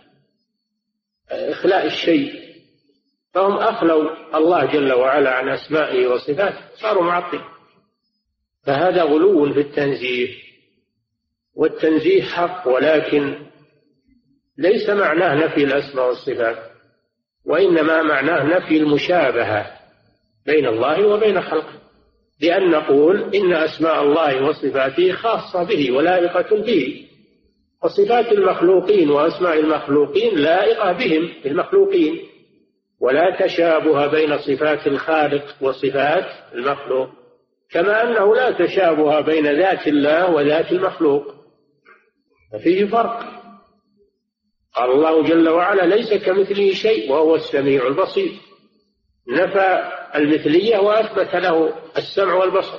إخلاء 1.30 1.86
الشيء. 1.86 2.46
فهم 3.34 3.52
أخلوا 3.52 4.36
الله 4.36 4.64
جل 4.64 4.92
وعلا 4.92 5.30
عن 5.30 5.48
أسمائه 5.48 6.06
وصفاته 6.06 6.60
صاروا 6.74 7.04
معطل. 7.04 7.40
فهذا 8.66 9.02
غلو 9.02 9.52
في 9.52 9.60
التنزيه. 9.60 10.34
والتنزيه 11.54 12.22
حق 12.22 12.68
ولكن 12.68 13.46
ليس 14.58 14.90
معناه 14.90 15.34
نفي 15.34 15.64
الأسماء 15.64 16.08
والصفات 16.08 16.70
وإنما 17.46 18.02
معناه 18.02 18.58
نفي 18.58 18.76
المشابهة 18.76 19.80
بين 20.46 20.66
الله 20.66 21.06
وبين 21.06 21.42
خلقه. 21.42 21.85
بأن 22.40 22.70
نقول 22.70 23.34
إن 23.34 23.52
أسماء 23.52 24.02
الله 24.02 24.48
وصفاته 24.48 25.12
خاصة 25.12 25.62
به 25.64 25.92
ولائقة 25.92 26.56
به. 26.56 27.06
وصفات 27.84 28.32
المخلوقين 28.32 29.10
وأسماء 29.10 29.60
المخلوقين 29.60 30.36
لائقة 30.38 30.92
بهم 30.92 31.32
المخلوقين. 31.46 32.20
ولا 33.00 33.36
تشابه 33.40 34.06
بين 34.06 34.38
صفات 34.38 34.86
الخالق 34.86 35.44
وصفات 35.60 36.54
المخلوق 36.54 37.08
كما 37.70 38.02
أنه 38.02 38.34
لا 38.34 38.50
تشابه 38.50 39.20
بين 39.20 39.46
ذات 39.46 39.86
الله 39.86 40.30
وذات 40.30 40.72
المخلوق. 40.72 41.34
ففيه 42.52 42.84
فرق. 42.84 43.20
قال 44.74 44.90
الله 44.90 45.22
جل 45.22 45.48
وعلا 45.48 45.94
ليس 45.94 46.14
كمثله 46.14 46.72
شيء 46.72 47.12
وهو 47.12 47.34
السميع 47.34 47.86
البصير. 47.86 48.32
نفى 49.28 49.95
المثلية 50.14 50.78
وأثبت 50.78 51.34
له 51.34 51.72
السمع 51.96 52.34
والبصر. 52.34 52.78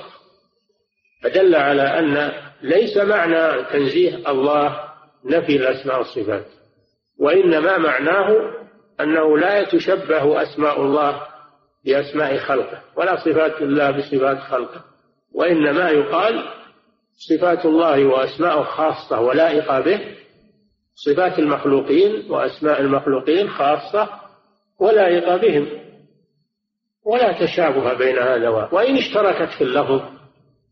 فدل 1.22 1.56
على 1.56 1.82
أن 1.82 2.32
ليس 2.62 2.96
معنى 2.96 3.64
تنزيه 3.64 4.30
الله 4.30 4.80
نفي 5.24 5.56
الأسماء 5.56 5.98
والصفات 5.98 6.46
وإنما 7.20 7.78
معناه 7.78 8.54
أنه 9.00 9.38
لا 9.38 9.58
يتشبه 9.58 10.42
أسماء 10.42 10.80
الله 10.82 11.22
بأسماء 11.84 12.38
خلقه 12.38 12.82
ولا 12.96 13.16
صفات 13.16 13.62
الله 13.62 13.90
بصفات 13.90 14.38
خلقه 14.38 14.84
وإنما 15.34 15.90
يقال 15.90 16.44
صفات 17.28 17.66
الله 17.66 18.04
وأسماءه 18.04 18.62
خاصة 18.62 19.20
ولائقة 19.20 19.80
به 19.80 20.00
صفات 20.94 21.38
المخلوقين 21.38 22.30
وأسماء 22.30 22.80
المخلوقين 22.80 23.48
خاصة 23.50 24.08
ولائقة 24.80 25.36
بهم. 25.36 25.68
ولا 27.08 27.46
تشابه 27.46 27.94
بين 27.94 28.18
هذا 28.18 28.48
وإن 28.48 28.96
اشتركت 28.96 29.52
في 29.58 29.64
اللفظ 29.64 30.02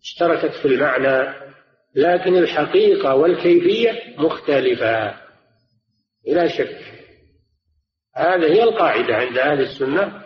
اشتركت 0.03 0.55
في 0.63 0.69
المعنى 0.69 1.47
لكن 1.95 2.37
الحقيقة 2.37 3.15
والكيفية 3.15 4.15
مختلفة. 4.19 5.15
لا 6.27 6.49
شك. 6.49 6.79
هذه 8.17 8.45
هي 8.45 8.63
القاعدة 8.63 9.17
عند 9.17 9.39
أهل 9.39 9.61
السنة 9.61 10.23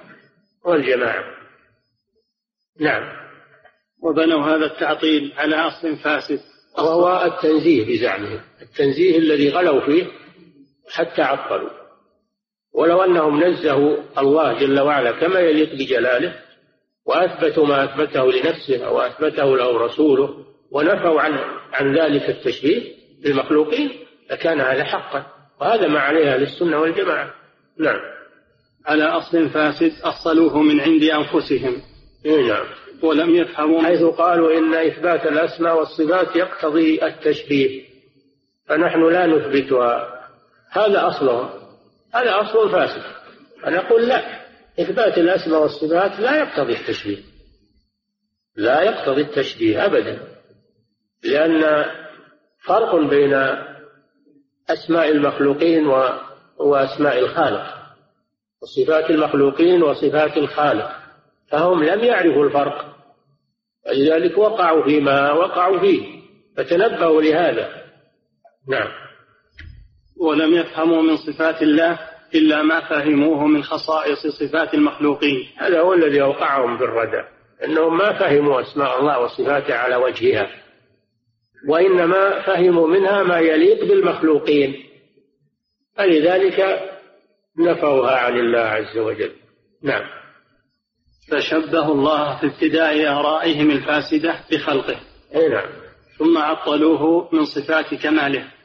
والجماعة. 0.64 1.24
نعم. 2.80 3.02
وبنوا 4.02 4.46
هذا 4.46 4.66
التعطيل 4.66 5.32
على 5.36 5.56
أصل 5.56 5.96
فاسد. 5.96 6.40
وهو 6.78 7.24
التنزيه 7.24 7.86
بزعمهم. 7.86 8.40
التنزيه 8.62 9.18
الذي 9.18 9.50
غلوا 9.50 9.80
فيه 9.80 10.06
حتى 10.92 11.22
عطلوا. 11.22 11.79
ولو 12.74 13.02
أنهم 13.02 13.44
نزهوا 13.44 13.96
الله 14.18 14.58
جل 14.58 14.80
وعلا 14.80 15.12
كما 15.12 15.40
يليق 15.40 15.74
بجلاله 15.74 16.34
وأثبتوا 17.06 17.66
ما 17.66 17.84
أثبته 17.84 18.32
لنفسه 18.32 18.86
أو 18.86 19.00
أثبته 19.00 19.56
له 19.56 19.78
رسوله 19.78 20.34
ونفوا 20.70 21.20
عن 21.20 21.38
عن 21.72 21.98
ذلك 21.98 22.28
التشبيه 22.30 22.82
بالمخلوقين 23.22 23.90
لكان 24.30 24.60
هذا 24.60 24.84
حقا. 24.84 25.26
وهذا 25.60 25.88
ما 25.88 26.00
عليه 26.00 26.34
أهل 26.34 26.42
السنة 26.42 26.78
والجماعة. 26.78 27.34
نعم. 27.78 28.00
على 28.86 29.04
أصل 29.04 29.48
فاسد 29.48 29.92
أصلوه 30.02 30.62
من 30.62 30.80
عند 30.80 31.02
أنفسهم. 31.02 31.76
إيه 32.26 32.48
نعم. 32.48 32.66
ولم 33.02 33.34
يفهموا. 33.34 33.82
حيث 33.82 34.02
قالوا 34.02 34.58
إن 34.58 34.74
إثبات 34.74 35.26
الأسماء 35.26 35.78
والصفات 35.78 36.36
يقتضي 36.36 37.06
التشبيه. 37.06 37.82
فنحن 38.68 39.12
لا 39.12 39.26
نثبتها. 39.26 40.20
هذا 40.70 41.08
أصلهم. 41.08 41.59
هذا 42.14 42.40
أصل 42.40 42.72
فاسد. 42.72 43.02
فنقول 43.62 44.08
لا 44.08 44.40
إثبات 44.80 45.18
الأسماء 45.18 45.62
والصفات 45.62 46.20
لا 46.20 46.36
يقتضي 46.36 46.72
التشبيه. 46.72 47.22
لا 48.56 48.82
يقتضي 48.82 49.20
التشبيه 49.20 49.84
أبدا 49.86 50.18
لأن 51.24 51.84
فرق 52.66 52.96
بين 52.96 53.34
أسماء 54.70 55.10
المخلوقين 55.10 55.86
وأسماء 56.58 57.18
الخالق. 57.18 57.80
وصفات 58.62 59.10
المخلوقين 59.10 59.82
وصفات 59.82 60.36
الخالق 60.36 60.90
فهم 61.50 61.84
لم 61.84 62.04
يعرفوا 62.04 62.44
الفرق. 62.44 62.96
ولذلك 63.86 64.38
وقعوا 64.38 64.84
فيما 64.84 65.32
وقعوا 65.32 65.80
فيه 65.80 66.20
فتنبهوا 66.56 67.22
لهذا. 67.22 67.82
نعم. 68.68 68.99
ولم 70.20 70.54
يفهموا 70.54 71.02
من 71.02 71.16
صفات 71.16 71.62
الله 71.62 71.98
إلا 72.34 72.62
ما 72.62 72.80
فهموه 72.80 73.46
من 73.46 73.62
خصائص 73.62 74.26
صفات 74.26 74.74
المخلوقين. 74.74 75.48
هذا 75.56 75.80
هو 75.80 75.94
الذي 75.94 76.22
أوقعهم 76.22 76.78
في 76.78 76.84
الردى 76.84 77.22
أنهم 77.64 77.98
ما 77.98 78.18
فهموا 78.18 78.60
أسماء 78.60 79.00
الله 79.00 79.20
وصفاته 79.20 79.74
على 79.74 79.96
وجهها 79.96 80.50
وإنما 81.68 82.40
فهموا 82.40 82.88
منها 82.88 83.22
ما 83.22 83.38
يليق 83.38 83.84
بالمخلوقين. 83.84 84.74
فلذلك 85.96 86.90
نفوها 87.58 88.16
عن 88.16 88.38
الله 88.38 88.58
عز 88.58 88.98
وجل. 88.98 89.32
نعم. 89.82 90.04
فشبهوا 91.30 91.94
الله 91.94 92.40
في 92.40 92.46
ابتداء 92.46 93.06
آرائهم 93.06 93.70
الفاسدة 93.70 94.34
بخلقه. 94.52 94.96
أي 95.34 95.48
نعم. 95.48 95.68
ثم 96.18 96.38
عطلوه 96.38 97.28
من 97.32 97.44
صفات 97.44 97.94
كماله. 97.94 98.59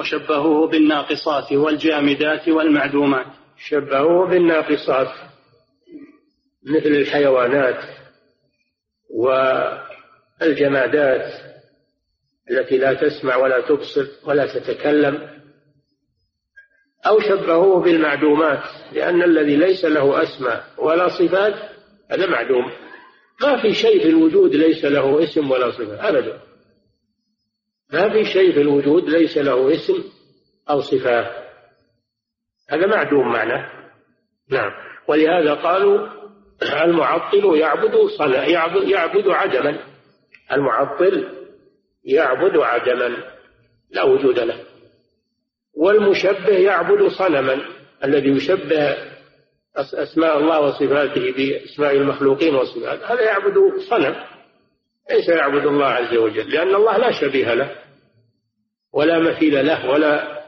وشبهوه 0.00 0.68
بالناقصات 0.68 1.52
والجامدات 1.52 2.48
والمعدومات. 2.48 3.26
شبهوه 3.58 4.28
بالناقصات 4.28 5.08
مثل 6.66 6.86
الحيوانات 6.88 7.84
والجمادات 10.40 11.32
التي 12.50 12.78
لا 12.78 12.94
تسمع 12.94 13.36
ولا 13.36 13.60
تبصر 13.60 14.06
ولا 14.24 14.46
تتكلم 14.46 15.40
أو 17.06 17.20
شبهوه 17.20 17.80
بالمعدومات 17.80 18.62
لأن 18.92 19.22
الذي 19.22 19.56
ليس 19.56 19.84
له 19.84 20.22
أسماء 20.22 20.64
ولا 20.78 21.08
صفات 21.08 21.54
هذا 22.10 22.26
معدوم. 22.26 22.72
ما 23.42 23.62
في 23.62 23.74
شيء 23.74 24.02
في 24.02 24.08
الوجود 24.08 24.54
ليس 24.54 24.84
له 24.84 25.22
اسم 25.22 25.50
ولا 25.50 25.70
صفة 25.70 26.08
أبدا. 26.08 26.49
ما 27.92 28.08
في 28.08 28.24
شيء 28.24 28.52
في 28.52 28.60
الوجود 28.60 29.08
ليس 29.08 29.38
له 29.38 29.74
اسم 29.74 30.04
أو 30.70 30.80
صفة. 30.80 31.30
هذا 32.70 32.86
معدوم 32.86 33.32
معناه 33.32 33.70
نعم. 34.50 34.70
ولهذا 35.08 35.54
قالوا 35.54 36.08
المعطل 36.82 37.56
يعبد 37.56 37.96
صنع 38.18 38.46
يعبد, 38.46 38.88
يعبد 38.88 39.28
عدما 39.28 39.78
المعطل 40.52 41.28
يعبد 42.04 42.56
عدما 42.56 43.16
لا 43.90 44.02
وجود 44.02 44.38
له. 44.38 44.60
والمشبه 45.76 46.58
يعبد 46.58 47.08
صنما. 47.08 47.60
الذي 48.04 48.28
يشبه 48.28 48.96
أسماء 49.76 50.38
الله 50.38 50.60
وصفاته 50.60 51.32
بأسماء 51.32 51.96
المخلوقين 51.96 52.54
وصفاته. 52.54 53.12
هذا 53.12 53.22
يعبد 53.22 53.54
صنم. 53.90 54.16
ليس 55.10 55.28
يعبد 55.28 55.66
الله 55.66 55.86
عز 55.86 56.16
وجل 56.16 56.50
لأن 56.50 56.74
الله 56.74 56.96
لا 56.96 57.12
شبيه 57.12 57.54
له. 57.54 57.79
ولا 58.92 59.18
مثيل 59.18 59.66
له 59.66 59.90
ولا 59.90 60.40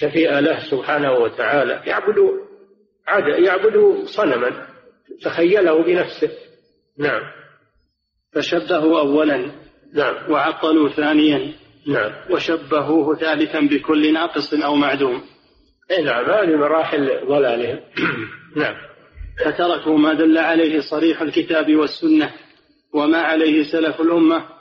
كفيء 0.00 0.38
له 0.38 0.70
سبحانه 0.70 1.12
وتعالى. 1.12 1.82
يعبد 1.86 2.16
يعبد 3.38 4.04
صنما 4.04 4.66
تخيله 5.22 5.82
بنفسه. 5.82 6.30
نعم. 6.98 7.22
فشبهوا 8.32 9.00
أولا 9.00 9.50
نعم. 9.94 10.32
وعطلوا 10.32 10.88
ثانيا 10.88 11.52
نعم. 11.86 12.12
وشبهوه 12.30 13.16
ثالثا 13.16 13.60
بكل 13.60 14.12
ناقص 14.12 14.54
أو 14.54 14.74
معدوم. 14.74 15.22
اي 15.90 16.02
نعم. 16.02 16.24
هذه 16.24 16.56
مراحل 16.56 17.26
ضلالهم. 17.26 17.80
نعم. 18.56 18.74
فتركوا 19.44 19.98
ما 19.98 20.14
دل 20.14 20.38
عليه 20.38 20.80
صريح 20.80 21.22
الكتاب 21.22 21.74
والسنة 21.74 22.32
وما 22.94 23.18
عليه 23.18 23.62
سلف 23.62 24.00
الأمة 24.00 24.59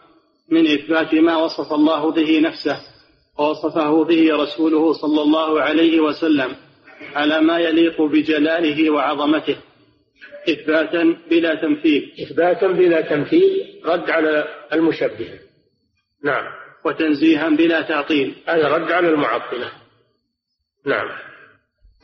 من 0.52 0.68
إثبات 0.68 1.14
ما 1.14 1.38
وصف 1.38 1.74
الله 1.74 2.12
به 2.12 2.40
نفسه 2.40 2.82
ووصفه 3.38 4.04
به 4.04 4.36
رسوله 4.36 4.94
صلى 4.94 5.22
الله 5.22 5.62
عليه 5.62 6.00
وسلم 6.00 6.56
على 7.16 7.42
ما 7.42 7.60
يليق 7.60 8.02
بجلاله 8.02 8.90
وعظمته 8.90 9.58
إثباتا 10.50 11.18
بلا 11.30 11.56
تمثيل. 11.56 12.12
إثباتا 12.22 12.68
بلا 12.68 13.02
تمثيل 13.02 13.82
رد 13.86 14.10
على 14.10 14.48
المشبه. 14.74 15.40
نعم. 16.24 16.44
وتنزيها 16.86 17.50
بلا 17.50 17.82
تعطيل. 17.82 18.36
هذا 18.48 18.68
رد 18.68 18.92
على 18.92 19.10
المعطلة. 19.10 19.72
نعم. 20.86 21.08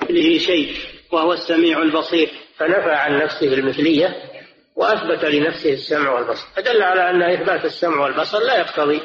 مثله 0.02 0.38
شيء 0.38 0.74
وهو 1.12 1.34
السميع 1.34 1.82
البصير. 1.82 2.30
فنفى 2.58 2.92
عن 2.92 3.20
نفسه 3.20 3.54
المثلية 3.54 4.35
وأثبت 4.76 5.26
لنفسه 5.26 5.74
السمع 5.74 6.12
والبصر. 6.12 6.48
فدل 6.56 6.84
على 6.84 7.10
أن 7.10 7.22
إثبات 7.22 7.66
السمع 7.66 8.00
والبصر 8.00 8.40
لا 8.40 8.58
يقتضي 8.58 9.02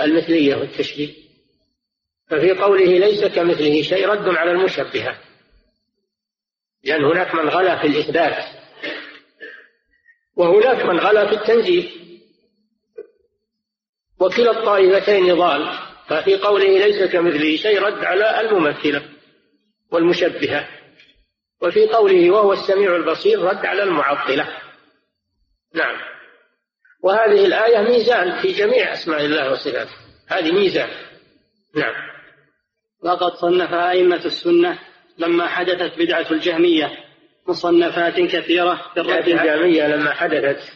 المثلية 0.00 0.56
والتشبيه. 0.56 1.14
ففي 2.30 2.52
قوله 2.52 2.98
ليس 2.98 3.24
كمثله 3.24 3.82
شيء 3.82 4.08
رد 4.08 4.28
على 4.28 4.50
المشبهة. 4.50 5.18
لأن 6.84 7.04
هناك 7.04 7.34
من 7.34 7.48
غلا 7.48 7.78
في 7.78 7.86
الإثبات 7.86 8.44
وهناك 10.36 10.84
من 10.84 10.98
غلا 10.98 11.26
في 11.26 11.34
التنزيل 11.34 11.90
وكلا 14.20 14.50
الطائفتين 14.50 15.34
ضال 15.34 15.78
ففي 16.08 16.36
قوله 16.36 16.86
ليس 16.86 17.12
كمثله 17.12 17.56
شيء 17.56 17.82
رد 17.82 18.04
على 18.04 18.40
الممثلة 18.40 19.02
والمشبهة. 19.90 20.68
وفي 21.62 21.86
قوله 21.86 22.30
وهو 22.30 22.52
السميع 22.52 22.96
البصير 22.96 23.42
رد 23.42 23.66
على 23.66 23.82
المعطلة. 23.82 24.65
نعم. 25.74 25.96
وهذه 27.02 27.46
الآية 27.46 27.78
ميزان 27.78 28.42
في 28.42 28.52
جميع 28.52 28.92
أسماء 28.92 29.24
الله 29.24 29.52
وصفاته. 29.52 29.94
هذه 30.28 30.52
ميزان. 30.52 30.88
نعم. 31.74 31.94
وقد 33.02 33.32
صنف 33.32 33.74
أئمة 33.74 34.24
السنة 34.24 34.78
لما 35.18 35.46
حدثت 35.48 35.98
بدعة 35.98 36.26
الجهمية 36.30 36.90
مصنفات 37.48 38.20
كثيرة 38.20 38.90
في 38.94 39.00
الرد 39.00 39.28
الجهمية 39.28 39.86
لما 39.86 40.12
حدثت 40.12 40.72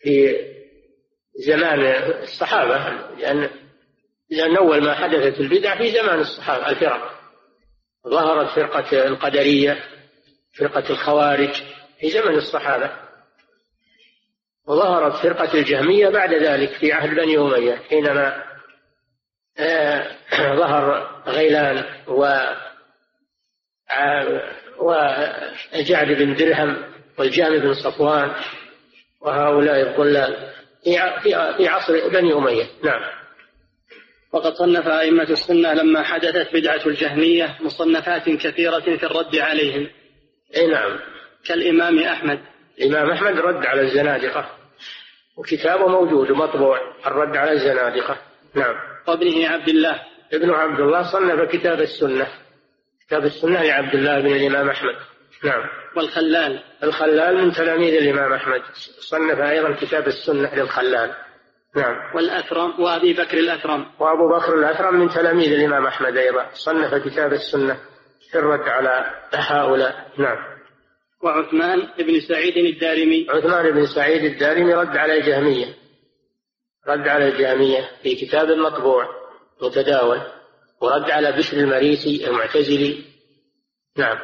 في 0.00 0.36
زمان 1.46 1.80
الصحابة 2.22 2.78
لأن 3.18 3.50
لأن 4.30 4.56
أول 4.56 4.84
ما 4.84 4.94
حدثت 4.94 5.40
البدع 5.40 5.78
في 5.78 5.90
زمان 5.90 6.20
الصحابة 6.20 6.70
الفرق. 6.70 7.20
ظهرت 8.08 8.48
فرقة 8.48 9.06
القدرية 9.06 9.84
فرقة 10.58 10.90
الخوارج. 10.90 11.62
في 12.00 12.10
زمن 12.10 12.34
الصحابة 12.34 12.90
وظهرت 14.66 15.16
فرقة 15.22 15.58
الجهمية 15.58 16.08
بعد 16.08 16.34
ذلك 16.34 16.70
في 16.70 16.92
عهد 16.92 17.10
بني 17.10 17.38
أمية 17.38 17.76
حينما 17.76 18.44
آه، 19.58 20.16
ظهر 20.60 21.10
غيلان 21.26 21.84
و 22.08 22.38
وجعد 24.80 26.06
بن 26.06 26.34
درهم 26.34 26.76
والجام 27.18 27.58
بن 27.58 27.74
صفوان 27.74 28.32
وهؤلاء 29.20 29.90
الضلال 29.90 30.52
في 31.58 31.68
عصر 31.68 32.08
بني 32.08 32.32
أمية. 32.32 32.64
نعم. 32.84 33.00
وقد 34.32 34.52
صنف 34.54 34.88
أئمة 34.88 35.30
السنة 35.30 35.72
لما 35.72 36.02
حدثت 36.02 36.54
بدعة 36.54 36.86
الجهمية 36.86 37.56
مصنفات 37.60 38.28
كثيرة 38.28 38.80
في 38.80 39.06
الرد 39.06 39.36
عليهم. 39.36 39.88
أي 40.56 40.66
نعم. 40.66 40.98
كالإمام 41.48 41.98
أحمد. 41.98 42.40
الإمام 42.80 43.10
أحمد 43.10 43.38
رد 43.38 43.66
على 43.66 43.80
الزنادقة. 43.80 44.48
وكتابه 45.38 45.86
موجود 45.86 46.30
ومطبوع 46.30 46.80
الرد 47.06 47.36
على 47.36 47.52
الزنادقة. 47.52 48.16
نعم. 48.54 48.74
وابنه 49.08 49.48
عبد 49.48 49.68
الله 49.68 50.02
ابن 50.32 50.50
عبد 50.50 50.80
الله 50.80 51.12
صنف 51.12 51.50
كتاب 51.50 51.80
السنة. 51.80 52.26
كتاب 53.06 53.24
السنة 53.24 53.62
لعبد 53.62 53.94
الله 53.94 54.20
بن 54.20 54.26
الإمام 54.26 54.68
أحمد. 54.70 54.94
نعم. 55.44 55.62
والخلال. 55.96 56.62
الخلال 56.82 57.36
من 57.44 57.52
تلاميذ 57.52 57.94
الإمام 57.94 58.32
أحمد. 58.32 58.62
صنف 59.00 59.40
أيضا 59.40 59.72
كتاب 59.80 60.06
السنة 60.06 60.54
للخلال. 60.54 61.14
نعم. 61.76 61.96
والأثرم 62.14 62.80
وأبي 62.80 63.12
بكر 63.12 63.38
الأثرم. 63.38 63.86
وأبو 63.98 64.28
بكر 64.28 64.54
الأثرم 64.58 65.00
من 65.00 65.08
تلاميذ 65.08 65.52
الإمام 65.52 65.86
أحمد 65.86 66.16
أيضا. 66.16 66.46
صنف 66.54 66.94
كتاب 66.94 67.32
السنة 67.32 67.76
في 68.30 68.38
الرد 68.38 68.68
على 68.68 69.10
هؤلاء. 69.34 70.10
نعم. 70.18 70.57
وعثمان 71.22 71.88
بن 71.98 72.20
سعيد 72.20 72.56
الدارمي. 72.56 73.26
عثمان 73.30 73.70
بن 73.70 73.86
سعيد 73.86 74.24
الدارمي 74.24 74.74
رد 74.74 74.96
على 74.96 75.18
الجهمية. 75.18 75.74
رد 76.88 77.08
على 77.08 77.28
الجهمية 77.28 77.90
في 78.02 78.14
كتاب 78.14 78.50
مطبوع 78.50 79.08
متداول 79.62 80.20
ورد 80.80 81.10
على 81.10 81.32
بشر 81.32 81.56
المريسي 81.56 82.26
المعتزلي. 82.26 83.04
نعم. 83.96 84.18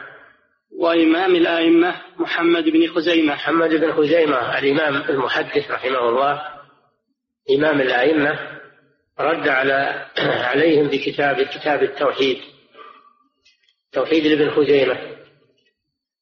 وإمام 0.78 1.36
الأئمة 1.36 2.02
محمد 2.18 2.64
بن 2.64 2.86
خزيمة. 2.86 3.34
محمد 3.34 3.70
بن 3.70 3.92
خزيمة 3.92 4.58
الإمام 4.58 4.96
المحدث 4.96 5.70
رحمه 5.70 6.08
الله. 6.08 6.42
إمام 7.50 7.80
الأئمة 7.80 8.38
رد 9.20 9.48
على 9.48 10.06
عليهم 10.50 10.88
بكتاب 10.88 11.42
كتاب 11.42 11.82
التوحيد. 11.82 12.38
توحيد 13.92 14.26
لابن 14.26 14.50
خزيمة. 14.50 15.13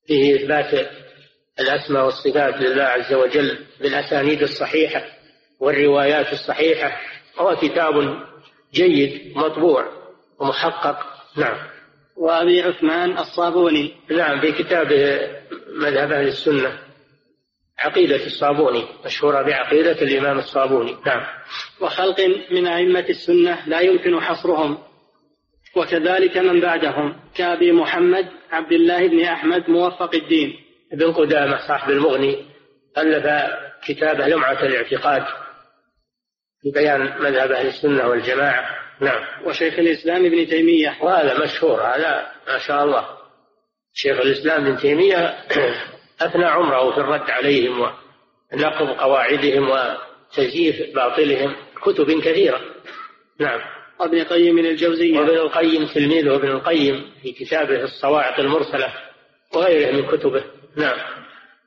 فيه 0.06 0.36
إثبات 0.36 0.90
الأسماء 1.60 2.04
والصفات 2.04 2.54
لله 2.54 2.82
عز 2.82 3.14
وجل 3.14 3.58
بالأسانيد 3.80 4.42
الصحيحة 4.42 5.04
والروايات 5.60 6.32
الصحيحة 6.32 7.00
هو 7.38 7.56
كتاب 7.56 8.22
جيد 8.74 9.36
مطبوع 9.36 9.88
ومحقق. 10.38 10.96
نعم. 11.36 11.56
وأبي 12.16 12.62
عثمان 12.62 13.18
الصابوني. 13.18 13.94
نعم 14.10 14.40
في 14.40 14.52
كتابه 14.52 15.30
مذهب 15.76 16.12
أهل 16.12 16.26
السنة 16.26 16.78
عقيدة 17.78 18.26
الصابوني 18.26 18.84
مشهورة 19.04 19.42
بعقيدة 19.42 20.02
الإمام 20.02 20.38
الصابوني. 20.38 20.96
نعم. 21.06 21.26
وخلق 21.80 22.20
من 22.50 22.66
أئمة 22.66 23.06
السنة 23.08 23.68
لا 23.68 23.80
يمكن 23.80 24.20
حصرهم. 24.20 24.78
وكذلك 25.76 26.36
من 26.36 26.60
بعدهم 26.60 27.16
كأبي 27.34 27.72
محمد 27.72 28.28
عبد 28.50 28.72
الله 28.72 29.08
بن 29.08 29.24
أحمد 29.24 29.70
موفق 29.70 30.14
الدين. 30.14 30.56
ابن 30.92 31.12
قدامة 31.12 31.68
صاحب 31.68 31.90
المغني 31.90 32.44
ألف 32.98 33.26
كتابه 33.86 34.26
لمعة 34.26 34.62
الاعتقاد 34.62 35.22
في 36.62 36.70
بيان 36.70 37.00
مذهب 37.00 37.52
أهل 37.52 37.66
السنة 37.66 38.08
والجماعة. 38.08 38.82
نعم. 39.00 39.24
وشيخ 39.44 39.78
الإسلام 39.78 40.26
ابن 40.26 40.46
تيمية. 40.46 40.96
وهذا 41.02 41.44
مشهور 41.44 41.82
هذا 41.82 42.32
ما 42.48 42.58
شاء 42.58 42.84
الله. 42.84 43.06
شيخ 43.94 44.18
الإسلام 44.20 44.66
ابن 44.66 44.76
تيمية 44.76 45.34
أثنى 46.26 46.44
عمره 46.44 46.92
في 46.94 46.98
الرد 46.98 47.30
عليهم 47.30 47.80
ونقض 48.52 48.88
قواعدهم 48.88 49.70
وتزييف 49.70 50.94
باطلهم 50.94 51.56
كتب 51.82 52.20
كثيرة. 52.20 52.60
نعم. 53.40 53.81
وابن 54.00 54.18
القيم 54.18 54.54
من 54.54 54.66
الجوزية. 54.66 55.18
وابن 55.18 55.36
القيم 55.36 55.86
تلميذه 55.86 56.36
ابن 56.36 56.48
القيم 56.48 57.10
في 57.22 57.32
كتابه 57.32 57.84
الصواعق 57.84 58.40
المرسلة 58.40 58.92
وغيره 59.54 59.92
من 59.92 60.06
كتبه. 60.06 60.44
نعم. 60.76 60.96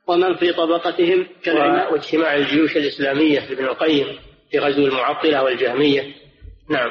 ومن 0.06 0.36
في 0.36 0.52
طبقتهم 0.52 1.26
كالعماء 1.42 1.92
واجتماع 1.92 2.36
الجيوش 2.36 2.76
الإسلامية 2.76 3.40
لابن 3.40 3.64
القيم 3.64 4.18
في 4.50 4.58
غزو 4.58 4.86
المعطلة 4.86 5.42
والجهمية. 5.42 6.14
نعم. 6.70 6.90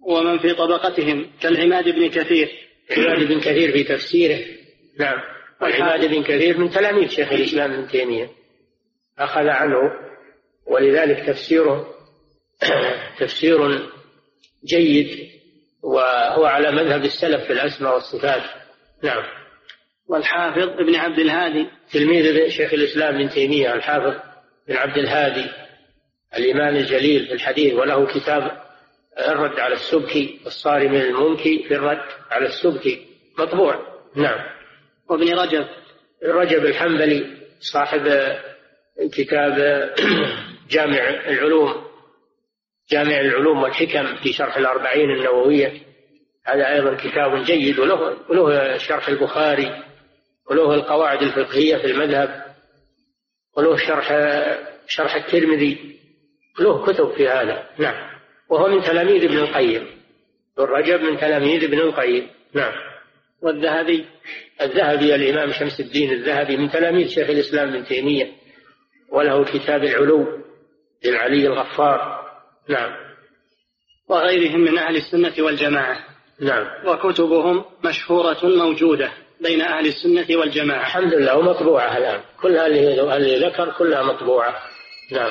ومن 0.00 0.38
في 0.38 0.54
طبقتهم 0.54 1.30
كالعماد 1.40 1.88
بن 1.88 2.08
كثير. 2.08 2.48
عماد 2.96 3.28
بن 3.28 3.40
كثير 3.40 3.72
في 3.72 3.84
تفسيره. 3.84 4.38
نعم. 4.98 5.18
والعباد 5.60 6.14
بن 6.14 6.22
كثير 6.22 6.58
من 6.58 6.70
تلاميذ 6.70 7.08
شيخ 7.08 7.32
الإسلام 7.32 7.72
ابن 7.72 7.88
تيمية. 7.88 8.30
أخذ 9.18 9.48
عنه 9.48 9.76
ولذلك 10.66 11.26
تفسيره 11.26 11.94
تفسير 13.20 13.90
جيد 14.64 15.30
وهو 15.82 16.44
على 16.44 16.72
مذهب 16.72 17.04
السلف 17.04 17.44
في 17.44 17.52
الأسماء 17.52 17.94
والصفات. 17.94 18.42
نعم. 19.02 19.22
والحافظ 20.08 20.68
ابن 20.68 20.94
عبد 20.94 21.18
الهادي. 21.18 21.66
تلميذ 21.92 22.48
شيخ 22.48 22.74
الإسلام 22.74 23.14
ابن 23.14 23.28
تيمية 23.28 23.74
الحافظ 23.74 24.20
بن 24.68 24.76
عبد 24.76 24.98
الهادي 24.98 25.50
الإمام 26.38 26.76
الجليل 26.76 27.26
في 27.26 27.32
الحديث 27.32 27.74
وله 27.74 28.06
كتاب 28.06 28.60
الرد 29.18 29.60
على 29.60 29.74
السبكي 29.74 30.40
الصارم 30.46 30.94
المنكي 30.94 31.64
في 31.68 31.74
الرد 31.74 32.02
على 32.30 32.46
السبكي 32.46 33.06
مطبوع. 33.38 33.80
نعم. 34.16 34.38
وابن 35.08 35.38
رجب. 35.38 35.66
رجب 36.24 36.64
الحنبلي 36.64 37.36
صاحب 37.60 38.32
كتاب 39.12 39.56
جامع 40.70 41.08
العلوم. 41.08 41.89
جامع 42.90 43.20
العلوم 43.20 43.62
والحكم 43.62 44.16
في 44.22 44.32
شرح 44.32 44.56
الأربعين 44.56 45.10
النووية. 45.10 45.72
هذا 46.46 46.72
أيضا 46.72 46.94
كتاب 46.94 47.44
جيد 47.44 47.78
وله, 47.78 48.16
وله 48.28 48.76
شرح 48.78 49.08
البخاري 49.08 49.82
وله 50.50 50.74
القواعد 50.74 51.22
الفقهية 51.22 51.76
في 51.76 51.86
المذهب 51.86 52.44
وله 53.56 53.76
شرح 53.76 54.08
شرح 54.86 55.14
الترمذي 55.14 55.96
له 56.60 56.86
كتب 56.86 57.12
في 57.12 57.28
هذا. 57.28 57.68
نعم. 57.78 58.10
وهو 58.48 58.68
من 58.68 58.82
تلاميذ 58.82 59.24
ابن 59.24 59.38
القيم. 59.38 59.86
ابن 60.58 60.72
رجب 60.72 61.00
من 61.00 61.18
تلاميذ 61.18 61.64
ابن 61.64 61.78
القيم. 61.78 62.26
نعم. 62.54 62.72
والذهبي 63.42 64.04
الذهبي 64.62 65.14
الإمام 65.14 65.52
شمس 65.52 65.80
الدين 65.80 66.12
الذهبي 66.12 66.56
من 66.56 66.70
تلاميذ 66.70 67.08
شيخ 67.08 67.30
الإسلام 67.30 67.68
ابن 67.68 67.84
تيمية 67.84 68.32
وله 69.12 69.44
كتاب 69.44 69.84
العلو 69.84 70.26
للعلي 71.04 71.46
الغفار. 71.46 72.19
نعم. 72.68 72.90
وغيرهم 74.08 74.60
من 74.60 74.78
أهل 74.78 74.96
السنة 74.96 75.44
والجماعة. 75.44 75.98
نعم. 76.40 76.66
وكتبهم 76.86 77.64
مشهورة 77.84 78.38
موجودة 78.42 79.12
بين 79.40 79.60
أهل 79.60 79.86
السنة 79.86 80.38
والجماعة. 80.38 80.80
الحمد 80.80 81.14
لله 81.14 81.36
ومطبوعة 81.38 81.98
الآن. 81.98 82.20
كلها 82.42 82.66
اللي, 82.66 83.16
اللي 83.16 83.46
ذكر 83.46 83.72
كلها 83.78 84.02
مطبوعة. 84.02 84.54
نعم. 85.12 85.30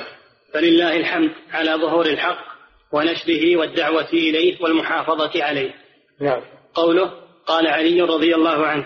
فلله 0.54 0.98
الحمد 0.98 1.32
على 1.52 1.72
ظهور 1.72 2.06
الحق 2.06 2.46
ونشره 2.92 3.58
والدعوة 3.58 4.10
إليه 4.14 4.62
والمحافظة 4.62 5.44
عليه. 5.44 5.74
نعم. 6.22 6.42
قوله 6.74 7.12
قال 7.48 7.68
علي 7.68 8.02
رضي 8.02 8.36
الله 8.36 8.68
عنه 8.68 8.86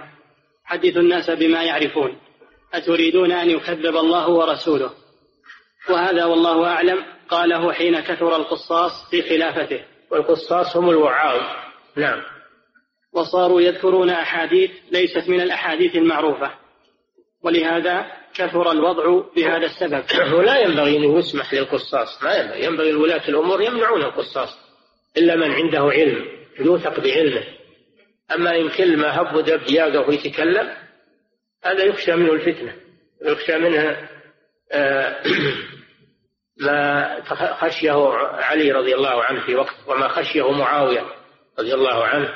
حدثوا 0.65 1.01
الناس 1.01 1.29
بما 1.29 1.63
يعرفون 1.63 2.17
أتريدون 2.73 3.31
أن 3.31 3.49
يكذب 3.49 3.97
الله 3.97 4.29
ورسوله؟ 4.29 4.91
وهذا 5.89 6.25
والله 6.25 6.67
أعلم 6.67 7.05
قاله 7.29 7.73
حين 7.73 7.99
كثر 7.99 8.35
القصاص 8.35 9.09
في 9.09 9.21
خلافته. 9.21 9.83
والقصاص 10.11 10.77
هم 10.77 10.89
الوعاظ. 10.89 11.41
نعم. 11.95 12.21
وصاروا 13.13 13.61
يذكرون 13.61 14.09
أحاديث 14.09 14.71
ليست 14.91 15.29
من 15.29 15.41
الأحاديث 15.41 15.95
المعروفة. 15.95 16.51
ولهذا 17.43 18.11
كثر 18.33 18.71
الوضع 18.71 19.23
بهذا 19.35 19.65
السبب. 19.65 20.03
ولا 20.37 20.59
ينبغي 20.59 20.97
أن 20.97 21.17
يسمح 21.17 21.53
للقصاص. 21.53 22.23
ما 22.23 22.35
ينبغي. 22.35 22.65
ينبغي 22.65 22.91
لولاة 22.91 23.29
الأمور 23.29 23.61
يمنعون 23.61 24.01
القصاص. 24.01 24.57
إلا 25.17 25.35
من 25.35 25.51
عنده 25.51 25.79
علم 25.79 26.25
يوثق 26.59 26.99
بعلمه. 26.99 27.43
أما 28.31 28.55
إن 28.57 28.69
كل 28.69 28.97
ما 28.97 29.21
هب 29.21 29.35
ودب 29.35 29.61
يقف 29.69 30.09
ويتكلم 30.09 30.73
هذا 31.63 31.83
يخشى 31.83 32.15
منه 32.15 32.33
الفتنة. 32.33 32.75
يخشى 33.25 33.57
منها 33.57 34.09
آه، 34.71 35.23
ما 36.57 37.21
خشيه 37.53 38.07
علي 38.17 38.71
رضي 38.71 38.95
الله 38.95 39.23
عنه 39.23 39.45
في 39.45 39.55
وقت 39.55 39.75
وما 39.87 40.07
خشيه 40.07 40.51
معاوية 40.51 41.05
رضي 41.59 41.73
الله 41.73 42.03
عنه. 42.05 42.29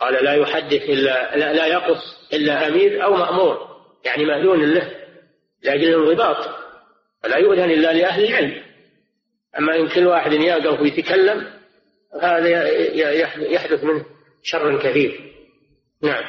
قال 0.00 0.24
لا 0.24 0.34
يحدث 0.34 0.82
إلا 0.82 1.36
لا, 1.36 1.52
لا 1.52 1.66
يقص 1.66 2.30
إلا 2.32 2.68
أمير 2.68 3.04
أو 3.04 3.16
مأمور 3.16 3.76
يعني 4.04 4.24
مأذون 4.24 4.74
له 4.74 4.90
لأجل 5.62 5.88
الانضباط. 5.88 6.48
فلا 7.22 7.36
يؤذن 7.36 7.70
إلا 7.70 7.92
لأهل 7.92 8.24
العلم. 8.24 8.64
أما 9.58 9.76
إن 9.76 9.88
كل 9.88 10.06
واحد 10.06 10.32
يقف 10.32 10.80
ويتكلم 10.80 11.50
هذا 12.22 12.68
يحدث 13.38 13.84
منه 13.84 14.04
شر 14.42 14.82
كبير 14.82 15.32
نعم. 16.02 16.24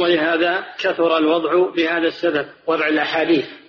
ولهذا 0.00 0.66
كثر 0.78 1.16
الوضع 1.16 1.70
بهذا 1.70 2.08
السبب 2.08 2.48
وضع 2.66 2.88
الأحاديث. 2.88 3.59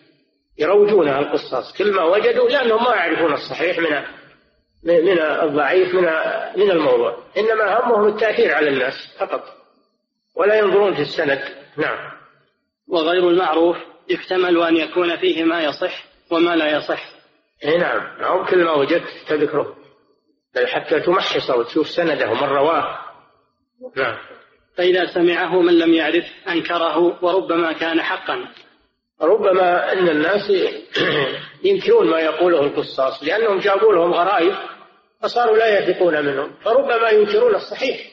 يروجونها 0.57 1.19
القصاص. 1.19 1.77
كل 1.77 1.91
ما 1.91 2.03
وجدوا 2.03 2.49
لأنهم 2.49 2.83
ما 2.83 2.95
يعرفون 2.95 3.33
الصحيح 3.33 3.79
من 3.79 4.03
من 4.83 5.19
الضعيف 5.19 5.93
من 5.95 6.03
من 6.55 6.71
الموضوع. 6.71 7.17
إنما 7.37 7.79
همهم 7.79 8.07
التأثير 8.07 8.55
على 8.55 8.69
الناس 8.69 8.93
فقط. 9.19 9.43
ولا 10.35 10.55
ينظرون 10.55 10.93
في 10.93 11.01
السند. 11.01 11.41
نعم. 11.77 12.11
وغير 12.87 13.29
المعروف 13.29 13.77
يحتمل 14.09 14.61
أن 14.61 14.77
يكون 14.77 15.17
فيه 15.17 15.43
ما 15.43 15.63
يصح 15.63 16.03
وما 16.31 16.55
لا 16.55 16.77
يصح. 16.77 17.09
إي 17.65 17.77
نعم. 17.77 18.23
أو 18.23 18.45
كل 18.45 18.63
ما 18.63 18.71
وجدت 18.71 19.09
تذكره. 19.27 19.75
بل 20.55 20.67
حتى 20.67 20.99
تمحصه 20.99 21.57
وتشوف 21.57 21.87
سنده 21.87 22.33
من 22.33 22.49
رواه. 22.49 22.99
نعم. 23.95 24.17
فإذا 24.77 25.13
سمعه 25.13 25.61
من 25.61 25.79
لم 25.79 25.93
يعرف 25.93 26.25
أنكره 26.47 27.23
وربما 27.25 27.73
كان 27.73 28.01
حقا. 28.01 28.47
ربما 29.21 29.93
أن 29.93 30.09
الناس 30.09 30.51
ينكرون 31.63 32.09
ما 32.09 32.19
يقوله 32.19 32.61
القصاص 32.61 33.23
لأنهم 33.23 33.59
جابوا 33.59 33.93
لهم 33.93 34.13
غرائب 34.13 34.55
فصاروا 35.21 35.57
لا 35.57 35.79
يثقون 35.79 36.25
منهم 36.25 36.53
فربما 36.63 37.09
ينكرون 37.09 37.55
الصحيح. 37.55 38.11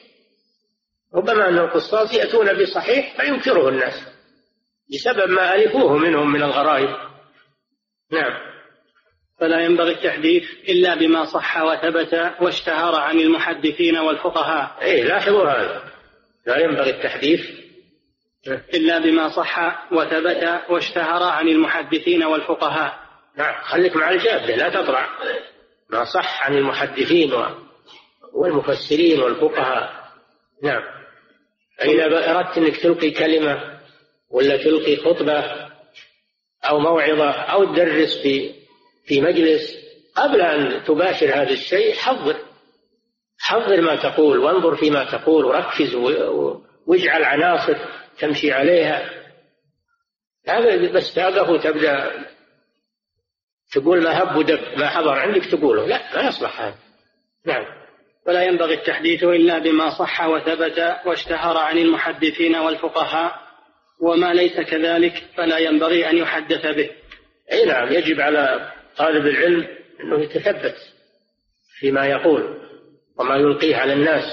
ربما 1.15 1.49
أن 1.49 1.57
القصاص 1.57 2.13
يأتون 2.13 2.53
بصحيح 2.53 3.21
فينكره 3.21 3.69
الناس 3.69 3.93
بسبب 4.93 5.29
ما 5.29 5.55
ألفوه 5.55 5.97
منهم 5.97 6.31
من 6.31 6.43
الغرائب. 6.43 6.95
نعم. 8.11 8.49
فلا 9.39 9.59
ينبغي 9.59 9.91
التحديث 9.91 10.43
إلا 10.69 10.95
بما 10.95 11.25
صح 11.25 11.61
وثبت 11.61 12.31
واشتهر 12.41 12.95
عن 12.95 13.19
المحدثين 13.19 13.97
والفقهاء. 13.97 14.77
إيه 14.81 15.03
لاحظوا 15.03 15.49
هذا. 15.49 15.83
لا 16.47 16.57
ينبغي 16.57 16.89
التحديث 16.89 17.68
إلا 18.47 18.99
بما 18.99 19.29
صح 19.29 19.85
وثبت 19.93 20.61
واشتهر 20.69 21.23
عن 21.23 21.47
المحدثين 21.47 22.23
والفقهاء. 22.23 22.99
نعم 23.37 23.61
خليك 23.63 23.95
مع 23.95 24.11
الجادة 24.11 24.55
لا 24.55 24.69
تطلع 24.69 25.09
ما 25.89 26.03
صح 26.03 26.43
عن 26.43 26.57
المحدثين 26.57 27.33
والمفسرين 28.33 29.19
والفقهاء. 29.19 30.09
نعم. 30.63 30.81
فإذا 31.77 32.31
أردت 32.31 32.57
أنك 32.57 32.77
تلقي 32.77 33.11
كلمة 33.11 33.79
ولا 34.29 34.57
تلقي 34.57 34.95
خطبة 34.97 35.69
أو 36.63 36.79
موعظة 36.79 37.31
أو 37.31 37.65
تدرس 37.65 38.21
في 38.23 38.53
في 39.05 39.21
مجلس؟ 39.21 39.75
قبل 40.15 40.41
أن 40.41 40.83
تباشر 40.83 41.25
هذا 41.25 41.51
الشيء 41.51 41.95
حضر. 41.95 42.35
حضر 43.39 43.81
ما 43.81 43.95
تقول 43.95 44.39
وانظر 44.39 44.75
فيما 44.75 45.03
تقول 45.03 45.45
وركز 45.45 45.95
واجعل 46.85 47.23
عناصر 47.23 47.98
تمشي 48.19 48.51
عليها. 48.51 49.09
هذا 50.47 50.91
بس 50.91 51.13
تقف 51.13 51.49
وتبدا 51.49 52.25
تقول 53.71 54.03
ما 54.03 54.23
هب 54.23 54.35
ودب 54.35 54.59
ما 54.77 54.87
حضر 54.87 55.19
عندك 55.19 55.45
تقوله. 55.45 55.87
لا 55.87 56.15
ما 56.15 56.27
يصلح 56.27 56.61
هذا. 56.61 56.75
نعم. 57.45 57.65
ولا 58.27 58.43
ينبغي 58.43 58.73
التحديث 58.73 59.23
إلا 59.23 59.59
بما 59.59 59.89
صح 59.89 60.25
وثبت 60.25 60.95
واشتهر 61.05 61.57
عن 61.57 61.77
المحدثين 61.77 62.55
والفقهاء 62.55 63.39
وما 64.01 64.33
ليس 64.33 64.59
كذلك 64.59 65.23
فلا 65.37 65.57
ينبغي 65.57 66.09
أن 66.09 66.17
يحدث 66.17 66.65
به. 66.65 66.89
أي 67.51 67.65
نعم 67.65 67.93
يجب 67.93 68.21
على 68.21 68.71
طالب 68.97 69.25
العلم 69.27 69.67
أنه 70.03 70.23
يتثبت 70.23 70.75
فيما 71.79 72.05
يقول 72.05 72.59
وما 73.19 73.35
يلقيه 73.35 73.75
على 73.75 73.93
الناس. 73.93 74.25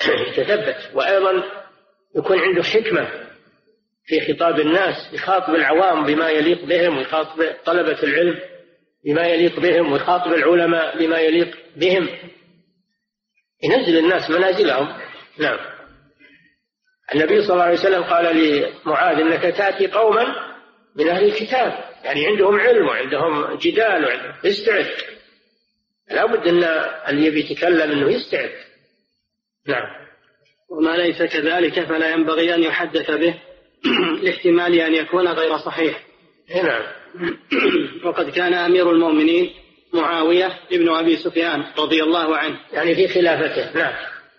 يتثبت. 0.28 0.90
وأيضا 0.94 1.63
يكون 2.16 2.38
عنده 2.38 2.62
حكمة 2.62 3.08
في 4.06 4.32
خطاب 4.32 4.60
الناس 4.60 5.12
يخاطب 5.12 5.54
العوام 5.54 6.06
بما 6.06 6.30
يليق 6.30 6.64
بهم 6.64 6.98
ويخاطب 6.98 7.54
طلبة 7.64 8.02
العلم 8.02 8.38
بما 9.04 9.26
يليق 9.26 9.60
بهم 9.60 9.92
ويخاطب 9.92 10.32
العلماء 10.32 10.98
بما 10.98 11.18
يليق 11.18 11.56
بهم. 11.76 12.08
ينزل 13.64 13.98
الناس 13.98 14.30
منازلهم. 14.30 15.00
نعم. 15.38 15.58
النبي 17.14 17.42
صلى 17.42 17.52
الله 17.52 17.64
عليه 17.64 17.78
وسلم 17.78 18.02
قال 18.02 18.36
لمعاذ 18.36 19.20
إنك 19.20 19.42
تأتي 19.42 19.86
قوما 19.86 20.54
من 20.96 21.08
أهل 21.08 21.24
الكتاب. 21.24 21.84
يعني 22.04 22.26
عندهم 22.26 22.60
علم 22.60 22.86
وعندهم 22.86 23.58
جدال 23.58 24.04
وعندهم 24.04 24.34
استعد 24.44 24.86
لابد 26.10 26.46
إن 26.46 26.64
اللي 27.08 27.26
يبي 27.26 27.40
يتكلم 27.40 27.92
إنه 27.92 28.12
يستعد. 28.12 28.50
نعم. 29.66 30.03
وما 30.70 30.96
ليس 30.96 31.22
كذلك 31.22 31.80
فلا 31.80 32.10
ينبغي 32.10 32.54
أن 32.54 32.62
يحدث 32.62 33.10
به 33.10 33.34
لاحتمال 34.22 34.74
أن 34.74 34.94
يكون 34.94 35.28
غير 35.28 35.58
صحيح. 35.58 36.02
نعم. 36.54 36.82
وقد 38.06 38.30
كان 38.30 38.54
أمير 38.54 38.90
المؤمنين 38.90 39.50
معاوية 39.92 40.58
ابن 40.72 40.88
أبي 40.88 41.16
سفيان 41.16 41.64
رضي 41.78 42.02
الله 42.02 42.36
عنه 42.36 42.60
يعني 42.72 42.94
في 42.94 43.08
خلافته. 43.08 43.78
نعم. 43.78 43.94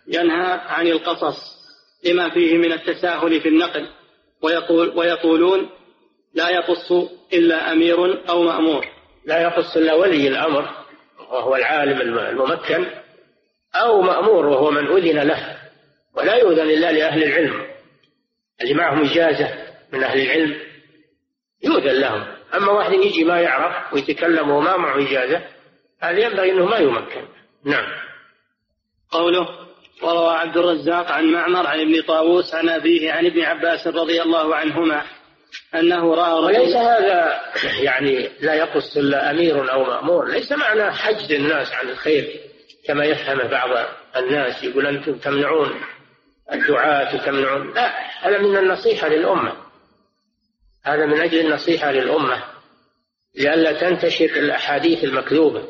ينهى 0.07 0.59
عن 0.67 0.87
القصص 0.87 1.55
لما 2.05 2.29
فيه 2.29 2.57
من 2.57 2.71
التساهل 2.71 3.41
في 3.41 3.49
النقل 3.49 3.87
ويقول 4.41 4.93
ويقولون 4.95 5.69
لا 6.33 6.49
يقص 6.49 6.91
إلا 7.33 7.71
أمير 7.71 8.29
أو 8.29 8.43
مأمور. 8.43 8.85
لا 9.25 9.41
يقص 9.41 9.77
إلا 9.77 9.93
ولي 9.93 10.27
الأمر 10.27 10.69
وهو 11.31 11.55
العالم 11.55 12.01
الممكن 12.01 12.85
أو 13.75 14.01
مأمور 14.01 14.45
وهو 14.45 14.71
من 14.71 14.87
أذن 14.87 15.19
له. 15.19 15.64
ولا 16.17 16.35
يؤذن 16.35 16.69
إلا 16.69 16.91
لأهل 16.91 17.23
العلم. 17.23 17.65
اللي 18.61 18.73
معهم 18.73 19.09
إجازة 19.09 19.49
من 19.93 20.03
أهل 20.03 20.21
العلم 20.21 20.57
يؤذن 21.63 22.01
لهم. 22.01 22.25
أما 22.55 22.71
واحد 22.71 22.93
يجي 22.93 23.23
ما 23.23 23.41
يعرف 23.41 23.93
ويتكلم 23.93 24.49
وما 24.49 24.77
معه 24.77 25.07
إجازة 25.07 25.41
هذا 26.01 26.19
ينبغي 26.19 26.51
أنه 26.51 26.65
ما 26.65 26.77
يمكن. 26.77 27.25
نعم. 27.65 27.85
قوله 29.11 29.47
وروى 30.03 30.33
عبد 30.35 30.57
الرزاق 30.57 31.11
عن 31.11 31.25
معمر 31.25 31.67
عن 31.67 31.79
ابن 31.79 32.01
طاووس 32.01 32.55
عن 32.55 32.69
أبيه 32.69 33.11
عن 33.11 33.25
ابن 33.25 33.41
عباس 33.41 33.87
رضي 33.87 34.21
الله 34.21 34.55
عنهما 34.55 35.03
أنه 35.75 36.15
رأى 36.15 36.33
وليس 36.33 36.75
هذا 36.75 37.41
يعني 37.81 38.29
لا 38.39 38.53
يقص 38.53 38.97
إلا 38.97 39.31
أمير 39.31 39.71
أو 39.71 39.83
مأمور. 39.83 40.27
ليس 40.27 40.51
معنى 40.51 40.91
حجز 40.91 41.31
الناس 41.31 41.73
عن 41.73 41.89
الخير 41.89 42.39
كما 42.87 43.05
يفهم 43.05 43.37
بعض 43.37 43.69
الناس 44.15 44.63
يقول 44.63 44.87
أنتم 44.87 45.13
تمنعون 45.13 45.81
الدعاة 46.53 47.25
تمنعون 47.25 47.73
لا 47.73 48.05
هذا 48.21 48.37
من 48.37 48.57
النصيحة 48.57 49.07
للأمة. 49.07 49.55
هذا 50.83 51.05
من 51.05 51.21
أجل 51.21 51.39
النصيحة 51.39 51.91
للأمة. 51.91 52.43
لئلا 53.35 53.73
تنتشر 53.73 54.25
الأحاديث 54.25 55.03
المكذوبة 55.03 55.67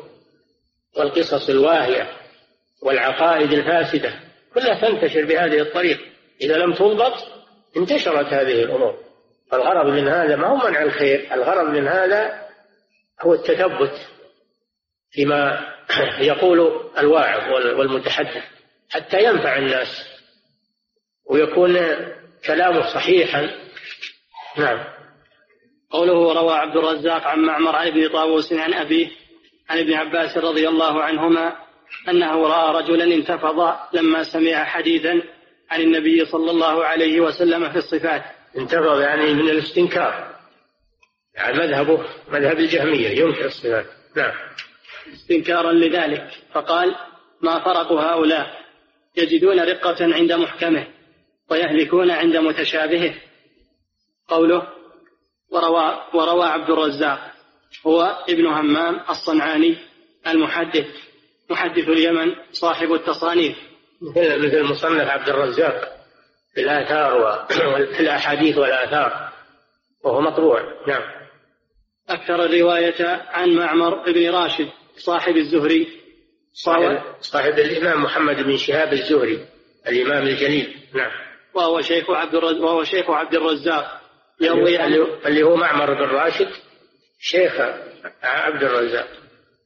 والقصص 0.96 1.48
الواهية 1.48 2.10
والعقائد 2.82 3.52
الفاسدة 3.52 4.14
كلها 4.54 4.80
تنتشر 4.80 5.24
بهذه 5.24 5.60
الطريقة. 5.60 6.04
إذا 6.40 6.56
لم 6.56 6.74
تضبط 6.74 7.14
انتشرت 7.76 8.26
هذه 8.26 8.62
الأمور. 8.62 8.98
الغرض 9.52 9.86
من 9.86 10.08
هذا 10.08 10.36
ما 10.36 10.46
هو 10.46 10.68
منع 10.68 10.82
الخير 10.82 11.34
الغرض 11.34 11.68
من 11.68 11.88
هذا 11.88 12.46
هو 13.20 13.34
التثبت 13.34 13.92
فيما 15.10 15.74
يقول 16.20 16.90
الواعظ 16.98 17.52
والمتحدث. 17.78 18.44
حتى 18.90 19.24
ينفع 19.24 19.56
الناس 19.56 20.15
ويكون 21.30 21.78
كلامه 22.46 22.94
صحيحا. 22.94 23.50
نعم. 24.56 24.84
قوله 25.90 26.32
روى 26.40 26.54
عبد 26.54 26.76
الرزاق 26.76 27.22
عن 27.26 27.38
معمر 27.38 27.76
عن 27.76 27.86
ابن 27.86 28.08
طاووس 28.08 28.52
عن 28.52 28.74
أبيه 28.74 29.08
عن 29.70 29.78
ابن 29.78 29.94
عباس 29.94 30.36
رضي 30.36 30.68
الله 30.68 31.02
عنهما 31.02 31.56
أنه 32.08 32.48
رأى 32.48 32.82
رجلا 32.82 33.04
انتفض 33.04 33.74
لما 33.92 34.22
سمع 34.24 34.64
حديثا 34.64 35.22
عن 35.70 35.80
النبي 35.80 36.24
صلى 36.24 36.50
الله 36.50 36.84
عليه 36.84 37.20
وسلم 37.20 37.72
في 37.72 37.78
الصفات. 37.78 38.22
انتفض 38.58 39.00
يعني 39.00 39.34
من 39.34 39.50
الاستنكار. 39.50 40.36
يعني 41.34 41.58
مذهبه 41.58 42.04
مذهب 42.28 42.58
الجهمية 42.58 43.08
ينكر 43.08 43.44
الصفات. 43.44 43.86
نعم. 44.16 44.32
استنكارا 45.14 45.72
لذلك 45.72 46.28
فقال 46.52 46.94
ما 47.42 47.64
فرق 47.64 47.92
هؤلاء؟ 47.92 48.66
يجدون 49.16 49.60
رقة 49.60 49.96
عند 50.00 50.32
محكمه. 50.32 50.86
ويهلكون 51.50 52.10
عند 52.10 52.36
متشابهه. 52.36 53.14
قوله 54.28 54.68
وروى, 55.50 56.02
وروى 56.14 56.46
عبد 56.46 56.70
الرزاق 56.70 57.32
هو 57.86 58.24
ابن 58.28 58.46
همام 58.46 59.00
الصنعاني 59.10 59.76
المحدث 60.26 60.86
محدث 61.50 61.88
اليمن 61.88 62.34
صاحب 62.52 62.92
التصانيف. 62.92 63.56
مثل 64.16 64.62
مصنف 64.62 65.08
عبد 65.08 65.28
الرزاق 65.28 65.96
في 66.54 66.60
الآثار 66.60 67.20
وفي 67.20 68.00
الأحاديث 68.00 68.58
والآثار 68.58 69.32
وهو 70.04 70.20
مطبوع. 70.20 70.60
نعم. 70.88 71.02
أكثر 72.08 72.44
الرواية 72.44 73.26
عن 73.28 73.50
معمر 73.50 74.12
بن 74.12 74.30
راشد 74.30 74.68
صاحب 74.96 75.36
الزهري. 75.36 75.88
صاحب, 76.52 77.02
صاحب 77.20 77.58
الإمام 77.58 78.02
محمد 78.02 78.36
بن 78.36 78.56
شهاب 78.56 78.92
الزهري 78.92 79.46
الإمام 79.88 80.26
الجليل. 80.26 80.76
نعم. 80.94 81.25
وهو 81.56 81.80
شيخ 81.80 82.10
عبد 82.10 82.34
الرزاق 82.34 82.64
وهو 82.64 82.84
شيخ 82.84 83.10
عبد 83.10 83.34
الرزاق. 83.34 84.00
يروي 84.40 84.84
اللي 85.26 85.42
هو 85.42 85.56
معمر 85.56 85.94
بن 85.94 86.10
راشد 86.10 86.48
شيخ 87.20 87.52
عبد 88.22 88.62
الرزاق. 88.62 89.08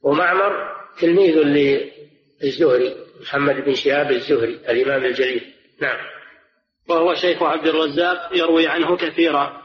ومعمر 0.03 0.53
تلميذ 1.01 1.36
للزهري 1.38 2.97
محمد 3.20 3.64
بن 3.64 3.74
شهاب 3.74 4.11
الزهري 4.11 4.61
الإمام 4.68 5.05
الجليل. 5.05 5.55
نعم. 5.80 5.99
وهو 6.88 7.14
شيخ 7.14 7.43
عبد 7.43 7.66
الرزاق 7.66 8.36
يروي 8.36 8.68
عنه 8.68 8.97
كثيرا. 8.97 9.62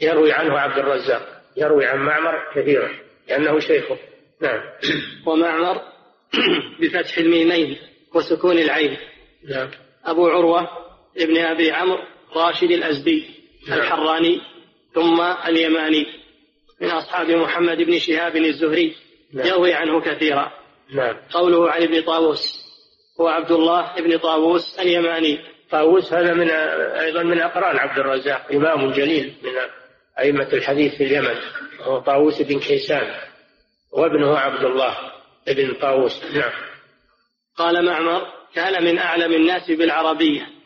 يروي 0.00 0.32
عنه 0.32 0.58
عبد 0.58 0.78
الرزاق. 0.78 1.42
يروي 1.56 1.86
عن 1.86 1.98
معمر 1.98 2.52
كثيرا 2.54 2.90
لأنه 3.28 3.58
شيخه. 3.58 3.98
نعم. 4.40 4.60
ومعمر 5.26 5.82
بفتح 6.80 7.18
الميمين 7.18 7.78
وسكون 8.14 8.58
العين. 8.58 8.96
نعم. 9.48 9.70
أبو 10.04 10.28
عروة 10.28 10.87
ابن 11.18 11.38
أبي 11.38 11.72
عمرو 11.72 11.98
راشد 12.36 12.70
الأزدي 12.70 13.24
نعم. 13.68 13.78
الحراني 13.78 14.40
ثم 14.94 15.20
اليماني 15.20 16.06
من 16.80 16.90
أصحاب 16.90 17.30
محمد 17.30 17.76
بن 17.76 17.98
شهاب 17.98 18.36
الزهري 18.36 18.96
نعم. 19.32 19.46
يروي 19.46 19.74
عنه 19.74 20.00
كثيرا 20.00 20.52
نعم. 20.94 21.16
قوله 21.30 21.70
عن 21.70 21.82
ابن 21.82 22.02
طاووس 22.02 22.68
هو 23.20 23.28
عبد 23.28 23.50
الله 23.50 24.00
بن 24.00 24.18
طاووس 24.18 24.78
اليماني 24.80 25.38
طاووس 25.70 26.12
هذا 26.12 26.34
من 26.34 26.50
أيضا 26.50 27.22
من 27.22 27.40
أقران 27.40 27.78
عبد 27.78 27.98
الرزاق 27.98 28.52
إمام 28.52 28.90
جليل 28.90 29.34
من 29.42 29.52
أئمة 30.18 30.48
الحديث 30.52 30.94
في 30.94 31.04
اليمن 31.04 31.34
هو 31.80 31.98
طاووس 31.98 32.42
بن 32.42 32.58
كيسان 32.58 33.14
وابنه 33.92 34.38
عبد 34.38 34.64
الله 34.64 34.96
بن 35.46 35.74
طاووس 35.74 36.24
نعم 36.34 36.52
قال 37.56 37.84
معمر 37.84 38.26
كان 38.54 38.84
من 38.84 38.98
أعلم 38.98 39.32
الناس 39.32 39.70
بالعربية 39.70 40.57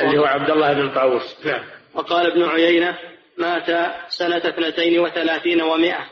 اللي 0.00 0.18
هو 0.18 0.24
عبد 0.24 0.50
الله 0.50 0.72
بن 0.72 0.94
طاووس. 0.94 1.46
نعم. 1.46 1.64
وقال 1.94 2.26
ابن 2.26 2.42
عيينة 2.42 2.98
مات 3.38 3.66
سنة 4.08 4.36
اثنتين 4.36 5.00
وثلاثين 5.00 5.62
ومائة. 5.62 6.06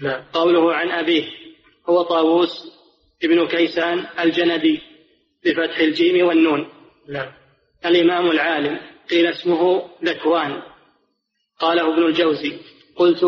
نعم. 0.00 0.22
قوله 0.32 0.74
عن 0.74 0.90
أبيه 0.90 1.24
هو 1.88 2.02
طاووس 2.02 2.72
ابن 3.24 3.46
كيسان 3.46 4.06
الجندي 4.20 4.80
بفتح 5.44 5.78
الجيم 5.78 6.26
والنون. 6.26 6.68
نعم. 7.08 7.32
الإمام 7.86 8.30
العالم 8.30 8.80
قيل 9.10 9.26
اسمه 9.26 9.88
ذكوان. 10.04 10.62
قاله 11.58 11.94
ابن 11.94 12.06
الجوزي. 12.06 12.52
قلت 12.96 13.22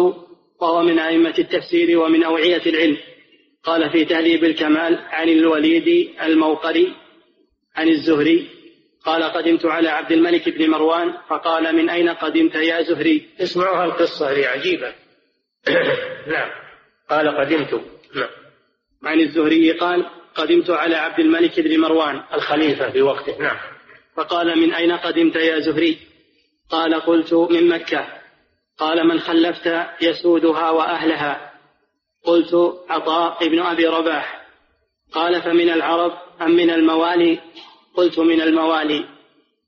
وهو 0.60 0.82
من 0.82 0.98
أئمة 0.98 1.34
التفسير 1.38 1.98
ومن 1.98 2.24
أوعية 2.24 2.62
العلم. 2.66 2.96
قال 3.64 3.90
في 3.90 4.04
تهذيب 4.04 4.44
الكمال 4.44 4.98
عن 4.98 5.28
الوليد 5.28 6.10
الموقري 6.22 6.94
عن 7.76 7.88
الزهري 7.88 8.48
قال 9.04 9.22
قدمت 9.22 9.66
على 9.66 9.88
عبد 9.88 10.12
الملك 10.12 10.48
بن 10.48 10.70
مروان 10.70 11.14
فقال 11.28 11.76
من 11.76 11.90
أين 11.90 12.08
قدمت 12.08 12.54
يا 12.54 12.82
زهري؟ 12.82 13.28
اسمعوا 13.40 13.84
القصة 13.84 14.30
هذه 14.30 14.46
عجيبة. 14.46 14.94
نعم. 16.34 16.50
قال 17.10 17.28
قدمت. 17.28 17.74
نعم. 18.14 18.28
عن 19.04 19.20
الزهري 19.20 19.72
قال 19.72 20.06
قدمت 20.34 20.70
على 20.70 20.96
عبد 20.96 21.20
الملك 21.20 21.60
بن 21.60 21.80
مروان. 21.80 22.22
الخليفة 22.34 22.90
في 22.90 23.02
وقته. 23.02 23.38
نعم. 23.38 23.56
فقال 24.16 24.58
من 24.58 24.74
أين 24.74 24.92
قدمت 24.92 25.36
يا 25.36 25.60
زهري؟ 25.60 25.98
قال 26.70 26.94
قلت 26.94 27.34
من 27.34 27.68
مكة. 27.68 28.06
قال 28.78 29.08
من 29.08 29.20
خلفت 29.20 29.86
يسودها 30.00 30.70
وأهلها. 30.70 31.52
قلت 32.24 32.54
عطاء 32.88 33.46
ابن 33.46 33.58
أبي 33.58 33.86
رباح. 33.86 34.46
قال 35.12 35.42
فمن 35.42 35.70
العرب 35.70 36.12
أم 36.42 36.50
من 36.50 36.70
الموالي؟ 36.70 37.40
قلت 37.96 38.18
من 38.18 38.42
الموالي. 38.42 39.04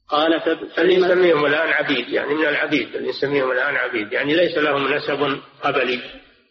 قال 0.08 0.40
فلما 0.76 1.06
نسميهم 1.06 1.46
الآن 1.46 1.68
عبيد 1.68 2.08
يعني 2.08 2.34
من 2.34 2.46
العبيد 2.46 2.94
اللي 2.96 3.08
نسميهم 3.08 3.50
الآن 3.50 3.76
عبيد. 3.76 4.12
يعني 4.12 4.36
ليس 4.36 4.58
لهم 4.58 4.94
نسب 4.94 5.40
قبلي. 5.62 6.00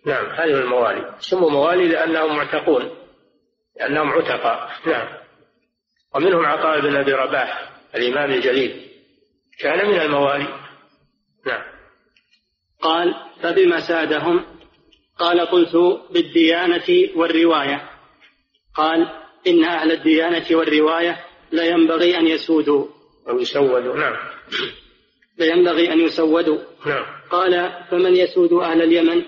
نعم 0.05 0.25
هذه 0.25 0.59
الموالي. 0.59 1.15
سموا 1.19 1.49
موالي 1.49 1.87
لأنهم 1.87 2.37
معتقون 2.37 2.91
لأنهم 3.79 4.09
عتقاء. 4.09 4.71
نعم. 4.85 5.07
ومنهم 6.15 6.45
عطاء 6.45 6.81
بن 6.81 6.95
أبي 6.95 7.13
رباح 7.13 7.69
الإمام 7.95 8.31
الجليل. 8.31 8.87
كان 9.59 9.87
من 9.87 9.99
الموالي. 9.99 10.47
نعم. 11.47 11.63
قال 12.81 13.15
فبما 13.41 13.79
سادهم 13.79 14.45
قال 15.19 15.41
قلت 15.41 15.75
بالديانة 16.11 17.09
والرواية. 17.15 17.89
قال 18.75 19.07
إن 19.47 19.63
أهل 19.63 19.91
الديانة 19.91 20.45
والرواية 20.51 21.32
لا 21.53 21.65
ينبغي 21.65 22.17
أن 22.17 22.27
يسودوا. 22.27 22.87
أو 23.29 23.39
يسودوا 23.39 23.95
نعم. 23.95 24.15
لا 25.37 25.45
ينبغي 25.45 25.93
أن 25.93 25.99
يسودوا. 25.99 26.57
نعم. 26.85 27.05
قال 27.29 27.83
فمن 27.91 28.15
يسود 28.15 28.53
أهل 28.53 28.81
اليمن؟ 28.81 29.25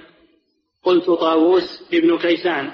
قلت 0.83 1.05
طاووس 1.05 1.83
ابن 1.93 2.17
كيسان. 2.17 2.71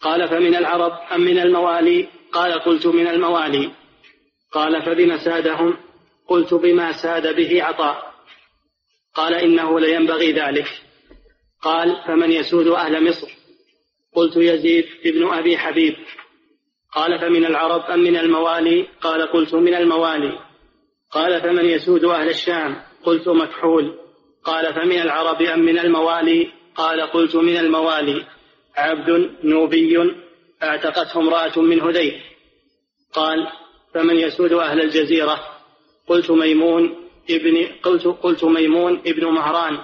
قال 0.00 0.28
فمن 0.28 0.54
العرب 0.54 0.92
أم 1.12 1.20
من 1.20 1.38
الموالي؟ 1.38 2.08
قال 2.32 2.52
قلت 2.52 2.86
من 2.86 3.08
الموالي. 3.08 3.70
قال 4.52 4.82
فبما 4.82 5.24
سادهم؟ 5.24 5.76
قلت 6.28 6.54
بما 6.54 6.92
ساد 6.92 7.36
به 7.36 7.62
عطاء. 7.62 8.14
قال 9.14 9.34
إنه 9.34 9.80
لينبغي 9.80 10.32
ذلك. 10.32 10.68
قال 11.62 12.02
فمن 12.06 12.32
يسود 12.32 12.66
أهل 12.66 13.08
مصر؟ 13.08 13.28
قلت 14.14 14.36
يزيد 14.36 14.84
ابن 15.06 15.28
أبي 15.34 15.58
حبيب. 15.58 15.94
قال 16.92 17.18
فمن 17.18 17.46
العرب 17.46 17.80
أم 17.80 18.00
من 18.00 18.16
الموالي؟ 18.16 18.88
قال 19.00 19.22
قلت 19.22 19.54
من 19.54 19.74
الموالي. 19.74 20.38
قال 21.10 21.40
فمن 21.40 21.64
يسود 21.64 22.04
أهل 22.04 22.28
الشام؟ 22.28 22.82
قلت 23.04 23.28
مكحول. 23.28 23.98
قال 24.44 24.74
فمن 24.74 25.00
العرب 25.00 25.42
أم 25.42 25.60
من 25.60 25.78
الموالي؟ 25.78 26.52
قال 26.74 27.00
قلت 27.00 27.36
من 27.36 27.56
الموالي. 27.56 28.24
عبد 28.76 29.30
نوبي 29.44 30.14
اعتقته 30.62 31.20
امرأة 31.20 31.58
من 31.58 31.80
هذيل 31.80 32.20
قال 33.12 33.46
فمن 33.94 34.16
يسود 34.16 34.52
أهل 34.52 34.80
الجزيرة؟ 34.80 35.40
قلت 36.06 36.30
ميمون 36.30 36.94
ابن 37.30 37.68
قلت 37.82 38.06
قلت 38.06 38.44
ميمون 38.44 39.02
ابن 39.06 39.26
مهران. 39.26 39.78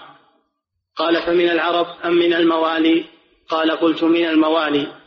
قال 0.96 1.22
فمن 1.22 1.50
العرب 1.50 1.86
أم 2.04 2.14
من 2.14 2.34
الموالي؟ 2.34 3.04
قال 3.48 3.70
قلت 3.70 4.04
من 4.04 4.26
الموالي. 4.26 5.03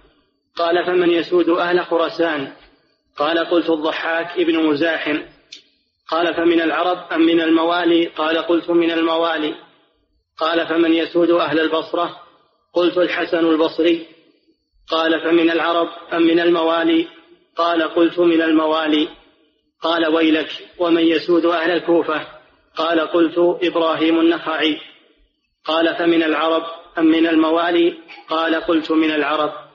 قال 0.57 0.85
فمن 0.85 1.09
يسود 1.09 1.49
أهل 1.49 1.85
خراسان؟ 1.85 2.53
قال 3.17 3.39
قلت 3.39 3.69
الضحاك 3.69 4.39
ابن 4.39 4.65
مزاحم. 4.65 5.21
قال 6.09 6.33
فمن 6.33 6.61
العرب 6.61 7.13
أم 7.13 7.21
من 7.21 7.41
الموالي؟ 7.41 8.05
قال 8.05 8.37
قلت 8.37 8.69
من 8.69 8.91
الموالي. 8.91 9.55
قال 10.37 10.67
فمن 10.67 10.93
يسود 10.93 11.31
أهل 11.31 11.59
البصرة؟ 11.59 12.19
قلت 12.73 12.97
الحسن 12.97 13.45
البصري. 13.45 14.05
قال 14.89 15.21
فمن 15.21 15.51
العرب 15.51 15.87
أم 16.13 16.21
من 16.21 16.39
الموالي؟ 16.39 17.07
قال 17.55 17.83
قلت 17.83 18.19
من 18.19 18.41
الموالي. 18.41 19.09
قال 19.81 20.07
ويلك 20.07 20.49
ومن 20.79 21.03
يسود 21.03 21.45
أهل 21.45 21.71
الكوفة؟ 21.71 22.27
قال 22.75 22.99
قلت 22.99 23.57
إبراهيم 23.63 24.19
النخعي. 24.19 24.77
قال 25.65 25.95
فمن 25.95 26.23
العرب 26.23 26.63
أم 26.97 27.05
من 27.05 27.27
الموالي؟ 27.27 27.97
قال 28.29 28.55
قلت 28.55 28.91
من 28.91 29.11
العرب. 29.11 29.66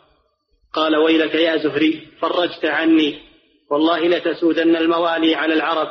قال 0.72 0.96
ويلك 0.96 1.34
يا 1.34 1.56
زهري 1.56 2.08
فرجت 2.20 2.64
عني. 2.64 3.32
والله 3.70 4.08
لتسودن 4.08 4.76
الموالي 4.76 5.34
على 5.34 5.54
العرب 5.54 5.88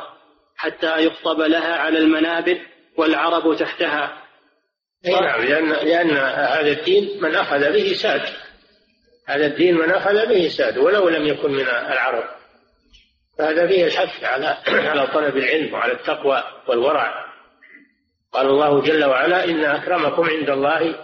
حتى 0.56 1.06
يخطب 1.06 1.40
لها 1.40 1.76
على 1.76 1.98
المنابر 1.98 2.58
والعرب 2.96 3.56
تحتها. 3.56 4.22
نعم 5.04 5.42
لأن, 5.44 5.68
لأن 5.68 6.10
هذا 6.56 6.70
الدين 6.70 7.22
من 7.22 7.34
أخذ 7.34 7.72
به 7.72 7.92
ساد 7.92 8.22
هذا 9.28 9.46
الدين 9.46 9.74
من 9.74 9.90
أخذ 9.90 10.26
به 10.28 10.48
ساد 10.48 10.78
ولو 10.78 11.08
لم 11.08 11.26
يكن 11.26 11.52
من 11.52 11.66
العرب. 11.68 12.24
فهذا 13.38 13.66
فيه 13.66 13.84
الحث 13.84 14.24
على 14.24 14.56
على 14.66 15.06
طلب 15.06 15.36
العلم 15.36 15.74
وعلى 15.74 15.92
التقوى 15.92 16.42
والورع. 16.68 17.24
قال 18.32 18.46
الله 18.46 18.80
جل 18.80 19.04
وعلا 19.04 19.44
إن 19.44 19.64
أكرمكم 19.64 20.22
عند 20.22 20.50
الله 20.50 20.94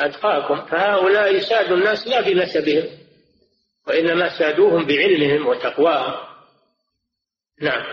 أتقاكم. 0.00 0.66
فهؤلاء 0.66 1.38
سادوا 1.38 1.76
الناس 1.76 2.08
لا 2.08 2.20
بنسبهم 2.20 3.05
وإنما 3.86 4.38
سادوهم 4.38 4.86
بعلمهم 4.86 5.46
وتقواهم. 5.46 6.14
نعم. 7.62 7.84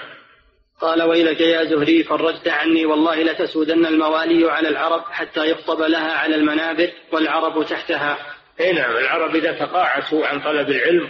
قال 0.82 1.04
ويلك 1.04 1.42
يا 1.42 1.64
زهري 1.64 2.04
فرجت 2.04 2.48
عني 2.48 2.86
والله 2.86 3.24
لتسودن 3.24 3.86
الموالي 3.86 4.52
على 4.52 4.70
العرب 4.70 5.02
حتى 5.02 5.52
يخطب 5.52 5.82
لها 5.82 6.12
على 6.14 6.36
المنابر 6.36 6.92
والعرب 7.12 7.66
تحتها. 7.66 8.18
إي 8.60 8.72
نعم 8.72 8.98
العرب 8.98 9.36
إذا 9.36 9.52
تقاعسوا 9.52 10.28
عن 10.28 10.42
طلب 10.42 10.70
العلم 10.70 11.10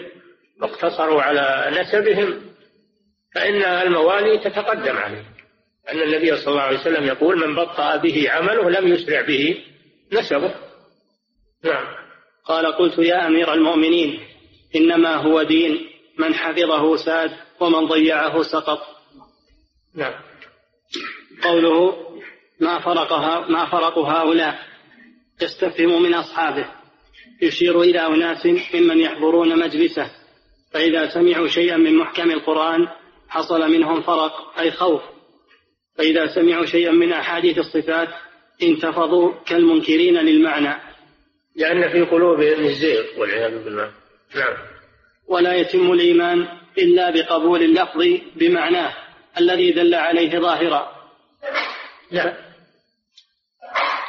واقتصروا 0.61 1.21
على 1.21 1.71
نسبهم 1.81 2.41
فإن 3.35 3.63
الموالي 3.63 4.37
تتقدم 4.37 4.97
عليه. 4.97 5.25
أن 5.89 6.01
النبي 6.01 6.37
صلى 6.37 6.47
الله 6.47 6.61
عليه 6.61 6.79
وسلم 6.79 7.03
يقول 7.03 7.47
من 7.47 7.55
بطأ 7.55 7.95
به 7.95 8.31
عمله 8.31 8.69
لم 8.69 8.87
يسرع 8.87 9.21
به 9.21 9.63
نسبه. 10.13 10.55
نعم. 11.63 11.85
قال 12.45 12.65
قلت 12.65 12.97
يا 12.97 13.27
أمير 13.27 13.53
المؤمنين 13.53 14.32
إنما 14.75 15.15
هو 15.15 15.43
دين 15.43 15.89
من 16.17 16.33
حفظه 16.33 16.95
ساد 16.95 17.31
ومن 17.59 17.85
ضيعه 17.87 18.41
سقط. 18.41 18.79
نعم. 19.95 20.13
قوله 21.43 21.97
ما 22.59 22.79
فرقها 22.79 23.47
ما 23.49 23.65
فرق 23.71 23.97
هؤلاء؟ 23.97 24.59
يستفهم 25.41 26.03
من 26.03 26.13
أصحابه. 26.13 26.65
يشير 27.41 27.81
إلى 27.81 27.99
أناس 27.99 28.45
ممن 28.73 28.99
يحضرون 28.99 29.59
مجلسه 29.59 30.11
فإذا 30.71 31.09
سمعوا 31.13 31.47
شيئا 31.47 31.77
من 31.77 31.97
محكم 31.97 32.31
القرآن 32.31 32.87
حصل 33.29 33.71
منهم 33.71 34.01
فرق 34.01 34.59
أي 34.59 34.71
خوف. 34.71 35.01
فإذا 35.97 36.27
سمعوا 36.27 36.65
شيئا 36.65 36.91
من 36.91 37.13
أحاديث 37.13 37.57
الصفات 37.57 38.09
انتفضوا 38.63 39.33
كالمنكرين 39.45 40.17
للمعنى. 40.17 40.81
لأن 41.55 41.89
في 41.91 42.01
قلوبهم 42.01 42.65
الزيغ 42.65 43.19
والعياذ 43.19 43.63
بالله. 43.63 44.02
نعم. 44.35 44.57
ولا 45.27 45.53
يتم 45.53 45.91
الإيمان 45.91 46.47
إلا 46.77 47.09
بقبول 47.09 47.63
اللفظ 47.63 48.07
بمعناه 48.35 48.93
الذي 49.37 49.71
دل 49.71 49.95
عليه 49.95 50.39
ظاهرا. 50.39 50.91
نعم. 52.11 52.33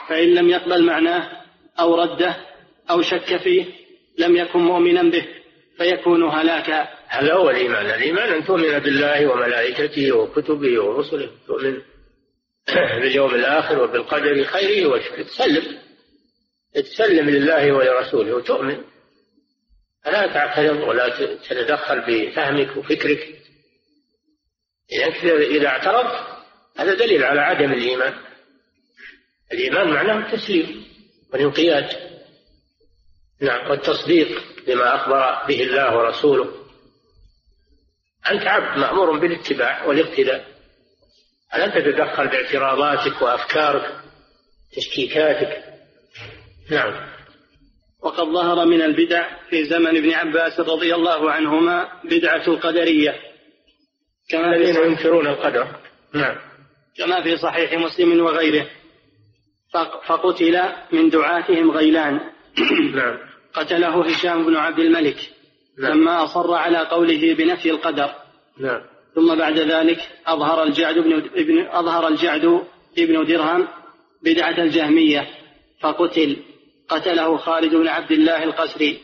فإن 0.08 0.34
لم 0.34 0.48
يقبل 0.48 0.84
معناه 0.84 1.30
أو 1.80 1.94
رده 1.94 2.36
أو 2.90 3.02
شك 3.02 3.36
فيه 3.36 3.64
لم 4.18 4.36
يكن 4.36 4.58
مؤمنا 4.58 5.02
به 5.02 5.28
فيكون 5.78 6.24
هلاكا. 6.24 6.88
هذا 7.08 7.34
هو 7.34 7.50
الإيمان. 7.50 7.86
الإيمان 7.86 8.32
أن 8.32 8.44
تؤمن 8.44 8.78
بالله 8.78 9.26
وملائكته 9.26 10.12
وكتبه 10.12 10.82
ورسله 10.82 11.30
تؤمن 11.46 11.82
باليوم 13.00 13.34
الآخر 13.34 13.82
وبالقدر 13.82 14.44
خيره 14.44 14.88
وشره 14.88 15.22
تسلم. 15.22 15.78
تسلم 16.74 17.30
لله 17.30 17.72
ولرسوله 17.72 18.34
وتؤمن. 18.36 18.93
فلا 20.04 20.26
تعترض 20.26 20.80
ولا 20.80 21.08
تتدخل 21.36 22.00
بفهمك 22.00 22.76
وفكرك؟ 22.76 23.40
إذا 25.30 25.66
اعترض 25.66 26.26
هذا 26.76 26.94
دليل 26.94 27.24
على 27.24 27.40
عدم 27.40 27.72
الإيمان. 27.72 28.14
الإيمان 29.52 29.90
معناه 29.90 30.26
التسليم 30.26 30.84
والانقياد. 31.32 32.14
نعم 33.40 33.70
والتصديق 33.70 34.42
بما 34.66 34.94
أخبر 34.94 35.46
به 35.48 35.62
الله 35.62 35.96
ورسوله. 35.96 36.64
أنت 38.30 38.42
عبد 38.42 38.78
مأمور 38.78 39.18
بالاتباع 39.18 39.84
والاقتداء 39.84 40.54
ألا 41.54 41.66
تتدخل 41.66 42.28
باعتراضاتك 42.28 43.22
وأفكارك 43.22 44.00
تشكيكاتك؟ 44.76 45.64
نعم. 46.70 47.13
وقد 48.04 48.24
ظهر 48.24 48.66
من 48.66 48.82
البدع 48.82 49.28
في 49.50 49.64
زمن 49.64 49.96
ابن 49.96 50.10
عباس 50.12 50.60
رضي 50.60 50.94
الله 50.94 51.30
عنهما 51.30 51.88
بدعة 52.04 52.42
القدرية. 52.48 53.14
كما 54.30 54.56
الذين 54.56 54.76
ينكرون 54.76 55.26
القدر. 55.26 55.66
نعم. 56.14 56.36
كما 56.98 57.22
في 57.22 57.36
صحيح 57.36 57.72
مسلم 57.72 58.24
وغيره. 58.24 58.66
فقتل 60.06 60.60
من 60.92 61.08
دعاتهم 61.08 61.70
غيلان. 61.70 62.20
نعم. 62.94 63.18
قتله 63.54 64.06
هشام 64.06 64.46
بن 64.46 64.56
عبد 64.56 64.78
الملك. 64.78 65.16
نعم. 65.78 65.92
لما 65.92 66.24
أصر 66.24 66.54
على 66.54 66.78
قوله 66.78 67.34
بنفي 67.34 67.70
القدر. 67.70 68.14
نعم. 68.60 68.80
ثم 69.14 69.34
بعد 69.34 69.58
ذلك 69.58 69.98
أظهر 70.26 70.62
الجعد 70.62 70.98
بن 70.98 71.12
ابن 71.12 71.66
أظهر 71.66 72.08
الجعد 72.08 72.64
ابن 72.98 73.24
درهم 73.24 73.68
بدعة 74.22 74.62
الجهمية. 74.62 75.28
فقتل. 75.80 76.36
قتله 76.88 77.36
خالد 77.36 77.74
بن 77.74 77.88
عبد 77.88 78.12
الله 78.12 78.44
القسري 78.44 79.00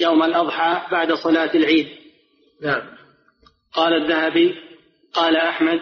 يوم 0.00 0.22
الأضحى 0.22 0.82
بعد 0.90 1.12
صلاة 1.12 1.50
العيد. 1.54 1.88
نعم. 2.62 2.82
قال 3.72 3.92
الذهبي 4.02 4.54
قال 5.12 5.36
أحمد 5.36 5.80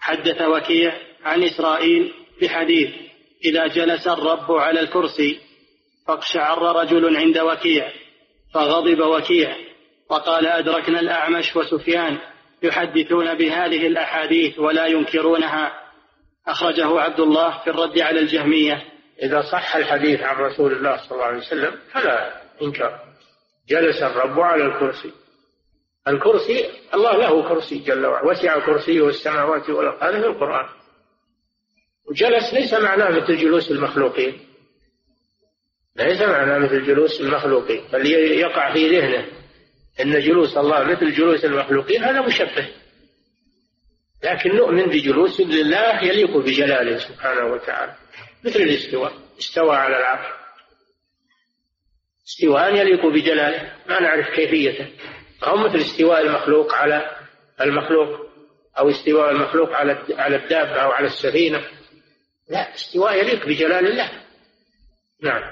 حدث 0.00 0.42
وكيع 0.42 0.92
عن 1.24 1.42
إسرائيل 1.42 2.12
بحديث 2.42 2.90
إذا 3.44 3.66
جلس 3.66 4.08
الرب 4.08 4.52
على 4.52 4.80
الكرسي 4.80 5.40
فاقشعر 6.06 6.76
رجل 6.76 7.16
عند 7.16 7.38
وكيع 7.38 7.92
فغضب 8.54 9.00
وكيع 9.00 9.56
وقال 10.10 10.46
أدركنا 10.46 11.00
الأعمش 11.00 11.56
وسفيان 11.56 12.18
يحدثون 12.62 13.34
بهذه 13.34 13.86
الأحاديث 13.86 14.58
ولا 14.58 14.86
ينكرونها. 14.86 15.72
أخرجه 16.46 17.00
عبد 17.00 17.20
الله 17.20 17.58
في 17.64 17.70
الرد 17.70 17.98
على 17.98 18.20
الجهمية. 18.20 18.91
إذا 19.22 19.40
صح 19.40 19.76
الحديث 19.76 20.20
عن 20.20 20.36
رسول 20.36 20.72
الله 20.72 20.96
صلى 20.96 21.12
الله 21.12 21.24
عليه 21.24 21.38
وسلم 21.38 21.78
فلا 21.92 22.42
إنكار. 22.62 23.00
جلس 23.68 24.02
الرب 24.02 24.40
على 24.40 24.64
الكرسي. 24.64 25.12
الكرسي 26.08 26.70
الله 26.94 27.16
له 27.16 27.48
كرسي 27.48 27.78
جل 27.78 28.06
وعلا. 28.06 28.30
وسع 28.30 28.66
كرسيه 28.66 29.08
السماوات 29.08 29.70
والأرض. 29.70 30.02
هذا 30.02 30.20
في 30.20 30.26
القرآن. 30.26 30.68
وجلس 32.10 32.54
ليس 32.54 32.74
معناه 32.74 33.10
مثل 33.10 33.36
جلوس 33.36 33.70
المخلوقين. 33.70 34.40
ليس 35.96 36.22
معناه 36.22 36.58
مثل 36.58 36.86
جلوس 36.86 37.20
المخلوقين. 37.20 37.84
بل 37.92 38.06
يقع 38.06 38.72
في 38.72 38.98
ذهنه 38.98 39.26
إن 40.00 40.20
جلوس 40.20 40.56
الله 40.56 40.84
مثل 40.84 41.12
جلوس 41.12 41.44
المخلوقين. 41.44 42.04
هذا 42.04 42.20
مشبه. 42.20 42.68
لكن 44.24 44.56
نؤمن 44.56 44.86
بجلوس 44.86 45.40
لله 45.40 46.04
يليق 46.04 46.36
بجلاله 46.36 46.98
سبحانه 46.98 47.46
وتعالى. 47.46 47.94
مثل 48.44 48.60
الاستواء 48.60 49.12
استوى 49.38 49.76
على 49.76 49.98
العرش. 49.98 50.26
استواء 52.28 52.76
يليق 52.76 53.06
بجلاله 53.06 53.72
ما 53.88 54.00
نعرف 54.00 54.28
كيفيته. 54.28 54.88
أو 55.46 55.56
مثل 55.56 55.78
استواء 55.78 56.20
المخلوق 56.20 56.74
على 56.74 57.10
المخلوق 57.60 58.08
أو 58.78 58.90
استواء 58.90 59.30
المخلوق 59.30 59.72
على 59.72 59.98
على 60.10 60.36
الدابة 60.36 60.76
أو 60.76 60.90
على 60.90 61.06
السفينة. 61.06 61.62
لا 62.50 62.74
استواء 62.74 63.18
يليق 63.18 63.46
بجلال 63.46 63.86
الله. 63.86 64.10
نعم. 65.22 65.42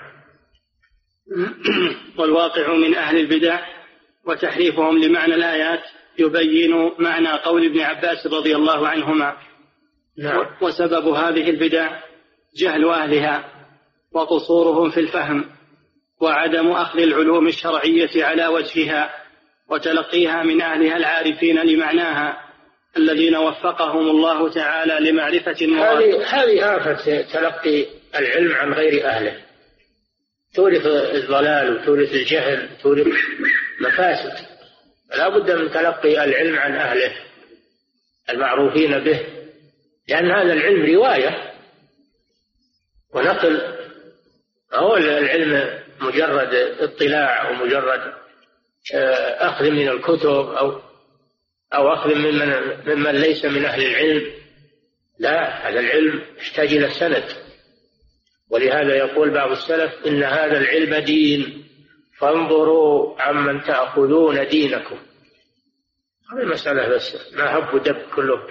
والواقع 2.18 2.72
من 2.74 2.94
أهل 2.94 3.16
البدع 3.16 3.66
وتحريفهم 4.24 4.98
لمعنى 4.98 5.34
الآيات 5.34 5.82
يبين 6.18 6.92
معنى 6.98 7.28
قول 7.28 7.66
ابن 7.66 7.80
عباس 7.80 8.26
رضي 8.26 8.56
الله 8.56 8.88
عنهما. 8.88 9.36
نعم. 10.18 10.46
وسبب 10.62 11.08
هذه 11.08 11.50
البدع 11.50 12.09
جهل 12.56 12.88
أهلها 12.88 13.44
وقصورهم 14.12 14.90
في 14.90 15.00
الفهم 15.00 15.44
وعدم 16.20 16.70
أخذ 16.70 16.98
العلوم 16.98 17.48
الشرعية 17.48 18.24
على 18.24 18.46
وجهها 18.46 19.14
وتلقيها 19.68 20.42
من 20.42 20.62
أهلها 20.62 20.96
العارفين 20.96 21.58
لمعناها 21.58 22.50
الذين 22.96 23.36
وفقهم 23.36 24.10
الله 24.10 24.50
تعالى 24.50 25.10
لمعرفة 25.10 25.56
المراد. 25.62 26.02
هذه 26.24 26.76
آفة 26.76 27.22
تلقي 27.22 27.86
العلم 28.14 28.52
عن 28.52 28.72
غير 28.72 29.06
أهله. 29.06 29.36
تورث 30.54 30.86
الضلال 30.86 31.76
وتورث 31.76 32.12
الجهل 32.12 32.68
تورث 32.82 33.06
مفاسد. 33.80 34.46
لا 35.18 35.28
بد 35.28 35.50
من 35.50 35.70
تلقي 35.70 36.24
العلم 36.24 36.58
عن 36.58 36.76
أهله 36.76 37.12
المعروفين 38.30 38.98
به 38.98 39.20
لأن 40.08 40.30
هذا 40.30 40.52
العلم 40.52 40.94
رواية. 40.94 41.49
ونقل 43.14 43.76
هو 44.74 44.96
العلم 44.96 45.80
مجرد 46.00 46.54
اطلاع 46.80 47.50
ومجرد 47.50 48.00
آه، 48.94 49.48
أخذ 49.48 49.70
من 49.70 49.88
الكتب 49.88 50.28
أو 50.28 50.80
أو 51.74 51.94
أخذ 51.94 52.14
ممن 52.14 52.54
ممن 52.86 53.10
ليس 53.10 53.44
من 53.44 53.64
أهل 53.64 53.82
العلم. 53.82 54.32
لا 55.18 55.68
هذا 55.68 55.80
العلم 55.80 56.22
يحتاج 56.38 56.74
إلى 56.74 56.90
سند 56.90 57.24
ولهذا 58.50 58.94
يقول 58.96 59.30
بعض 59.30 59.50
السلف 59.50 60.06
إن 60.06 60.22
هذا 60.22 60.58
العلم 60.58 60.94
دين. 60.94 61.66
فانظروا 62.18 63.20
عمن 63.22 63.62
تأخذون 63.62 64.48
دينكم. 64.48 64.98
هذه 66.32 66.42
المسألة 66.42 66.88
بس 66.88 67.34
ما 67.34 67.58
هب 67.58 67.74
ودب 67.74 68.02
كله. 68.14 68.46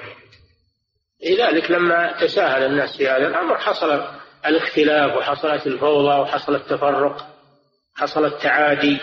لذلك 1.24 1.72
لما 1.72 2.22
تساهل 2.22 2.64
الناس 2.64 2.97
في 2.97 3.07
هذا 3.07 3.28
الأمر 3.28 3.57
حصل 3.57 4.18
الاختلاف 4.45 5.17
وحصلت 5.17 5.67
الفوضى 5.67 6.19
وحصل 6.19 6.55
التفرق 6.55 7.35
حصل 7.95 8.25
التعادي 8.25 8.99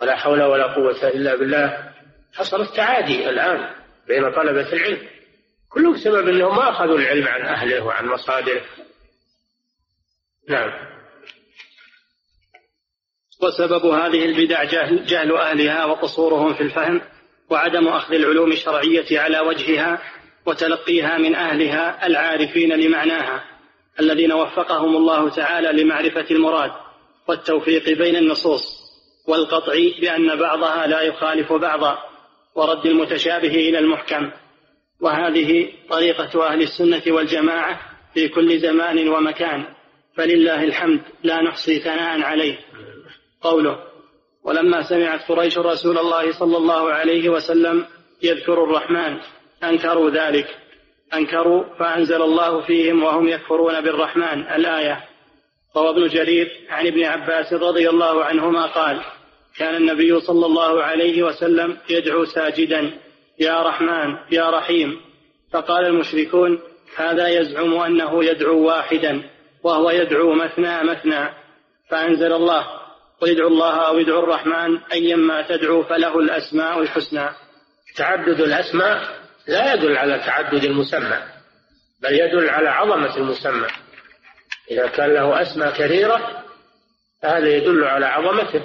ولا 0.00 0.16
حول 0.16 0.42
ولا 0.42 0.74
قوة 0.74 1.08
إلا 1.08 1.36
بالله 1.36 1.92
حصل 2.34 2.60
التعادي 2.60 3.28
الآن 3.28 3.74
بين 4.08 4.32
طلبة 4.32 4.72
العلم. 4.72 5.08
كله 5.68 5.92
بسبب 5.92 6.28
أنهم 6.28 6.56
ما 6.56 6.70
أخذوا 6.70 6.98
العلم 6.98 7.28
عن 7.28 7.42
أهله 7.42 7.84
وعن 7.84 8.06
مصادره. 8.06 8.62
نعم. 10.48 10.70
وسبب 13.42 13.86
هذه 13.86 14.24
البدع 14.24 14.64
جهل, 14.64 15.36
أهلها 15.36 15.84
وقصورهم 15.84 16.54
في 16.54 16.60
الفهم 16.60 17.00
وعدم 17.50 17.88
أخذ 17.88 18.14
العلوم 18.14 18.52
الشرعية 18.52 19.20
على 19.20 19.40
وجهها 19.40 20.02
وتلقيها 20.46 21.18
من 21.18 21.34
أهلها 21.34 22.06
العارفين 22.06 22.72
لمعناها. 22.72 23.44
الذين 24.00 24.32
وفقهم 24.32 24.96
الله 24.96 25.30
تعالى 25.30 25.82
لمعرفة 25.82 26.26
المراد 26.30 26.70
والتوفيق 27.28 27.98
بين 27.98 28.16
النصوص 28.16 28.62
والقطع 29.28 29.74
بأن 30.00 30.36
بعضها 30.36 30.86
لا 30.86 31.00
يخالف 31.00 31.52
بعضا 31.52 31.98
ورد 32.54 32.86
المتشابه 32.86 33.54
إلى 33.54 33.78
المحكم. 33.78 34.30
وهذه 35.00 35.72
طريقة 35.90 36.46
أهل 36.46 36.62
السنة 36.62 37.02
والجماعة 37.06 37.80
في 38.14 38.28
كل 38.28 38.58
زمان 38.58 39.08
ومكان. 39.08 39.64
فلله 40.16 40.64
الحمد 40.64 41.00
لا 41.22 41.42
نحصي 41.42 41.78
ثناء 41.78 42.22
عليه. 42.22 42.58
قوله 43.40 43.78
ولما 44.44 44.82
سمعت 44.82 45.28
قريش 45.28 45.58
رسول 45.58 45.98
الله 45.98 46.32
صلى 46.32 46.56
الله 46.56 46.92
عليه 46.92 47.28
وسلم 47.28 47.86
يذكر 48.22 48.64
الرحمن 48.64 49.18
أنكروا 49.64 50.10
ذلك. 50.10 50.46
أنكروا 51.14 51.64
فأنزل 51.78 52.22
الله 52.22 52.60
فيهم 52.60 53.02
وهم 53.02 53.28
يكفرون 53.28 53.80
بالرحمن 53.80 54.40
الآية. 54.54 55.04
روى 55.76 55.90
ابن 55.90 56.06
جرير 56.06 56.50
عن 56.70 56.86
ابن 56.86 57.04
عباس 57.04 57.52
رضي 57.52 57.88
الله 57.90 58.24
عنهما 58.24 58.66
قال 58.66 59.00
كان 59.58 59.74
النبي 59.74 60.20
صلى 60.20 60.46
الله 60.46 60.82
عليه 60.82 61.22
وسلم 61.22 61.78
يدعو 61.90 62.24
ساجدا 62.24 62.90
يا 63.38 63.62
رحمن 63.62 64.16
يا 64.30 64.50
رحيم 64.50 65.00
فقال 65.52 65.86
المشركون 65.86 66.60
هذا 66.96 67.28
يزعم 67.28 67.74
أنه 67.74 68.24
يدعو 68.24 68.66
واحدا 68.66 69.22
وهو 69.62 69.90
يدعو 69.90 70.34
مثنى 70.34 70.84
مثنى 70.84 71.28
فأنزل 71.88 72.32
الله 72.32 72.66
قل 73.20 73.30
ادعوا 73.30 73.50
الله 73.50 73.74
أو 73.74 73.98
ادعوا 73.98 74.22
الرحمن 74.22 74.78
أيما 74.92 75.42
تدعو 75.42 75.82
فله 75.82 76.18
الأسماء 76.18 76.80
الحسنى 76.80 77.28
تعدد 77.96 78.40
الأسماء 78.40 79.19
لا 79.50 79.74
يدل 79.74 79.96
على 79.96 80.18
تعدد 80.18 80.64
المسمى 80.64 81.18
بل 82.02 82.12
يدل 82.12 82.50
على 82.50 82.68
عظمة 82.68 83.16
المسمى. 83.16 83.66
إذا 84.70 84.86
كان 84.86 85.14
له 85.14 85.42
أسماء 85.42 85.70
كثيرة 85.70 86.44
فهذا 87.22 87.48
يدل 87.48 87.84
على 87.84 88.06
عظمته 88.06 88.62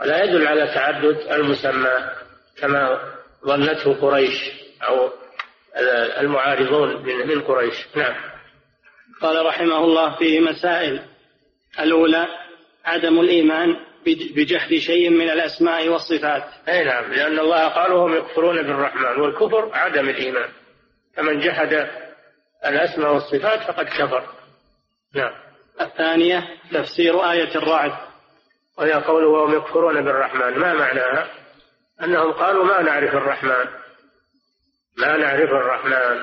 ولا 0.00 0.24
يدل 0.24 0.46
على 0.46 0.66
تعدد 0.66 1.16
المسمى 1.32 2.10
كما 2.58 3.00
ظنته 3.46 3.94
قريش 4.00 4.52
أو 4.82 5.10
المعارضون 6.20 7.02
من 7.26 7.40
قريش. 7.40 7.74
نعم. 7.96 8.14
قال 9.22 9.46
رحمه 9.46 9.84
الله 9.84 10.16
فيه 10.16 10.40
مسائل. 10.40 11.02
الأولى 11.80 12.26
عدم 12.84 13.20
الإيمان. 13.20 13.76
بجحد 14.06 14.74
شيء 14.74 15.10
من 15.10 15.30
الأسماء 15.30 15.88
والصفات. 15.88 16.44
أي 16.68 16.84
نعم 16.84 17.12
لأن 17.12 17.38
الله 17.38 17.68
قال 17.68 17.92
وهم 17.92 18.16
يكفرون 18.16 18.62
بالرحمن 18.62 19.20
والكفر 19.20 19.70
عدم 19.72 20.08
الإيمان. 20.08 20.48
فمن 21.16 21.40
جحد 21.40 21.88
الأسماء 22.66 23.14
والصفات 23.14 23.60
فقد 23.60 23.86
كفر. 23.86 24.26
نعم. 25.14 25.32
الثانية 25.80 26.48
تفسير 26.72 27.30
آية 27.30 27.54
الرعد. 27.56 27.92
وهي 28.78 28.92
قوله 28.92 29.28
وهم 29.28 29.56
يكفرون 29.56 30.04
بالرحمن. 30.04 30.58
ما 30.58 30.74
معناها 30.74 31.30
أنهم 32.02 32.32
قالوا 32.32 32.64
ما 32.64 32.82
نعرف 32.82 33.14
الرحمن. 33.14 33.66
ما 34.98 35.16
نعرف 35.16 35.50
الرحمن. 35.50 36.22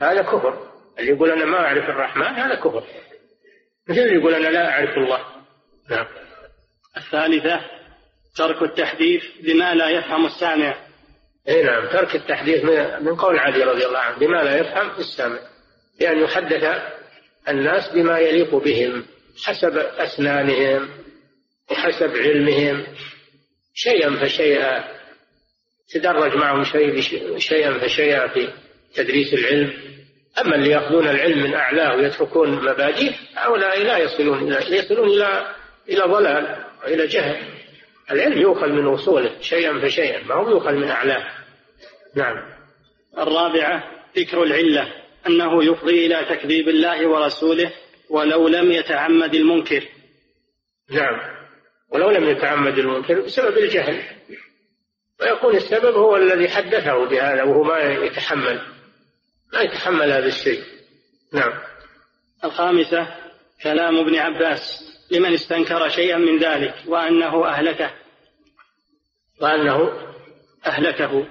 هذا 0.00 0.22
كفر. 0.22 0.68
اللي 0.98 1.10
يقول 1.10 1.30
أنا 1.30 1.44
ما 1.44 1.66
أعرف 1.66 1.90
الرحمن 1.90 2.26
هذا 2.26 2.54
كفر. 2.54 2.84
مثل 3.88 4.00
اللي 4.00 4.20
يقول 4.20 4.34
أنا 4.34 4.48
لا 4.48 4.70
أعرف 4.70 4.98
الله. 4.98 5.20
نعم. 5.90 6.06
الثالثة 6.96 7.60
ترك 8.36 8.62
التحديث 8.62 9.22
بما 9.40 9.74
لا 9.74 9.88
يفهم 9.90 10.26
السامع. 10.26 10.76
إي 11.48 11.62
نعم 11.62 11.86
ترك 11.88 12.14
التحديث 12.16 12.64
من 13.00 13.16
قول 13.16 13.38
علي 13.38 13.64
رضي 13.64 13.86
الله 13.86 13.98
عنه 13.98 14.18
بما 14.18 14.42
لا 14.42 14.56
يفهم 14.56 14.90
السامع. 14.98 15.38
بأن 16.00 16.18
يحدث 16.18 16.82
الناس 17.48 17.92
بما 17.94 18.18
يليق 18.18 18.54
بهم 18.54 19.06
حسب 19.44 19.76
أسنانهم 19.78 20.88
وحسب 21.70 22.16
علمهم. 22.16 22.86
شيئا 23.74 24.16
فشيئا 24.16 24.84
تدرج 25.94 26.36
معهم 26.36 26.64
شيء 26.64 27.00
شيئا 27.38 27.78
فشيئا 27.78 28.28
في 28.28 28.48
تدريس 28.94 29.34
العلم. 29.34 29.72
أما 30.40 30.56
اللي 30.56 30.70
يأخذون 30.70 31.08
العلم 31.08 31.42
من 31.42 31.54
أعلاه 31.54 31.96
ويتركون 31.96 32.50
مبادئه 32.50 33.12
هؤلاء 33.36 33.82
لا 33.82 33.98
يصلون 33.98 34.52
إلى 34.52 34.76
يصلون 34.78 35.08
إلى 35.08 35.54
إلى 35.88 36.00
ضلال. 36.00 36.64
وإلى 36.84 37.06
جهل. 37.06 37.36
العلم 38.10 38.40
يؤخذ 38.40 38.68
من 38.68 38.86
أصوله 38.86 39.40
شيئا 39.40 39.80
فشيئا 39.80 40.24
ما 40.24 40.34
هو 40.34 40.50
يؤخذ 40.50 40.72
من 40.72 40.88
أعلاه 40.88 41.24
نعم. 42.14 42.54
الرابعة 43.18 43.84
ذكر 44.16 44.42
العلة 44.42 44.92
أنه 45.26 45.64
يفضي 45.64 46.06
إلى 46.06 46.24
تكذيب 46.24 46.68
الله 46.68 47.06
ورسوله 47.06 47.72
ولو 48.10 48.48
لم 48.48 48.72
يتعمد 48.72 49.34
المنكر. 49.34 49.88
نعم. 50.90 51.20
ولو 51.88 52.10
لم 52.10 52.24
يتعمد 52.24 52.78
المنكر 52.78 53.20
بسبب 53.20 53.58
الجهل. 53.58 54.02
ويكون 55.20 55.56
السبب 55.56 55.94
هو 55.94 56.16
الذي 56.16 56.48
حدثه 56.48 57.04
بهذا 57.04 57.42
وهو 57.42 57.62
ما 57.62 57.78
يتحمل. 57.78 58.60
ما 59.52 59.60
يتحمل 59.60 60.12
هذا 60.12 60.26
الشيء. 60.26 60.62
نعم. 61.32 61.52
الخامسة 62.44 63.14
كلام 63.62 63.96
ابن 63.96 64.16
عباس. 64.16 64.93
لمن 65.14 65.34
استنكر 65.34 65.88
شيئا 65.88 66.16
من 66.16 66.38
ذلك 66.38 66.74
وأنه 66.86 67.46
أهلكه. 67.46 67.90
وأنه 69.40 69.92
أهلكه. 70.66 71.26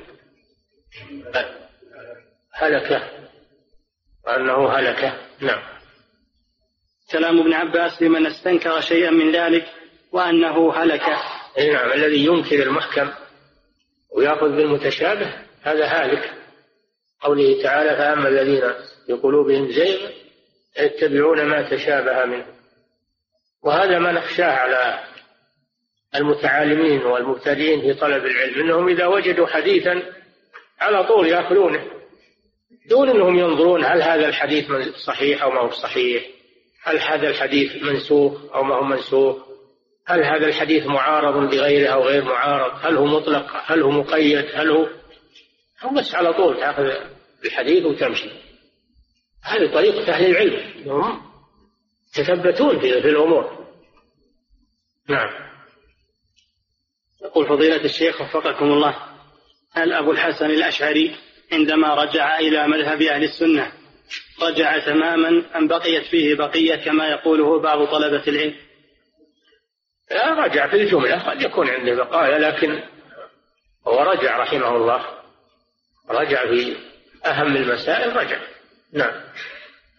هلكه 2.54 3.10
وأنه 4.28 4.70
هلكه 4.70 5.18
نعم. 5.40 5.62
كلام 7.12 7.40
ابن 7.40 7.54
عباس 7.54 8.02
لمن 8.02 8.26
استنكر 8.26 8.82
شيئا 8.82 9.10
من 9.10 9.32
ذلك 9.32 9.66
وأنه 10.12 10.74
هلك. 10.74 11.04
أي 11.58 11.70
نعم 11.70 11.92
الذي 11.92 12.26
ينكر 12.26 12.64
المحكم 12.64 13.12
ويأخذ 14.16 14.50
بالمتشابه 14.50 15.34
هذا 15.62 15.86
هالك. 15.86 16.34
قوله 17.22 17.64
تعالى 17.64 17.90
فأما 17.90 18.28
الذين 18.28 18.74
في 19.08 19.14
قلوبهم 19.14 19.72
زيغ 19.72 20.10
يتبعون 20.80 21.46
ما 21.46 21.70
تشابه 21.70 22.26
منه. 22.26 22.63
وهذا 23.64 24.00
ما 24.00 24.12
نخشاه 24.12 24.52
على 24.52 25.04
المتعالمين 26.16 27.06
والمبتدئين 27.06 27.82
في 27.82 27.94
طلب 27.94 28.26
العلم 28.26 28.62
إنهم 28.62 28.88
إذا 28.88 29.06
وجدوا 29.06 29.48
حديثا 29.48 30.04
على 30.80 31.04
طول 31.04 31.28
ياخذونه 31.28 31.84
دون 32.90 33.10
إنهم 33.10 33.36
ينظرون 33.36 33.86
هل 33.86 34.02
هذا 34.02 34.28
الحديث 34.28 34.72
صحيح 35.06 35.44
أو 35.44 35.52
ما 35.52 35.60
هو 35.60 35.70
صحيح 35.70 36.24
هل 36.84 37.00
هذا 37.00 37.30
الحديث 37.30 37.84
منسوخ 37.84 38.56
أو 38.56 38.64
ما 38.64 38.76
هو 38.76 38.84
منسوخ 38.84 39.38
هل 40.08 40.24
هذا 40.24 40.48
الحديث 40.48 40.86
معارض 40.86 41.50
بغيره 41.50 41.90
أو 41.90 42.04
غير 42.04 42.24
معارض 42.24 42.86
هل 42.86 42.98
هو 42.98 43.06
مطلق 43.06 43.46
هل 43.66 43.82
هو 43.82 43.90
مقيد 43.90 44.46
هل 44.54 44.72
هو 44.72 44.88
هو 45.82 45.90
بس 45.90 46.16
على 46.16 46.34
طول 46.34 46.58
تأخذ 46.58 46.92
الحديث 47.46 47.86
وتمشي. 47.86 48.30
هذه 49.44 49.74
طريقة 49.74 50.14
أهل 50.14 50.26
العلم 50.26 50.62
يتثبتون 52.18 52.80
في, 52.80 53.02
في 53.02 53.10
الأمور. 53.10 53.68
نعم. 55.10 55.30
يقول 57.24 57.48
فضيلة 57.48 57.86
الشيخ 57.86 58.22
وفقكم 58.22 58.66
الله 58.66 58.96
هل 59.74 59.94
أبو 59.94 60.12
الحسن 60.12 60.46
الأشعري 60.46 61.16
عندما 61.52 61.94
رجع 61.94 62.40
إلى 62.40 62.68
مذهب 62.68 63.02
أهل 63.02 63.24
السنة 63.24 63.72
رجع 64.42 64.80
تماما 64.80 65.44
أم 65.56 65.68
بقيت 65.68 66.06
فيه 66.06 66.36
بقية 66.36 66.76
كما 66.76 67.08
يقوله 67.08 67.62
بعض 67.62 67.88
طلبة 67.88 68.24
العلم؟ 68.28 68.56
لا 70.12 70.34
رجع 70.34 70.68
في 70.68 70.76
الجملة 70.76 71.20
قد 71.20 71.42
يكون 71.42 71.70
عنده 71.70 71.96
بقايا 71.96 72.38
لكن 72.38 72.84
هو 73.88 74.02
رجع 74.02 74.38
رحمه 74.38 74.76
الله. 74.76 75.06
رجع 76.10 76.46
في 76.48 76.76
أهم 77.26 77.56
المسائل 77.56 78.16
رجع. 78.16 78.40
نعم. 78.94 79.24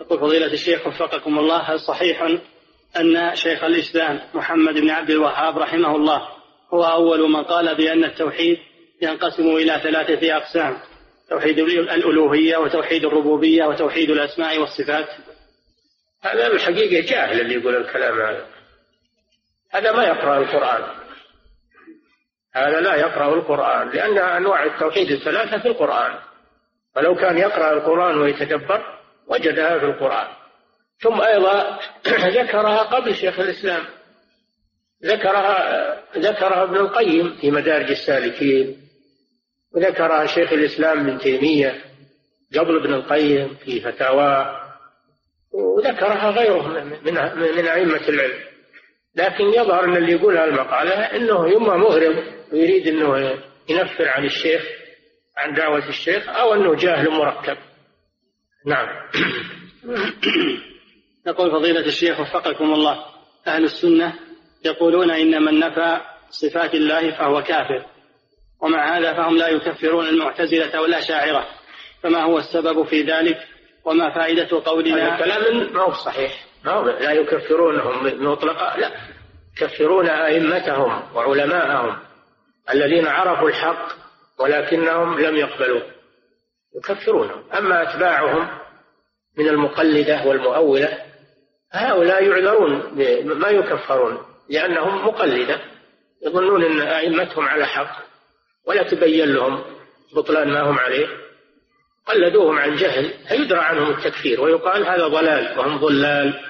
يقول 0.00 0.20
فضيلة 0.20 0.52
الشيخ 0.52 0.86
وفقكم 0.86 1.38
الله 1.38 1.56
هل 1.56 1.80
صحيح 1.80 2.22
أن 2.96 3.36
شيخ 3.36 3.64
الإسلام 3.64 4.20
محمد 4.34 4.74
بن 4.74 4.90
عبد 4.90 5.10
الوهاب 5.10 5.58
رحمه 5.58 5.96
الله 5.96 6.28
هو 6.74 6.84
أول 6.84 7.30
من 7.30 7.44
قال 7.44 7.74
بأن 7.74 8.04
التوحيد 8.04 8.58
ينقسم 9.02 9.56
إلى 9.56 9.80
ثلاثة 9.82 10.36
أقسام؟ 10.36 10.78
توحيد 11.30 11.58
الألوهية 11.58 12.56
وتوحيد 12.56 13.04
الربوبية 13.04 13.64
وتوحيد 13.64 14.10
الأسماء 14.10 14.58
والصفات. 14.58 15.08
هذا 16.22 16.46
الحقيقة 16.46 17.10
جاهل 17.10 17.40
اللي 17.40 17.54
يقول 17.54 17.76
الكلام 17.76 18.20
هذا. 18.20 18.46
هذا 19.70 19.92
ما 19.92 20.04
يقرأ 20.04 20.38
القرآن. 20.38 20.82
هذا 22.54 22.80
لا 22.80 22.94
يقرأ 22.94 23.34
القرآن 23.34 23.88
لأن 23.88 24.18
أنواع 24.18 24.64
التوحيد 24.64 25.10
الثلاثة 25.10 25.58
في 25.58 25.68
القرآن. 25.68 26.18
ولو 26.96 27.14
كان 27.14 27.38
يقرأ 27.38 27.72
القرآن 27.72 28.18
ويتدبر 28.18 29.03
وجدها 29.28 29.78
في 29.78 29.84
القرآن. 29.84 30.26
ثم 31.00 31.20
أيضا 31.20 31.78
ذكرها 32.40 32.78
قبل 32.78 33.14
شيخ 33.14 33.40
الإسلام. 33.40 33.84
ذكرها 35.04 36.00
ذكرها 36.18 36.62
ابن 36.62 36.76
القيم 36.76 37.36
في 37.40 37.50
مدارج 37.50 37.90
السالكين. 37.90 38.76
وذكرها 39.74 40.26
شيخ 40.26 40.52
الإسلام 40.52 41.00
ابن 41.00 41.18
تيمية 41.18 41.84
قبل 42.56 42.76
ابن 42.76 42.94
القيم 42.94 43.56
في 43.64 43.80
فتاواه 43.80 44.60
وذكرها 45.52 46.30
غيره 46.30 46.68
من 47.04 47.14
من 47.56 47.66
أئمة 47.66 48.08
العلم. 48.08 48.54
لكن 49.16 49.44
يظهر 49.44 49.84
أن 49.84 49.96
اللي 49.96 50.12
يقول 50.12 50.36
هالمقالة 50.36 50.94
أنه 50.94 51.56
إما 51.56 51.76
مهرم 51.76 52.24
ويريد 52.52 52.88
أنه 52.88 53.38
ينفر 53.68 54.08
عن 54.08 54.24
الشيخ 54.24 54.62
عن 55.36 55.54
دعوة 55.54 55.88
الشيخ 55.88 56.28
أو 56.28 56.54
أنه 56.54 56.74
جاهل 56.74 57.10
مركب. 57.10 57.56
نعم. 58.64 58.86
يقول 61.26 61.50
فضيلة 61.50 61.86
الشيخ 61.86 62.20
وفقكم 62.20 62.72
الله 62.72 63.04
أهل 63.46 63.64
السنة 63.64 64.14
يقولون 64.64 65.10
إن 65.10 65.42
من 65.42 65.58
نفى 65.58 66.00
صفات 66.30 66.74
الله 66.74 67.10
فهو 67.10 67.42
كافر 67.42 67.86
ومع 68.60 68.98
هذا 68.98 69.14
فهم 69.14 69.36
لا 69.36 69.48
يكفرون 69.48 70.08
المعتزلة 70.08 70.80
والأشاعرة 70.80 71.46
فما 72.02 72.22
هو 72.22 72.38
السبب 72.38 72.86
في 72.86 73.02
ذلك؟ 73.02 73.38
وما 73.84 74.14
فائدة 74.14 74.62
قولنا؟ 74.64 75.16
هذا 75.16 75.24
كلام 75.24 75.72
ما 75.72 75.82
هو 75.82 75.92
صحيح. 75.92 76.44
ما 76.64 76.72
هو 76.72 76.84
لا 76.84 77.12
يكفرونهم 77.12 78.24
مطلقا 78.24 78.78
لا. 78.78 78.90
يكفرون 79.56 80.08
أئمتهم 80.08 81.02
وعلماءهم 81.14 81.98
الذين 82.70 83.06
عرفوا 83.06 83.48
الحق 83.48 83.88
ولكنهم 84.38 85.20
لم 85.20 85.36
يقبلوه. 85.36 85.93
يكفرونهم 86.76 87.42
أما 87.58 87.82
أتباعهم 87.82 88.48
من 89.38 89.48
المقلدة 89.48 90.24
والمؤولة 90.26 90.98
هؤلاء 91.72 92.24
يعذرون 92.24 92.82
ما 93.24 93.48
يكفرون 93.48 94.18
لأنهم 94.50 95.06
مقلدة. 95.06 95.60
يظنون 96.26 96.64
أن 96.64 96.80
أئمتهم 96.80 97.44
على 97.44 97.66
حق 97.66 98.04
ولا 98.66 98.82
تبين 98.82 99.32
لهم 99.32 99.64
بطلان 100.16 100.52
ما 100.52 100.60
هم 100.60 100.78
عليه. 100.78 101.06
قلدوهم 102.06 102.58
عن 102.58 102.76
جهل 102.76 103.14
فيدرى 103.28 103.58
عنهم 103.58 103.90
التكفير 103.90 104.40
ويقال 104.40 104.86
هذا 104.86 105.06
ضلال 105.06 105.58
وهم 105.58 105.78
ضلال. 105.78 106.40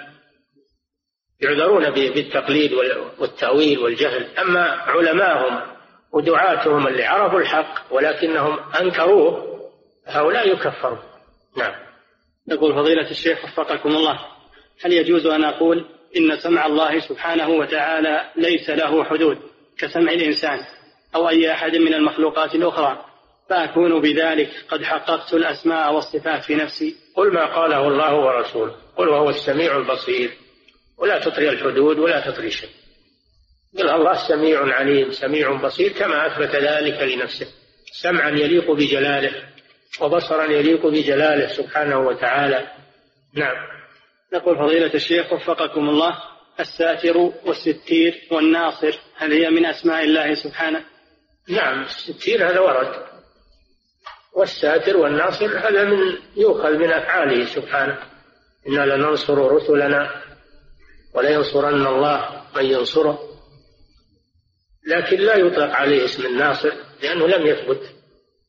يعذرون 1.40 1.90
بالتقليد 1.90 2.72
والتأويل 3.18 3.78
والجهل. 3.78 4.38
أما 4.38 4.62
علماءهم 4.70 5.60
ودعاتهم 6.12 6.86
اللي 6.86 7.04
عرفوا 7.04 7.40
الحق 7.40 7.94
ولكنهم 7.94 8.58
أنكروه 8.80 9.53
هؤلاء 10.07 10.48
يكفرون. 10.48 10.98
نعم. 11.57 11.74
يقول 12.48 12.74
فضيلة 12.74 13.11
الشيخ 13.11 13.44
وفقكم 13.44 13.88
الله 13.88 14.20
هل 14.84 14.92
يجوز 14.92 15.26
أن 15.26 15.44
أقول 15.44 15.86
إن 16.16 16.36
سمع 16.36 16.66
الله 16.66 17.00
سبحانه 17.00 17.48
وتعالى 17.48 18.30
ليس 18.36 18.70
له 18.70 19.05
حدود 19.05 19.38
كسمع 19.78 20.12
الإنسان 20.12 20.61
أو 21.14 21.28
أي 21.28 21.52
أحد 21.52 21.76
من 21.76 21.94
المخلوقات 21.94 22.55
الأخرى؟ 22.55 23.05
فأكون 23.50 24.00
بذلك 24.00 24.50
قد 24.68 24.82
حققت 24.82 25.34
الأسماء 25.34 25.94
والصفات 25.94 26.44
في 26.44 26.55
نفسي. 26.55 26.96
قل 27.16 27.32
ما 27.32 27.55
قاله 27.55 27.88
الله 27.88 28.14
ورسوله. 28.14 28.74
قل 28.96 29.09
وهو 29.09 29.30
السميع 29.30 29.76
البصير. 29.76 30.30
ولا 30.98 31.18
تطري 31.18 31.48
الحدود 31.48 31.98
ولا 31.98 32.30
تطري 32.30 32.50
شيء 32.50 32.70
قل 33.78 33.88
الله 33.88 34.28
سميع 34.28 34.74
عليم 34.74 35.11
سميع 35.11 35.52
بصير 35.52 35.92
كما 35.92 36.26
أثبت 36.26 36.57
ذلك 36.57 37.02
لنفسه. 37.02 37.46
سمعا 38.02 38.30
يليق 38.30 38.70
بجلاله. 38.70 39.53
وبصرا 40.01 40.45
يليق 40.45 40.86
بجلاله 40.86 41.47
سبحانه 41.47 41.99
وتعالى. 41.99 42.68
نعم. 43.34 43.57
نقول 44.32 44.59
فضيلة 44.59 44.95
الشيخ 44.95 45.32
وفقكم 45.32 45.88
الله 45.88 46.18
الساتر 46.61 47.16
والستير 47.16 48.28
والناصر 48.30 48.99
هل 49.16 49.32
هي 49.32 49.51
من 49.51 49.66
أسماء 49.66 50.05
الله 50.05 50.34
سبحانه؟ 50.34 50.84
نعم 51.49 51.82
الستير 51.82 52.51
هذا 52.51 52.61
ورد. 52.61 53.05
والساتر 54.36 54.97
والناصر 54.97 55.59
هذا 55.59 55.84
من 55.84 56.18
يؤخذ 56.36 56.72
من 56.72 56.92
أفعاله 56.92 57.45
سبحانه. 57.45 57.99
إنا 58.68 58.86
لننصر 58.86 59.38
رسلنا 59.53 60.22
ولينصرن 61.14 61.86
الله 61.86 62.42
من 62.57 62.64
ينصره. 62.64 63.18
لكن 64.86 65.16
لا 65.16 65.36
يطلق 65.36 65.70
عليه 65.70 66.05
اسم 66.05 66.26
الناصر 66.26 66.72
لأنه 67.03 67.26
لم 67.26 67.47
يثبت. 67.47 67.95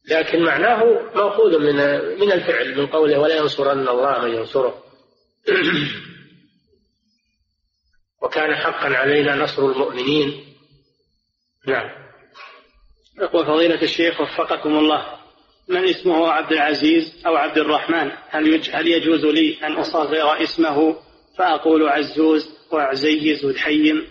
لكن 0.10 0.44
معناه 0.44 0.84
مأخوذ 1.16 1.60
من 1.60 1.76
من 2.20 2.32
الفعل 2.32 2.78
من 2.78 2.88
قوله 2.88 3.20
ولا 3.20 3.38
ينصرن 3.38 3.88
الله 3.88 4.20
من 4.26 4.36
ينصره. 4.36 4.84
وكان 8.24 8.56
حقا 8.56 8.98
علينا 8.98 9.36
نصر 9.36 9.66
المؤمنين. 9.66 10.46
نعم. 11.68 11.90
يقول 13.22 13.46
فضيلة 13.46 13.82
الشيخ 13.82 14.22
وفقكم 14.22 14.78
الله. 14.78 15.06
من 15.68 15.90
اسمه 15.90 16.28
عبد 16.28 16.52
العزيز 16.52 17.24
أو 17.28 17.36
عبد 17.36 17.58
الرحمن؟ 17.58 18.12
هل 18.30 18.62
هل 18.72 18.88
يجوز 18.88 19.26
لي 19.26 19.58
أن 19.64 19.74
أصغر 19.74 20.44
اسمه 20.44 20.96
فأقول 21.38 21.90
عزوز 21.90 22.50
وعزيز 22.72 23.46
وتحيم 23.46 24.08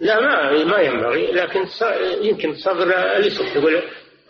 لا 0.00 0.20
ما 0.20 0.64
ما 0.64 0.78
ينبغي 0.78 1.26
لكن 1.32 1.66
يمكن 2.22 2.54
تصغر 2.54 3.16
الاسم 3.16 3.54
تقول 3.54 3.82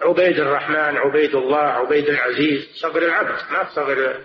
عبيد 0.02 0.38
الرحمن 0.38 0.96
عبيد 0.96 1.34
الله 1.34 1.58
عبيد 1.58 2.08
العزيز. 2.08 2.68
صغر 2.82 3.02
العبد 3.02 3.52
ما 3.52 3.62
تصغر 3.64 4.20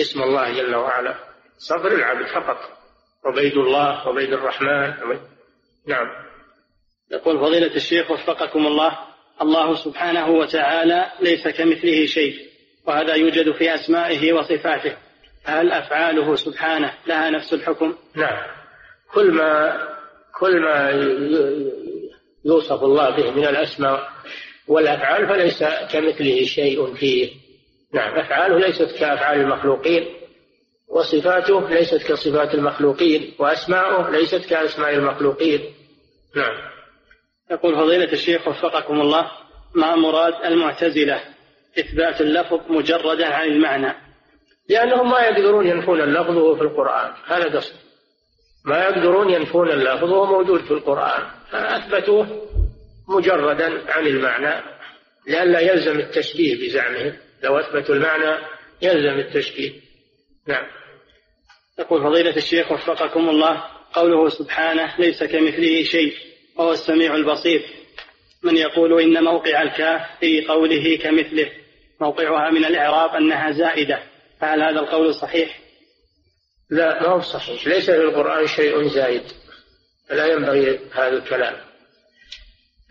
اسم 0.00 0.22
الله 0.22 0.52
جل 0.52 0.74
وعلا. 0.74 1.14
صغر 1.58 1.92
العبد 1.92 2.26
فقط. 2.26 2.82
عبيد 3.24 3.56
الله 3.56 4.08
عبيد 4.08 4.32
الرحمن 4.32 4.94
نعم. 5.86 6.06
يقول 7.10 7.38
فضيلة 7.38 7.76
الشيخ 7.76 8.10
وفقكم 8.10 8.66
الله 8.66 8.98
الله 9.42 9.74
سبحانه 9.84 10.30
وتعالى 10.30 11.06
ليس 11.20 11.48
كمثله 11.48 12.06
شيء 12.06 12.34
وهذا 12.86 13.14
يوجد 13.14 13.52
في 13.52 13.74
أسمائه 13.74 14.32
وصفاته. 14.32 14.96
هل 15.44 15.72
أفعاله 15.72 16.36
سبحانه 16.36 16.92
لها 17.06 17.30
نفس 17.30 17.52
الحكم؟ 17.52 17.94
نعم. 18.14 18.46
كل 19.14 19.30
ما 19.30 19.78
كل 20.40 20.60
ما 20.60 20.90
يوصف 22.44 22.82
الله 22.82 23.10
به 23.10 23.30
من 23.30 23.46
الأسماء 23.46 24.10
والأفعال 24.68 25.28
فليس 25.28 25.64
كمثله 25.92 26.44
شيء 26.44 26.94
فيه. 26.94 27.30
نعم 27.94 28.18
أفعاله 28.18 28.58
ليست 28.58 28.98
كأفعال 28.98 29.40
المخلوقين 29.40 30.06
وصفاته 30.88 31.68
ليست 31.68 32.02
كصفات 32.02 32.54
المخلوقين 32.54 33.34
وأسماؤه 33.38 34.10
ليست 34.10 34.50
كأسماء 34.50 34.94
المخلوقين. 34.94 35.60
نعم. 36.36 36.72
يقول 37.50 37.74
فضيلة 37.74 38.12
الشيخ 38.12 38.48
وفقكم 38.48 39.00
الله 39.00 39.30
ما 39.74 39.96
مراد 39.96 40.34
المعتزلة؟ 40.44 41.20
إثبات 41.78 42.20
اللفظ 42.20 42.60
مجردا 42.68 43.26
عن 43.26 43.46
المعنى. 43.46 43.94
لأنهم 44.68 45.10
ما 45.10 45.20
يقدرون 45.20 45.66
ينفون 45.66 46.00
اللفظ 46.00 46.36
وهو 46.36 46.56
في 46.56 46.62
القرآن 46.62 47.12
هذا 47.26 47.56
قصد. 47.56 47.74
ما 48.64 48.84
يقدرون 48.84 49.30
ينفون 49.30 49.70
اللفظ 49.70 50.10
وهو 50.10 50.26
موجود 50.26 50.60
في 50.60 50.70
القرآن 50.70 51.22
فأثبتوه. 51.50 52.26
مجردا 53.08 53.92
عن 53.92 54.06
المعنى 54.06 54.62
لئلا 55.26 55.60
يلزم 55.60 55.98
التشبيه 55.98 56.66
بزعمهم 56.66 57.16
لو 57.42 57.58
أثبتوا 57.58 57.94
المعنى 57.94 58.38
يلزم 58.82 59.18
التشبيه 59.18 59.72
نعم. 60.48 60.66
يقول 61.78 62.02
فضيلة 62.02 62.36
الشيخ 62.36 62.72
وفقكم 62.72 63.28
الله 63.28 63.64
قوله 63.92 64.28
سبحانه 64.28 64.94
ليس 64.98 65.24
كمثله 65.24 65.82
شيء 65.82 66.14
وهو 66.56 66.72
السميع 66.72 67.14
البصير. 67.14 67.62
من 68.42 68.56
يقول 68.56 69.00
إن 69.00 69.24
موقع 69.24 69.62
الكاف 69.62 70.00
في 70.20 70.46
قوله 70.46 70.96
كمثله 70.96 71.50
موقعها 72.00 72.50
من 72.50 72.64
الإعراب 72.64 73.14
أنها 73.14 73.50
زائدة. 73.50 74.02
فهل 74.40 74.62
هذا 74.62 74.80
القول 74.80 75.14
صحيح؟ 75.14 75.60
لا 76.70 77.02
ما 77.02 77.08
هو 77.08 77.20
صحيح. 77.20 77.66
ليس 77.66 77.90
في 77.90 77.96
القرآن 77.96 78.46
شيء 78.46 78.82
زايد 78.82 79.22
فلا 80.08 80.26
ينبغي 80.26 80.80
هذا 80.92 81.16
الكلام. 81.16 81.71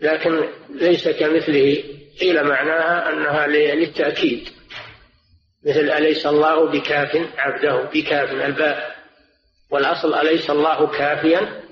لكن 0.02 0.48
ليس 0.70 1.08
كمثله 1.08 1.84
قيل 2.20 2.44
معناها 2.44 3.12
أنها 3.12 3.46
للتأكيد. 3.46 4.48
مثل 5.66 5.90
أليس 5.90 6.26
الله 6.26 6.66
بكاف 6.66 7.28
عبده؟ 7.38 7.90
بكاف 7.94 8.32
الباء. 8.32 8.96
والأصل 9.70 10.14
أليس 10.14 10.50
الله 10.50 10.86
كافيا 10.86 11.62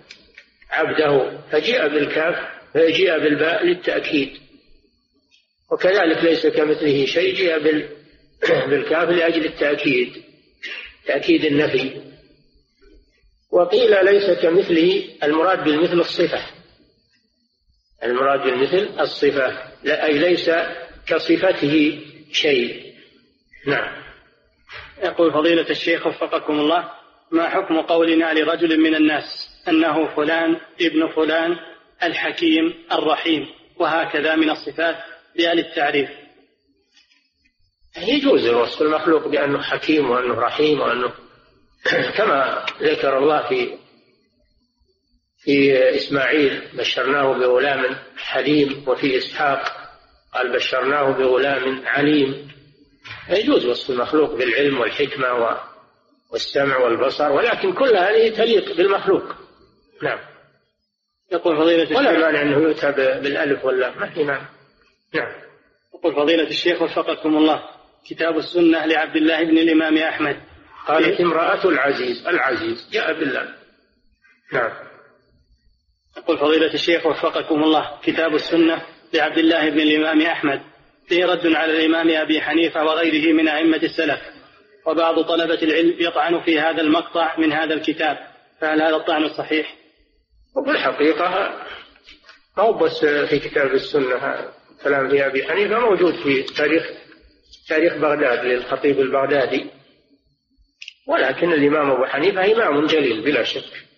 عبده؟ 0.71 1.41
فجيء 1.53 1.89
بالكاف 1.89 2.37
فجيء 2.75 3.19
بالباء 3.19 3.67
للتأكيد. 3.67 4.31
وكذلك 5.73 6.25
ليس 6.25 6.47
كمثله 6.47 7.07
شيء 7.07 7.35
جيء 7.35 7.59
بالكاف 8.71 9.09
لأجل 9.09 9.45
التأكيد 9.45 10.23
تأكيد 11.07 11.45
النفي. 11.45 12.01
وقيل 13.53 14.05
ليس 14.05 14.31
كمثله 14.31 15.05
المراد 15.23 15.65
بالمثل 15.65 16.01
الصفة. 16.01 16.60
المراد 18.05 18.41
بالمثل 18.41 19.01
الصفة 19.01 19.59
لا 19.83 20.07
أي 20.07 20.19
ليس 20.19 20.51
كصفته 21.07 21.99
شيء. 22.33 22.95
نعم. 23.67 24.03
يقول 25.03 25.33
فضيلة 25.33 25.71
الشيخ 25.71 26.07
وفقكم 26.07 26.61
الله 26.61 26.91
ما 27.31 27.49
حكم 27.49 27.81
قولنا 27.81 28.35
لرجل 28.35 28.81
من 28.81 28.95
الناس 28.95 29.51
أنه 29.69 30.17
فلان 30.17 30.61
ابن 30.81 31.09
فلان 31.09 31.57
الحكيم 32.03 32.75
الرحيم؟ 32.93 33.47
وهكذا 33.77 34.37
من 34.37 34.51
الصفات 34.51 34.97
بأل 35.37 35.59
التعريف. 35.59 36.11
يجوز 37.99 38.47
الوصف 38.47 38.83
المخلوق 38.83 39.29
بأنه 39.29 39.63
حكيم 39.63 40.11
وأنه 40.11 40.35
رحيم 40.35 40.81
وأنه 40.81 41.13
كما 42.17 42.67
ذكر 42.83 43.19
الله 43.19 43.49
في 43.49 43.79
في 45.43 45.79
إسماعيل 45.97 46.63
بشرناه 46.75 47.33
بغلام 47.33 47.97
حليم 48.17 48.85
وفي 48.89 49.19
إسحاق 49.19 49.63
قال 50.35 50.53
بشرناه 50.53 51.11
بغلام 51.11 51.87
عليم. 51.87 52.51
يجوز 53.29 53.67
وصف 53.67 53.91
المخلوق 53.91 54.35
بالعلم 54.35 54.81
والحكمة 54.81 55.59
والسمع 56.33 56.77
والبصر 56.77 57.33
ولكن 57.33 57.73
كل 57.73 57.97
هذه 57.97 58.31
تليق 58.37 58.77
بالمخلوق. 58.77 59.25
نعم. 60.03 60.19
يقول 61.33 61.57
فضيلة 61.57 61.99
ولا 61.99 62.19
مانع 62.19 62.43
أنه 62.43 62.59
يؤتى 62.59 62.93
بالألف 62.93 63.65
ولا 63.65 63.99
ما 63.99 64.11
في 64.11 64.25
مانع. 64.25 64.49
نعم. 65.15 65.33
يقول 65.95 66.15
فضيلة 66.15 66.49
الشيخ 66.49 66.83
وفقكم 66.83 67.37
الله 67.37 67.63
كتاب 68.11 68.39
السنة 68.39 68.87
لعبد 68.87 69.17
الله 69.17 69.45
بن 69.45 69.59
الإمام 69.59 69.99
أحمد. 69.99 70.41
قالت 70.89 71.21
امرأة 71.21 71.69
العزيز 71.69 72.27
العزيز 72.27 72.91
جاء 72.93 73.13
بالله 73.13 73.55
نعم. 74.53 74.90
يقول 76.23 76.39
فضيلة 76.39 76.75
الشيخ 76.75 77.07
وفقكم 77.07 77.63
الله 77.63 77.99
كتاب 78.03 78.35
السنة 78.35 78.83
لعبد 79.15 79.39
الله 79.39 79.71
بن 79.71 79.81
الإمام 79.81 80.21
أحمد 80.21 80.61
فيه 81.09 81.27
رد 81.27 81.47
على 81.47 81.73
الإمام 81.73 82.11
أبي 82.11 82.41
حنيفة 82.41 82.85
وغيره 82.85 83.33
من 83.33 83.49
أئمة 83.49 83.77
السلف 83.83 84.21
وبعض 84.87 85.21
طلبة 85.21 85.63
العلم 85.63 85.95
يطعن 85.99 86.41
في 86.41 86.61
هذا 86.61 86.81
المقطع 86.81 87.39
من 87.39 87.53
هذا 87.53 87.75
الكتاب 87.75 88.19
فهل 88.61 88.83
هذا 88.83 88.97
الطعن 88.97 89.29
صحيح؟ 89.29 89.75
وفي 90.57 90.71
الحقيقة 90.71 91.61
هو 92.59 92.73
بس 92.73 93.05
في 93.05 93.39
كتاب 93.39 93.75
السنة 93.75 94.49
كلام 94.85 95.09
في 95.09 95.27
أبي 95.27 95.45
حنيفة 95.45 95.79
موجود 95.79 96.15
في 96.15 96.43
تاريخ 96.43 96.91
تاريخ 97.69 97.95
بغداد 97.95 98.45
للخطيب 98.45 99.01
البغدادي 99.01 99.67
ولكن 101.07 101.53
الإمام 101.53 101.91
أبو 101.91 102.05
حنيفة 102.05 102.53
إمام 102.53 102.87
جليل 102.87 103.21
بلا 103.23 103.43
شك 103.43 103.90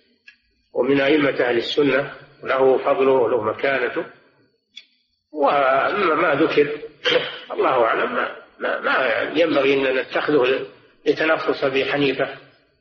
ومن 0.75 1.01
أئمة 1.01 1.41
أهل 1.41 1.57
السنة 1.57 2.15
له 2.45 2.79
فضله 2.79 3.13
وله 3.13 3.43
مكانته. 3.43 4.05
وأما 5.33 6.15
ما 6.15 6.35
ذكر 6.35 6.79
الله 7.53 7.85
أعلم 7.85 8.15
ما, 8.15 8.37
ما, 8.59 8.81
ما 8.81 9.23
ينبغي 9.41 9.75
أن 9.75 9.97
نتخذه 9.97 10.67
لتنفس 11.07 11.65
أبي 11.65 11.85
حنيفة 11.85 12.29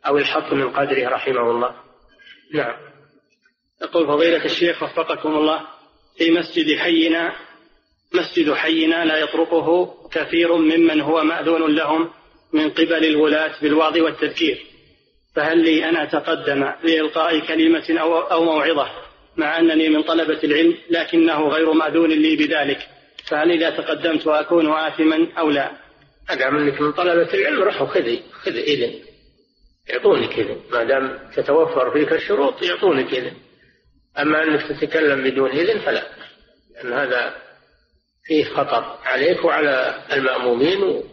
أو 0.08 0.18
الحط 0.18 0.54
من 0.54 0.70
قدره 0.70 1.10
رحمه 1.10 1.52
الله. 1.52 1.76
نعم. 2.54 2.76
يقول 3.82 4.08
فضيلة 4.08 4.46
الشيخ 4.46 4.84
وفقكم 4.84 5.30
الله 5.30 5.62
في 6.18 6.32
مسجد 6.32 6.78
حينا 6.78 7.36
مسجد 8.14 8.54
حينا 8.54 9.06
لا 9.06 9.18
يطرقه 9.18 9.96
كثير 10.12 10.56
ممن 10.56 11.02
هو 11.02 11.24
مأذون 11.24 11.76
لهم 11.76 12.10
من 12.54 12.70
قبل 12.70 13.06
الولاة 13.06 13.62
بالوعظ 13.62 13.98
والتذكير. 13.98 14.71
فهل 15.36 15.58
لي 15.58 15.90
أن 15.90 15.96
أتقدم 15.96 16.72
لإلقاء 16.84 17.40
كلمة 17.40 18.00
أو, 18.02 18.20
أو 18.20 18.44
موعظة 18.44 18.88
مع 19.38 19.60
أنني 19.60 19.90
من 19.90 20.02
طلبة 20.04 20.40
العلم 20.44 20.78
لكنه 20.90 21.48
غير 21.48 21.74
مأذون 21.74 22.10
لي 22.10 22.36
بذلك؟ 22.36 22.88
فهل 23.30 23.52
إذا 23.52 23.70
تقدمت 23.70 24.28
أكون 24.28 24.74
آثما 24.74 25.28
أو 25.38 25.50
لا؟ 25.50 25.72
أدام 26.30 26.58
أنك 26.58 26.82
من 26.82 26.92
طلبة 26.92 27.34
العلم 27.34 27.64
روح 27.64 27.84
خذ 27.84 28.18
خذ 28.32 28.56
إذن. 28.56 28.94
يعطونك 29.90 30.40
إذن 30.40 30.58
ما 30.72 30.84
دام 30.84 31.20
تتوفر 31.36 31.92
فيك 31.92 32.14
الشروط 32.14 32.64
يعطونك 32.64 33.14
إذن. 33.14 33.34
أما 34.20 34.44
أنك 34.44 34.62
تتكلم 34.68 35.24
بدون 35.24 35.50
إذن 35.50 35.80
فلا 35.80 36.04
لأن 36.76 36.94
هذا 36.94 37.36
فيه 38.24 38.44
خطر 38.44 38.98
عليك 39.04 39.46
وعلى 39.46 40.04
المأمومين 40.14 41.04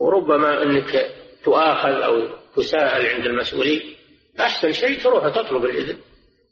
وربما 0.00 0.62
أنك 0.62 1.10
تؤاخذ 1.44 2.02
أو 2.02 2.43
تساءل 2.56 3.06
عند 3.06 3.26
المسؤولين. 3.26 3.82
أحسن 4.40 4.72
شيء 4.72 5.02
تروح 5.02 5.28
تطلب 5.28 5.64
الإذن 5.64 5.96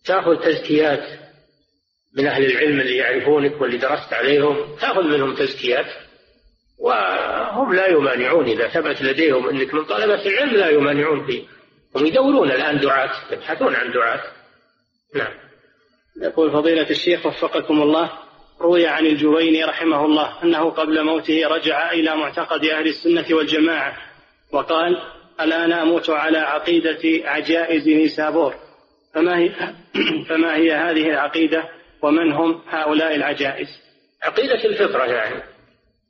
تأخذ 0.05 0.37
تزكيات 0.37 1.21
من 2.17 2.27
أهل 2.27 2.45
العلم 2.45 2.81
اللي 2.81 2.97
يعرفونك 2.97 3.61
واللي 3.61 3.77
درست 3.77 4.13
عليهم 4.13 4.77
تأخذ 4.81 5.03
منهم 5.03 5.35
تزكيات 5.35 5.87
وهم 6.79 7.75
لا 7.75 7.87
يمانعون. 7.87 8.49
إذا 8.49 8.69
ثبت 8.69 9.03
لديهم 9.03 9.49
أنك 9.49 9.75
من 9.75 9.85
طلبة 9.85 10.27
العلم 10.27 10.57
لا 10.57 10.69
يمانعون 10.69 11.27
فيه 11.27 11.43
هم 11.97 12.07
يدورون 12.07 12.51
الآن 12.51 12.81
دعاة 12.81 13.33
يبحثون 13.33 13.75
عن 13.75 13.93
دعاة. 13.93 14.23
نعم. 15.15 15.33
يقول 16.23 16.53
فضيلة 16.53 16.91
الشيخ 16.91 17.27
وفقكم 17.27 17.83
الله 17.83 18.11
روي 18.61 18.87
عن 18.87 19.07
الجويني 19.07 19.65
رحمه 19.65 20.05
الله 20.05 20.43
أنه 20.43 20.71
قبل 20.71 21.05
موته 21.05 21.47
رجع 21.47 21.93
إلى 21.93 22.17
معتقد 22.17 22.65
أهل 22.65 22.89
السنة 22.89 23.37
والجماعة 23.37 23.97
وقال 24.53 25.03
الآن 25.41 25.73
أموت 25.73 26.11
على 26.11 26.39
عقيدة 26.39 27.29
عجائز 27.29 27.89
نيسابور. 27.89 28.55
فما 29.15 29.39
هي, 29.39 29.51
فما 30.29 30.57
هي 30.57 30.73
هذه 30.73 31.11
العقيدة 31.11 31.69
ومن 32.03 32.33
هم 32.33 32.63
هؤلاء 32.69 33.15
العجائز؟ 33.15 33.69
عقيدة 34.23 34.65
الفطرة 34.65 35.05
يعني. 35.05 35.43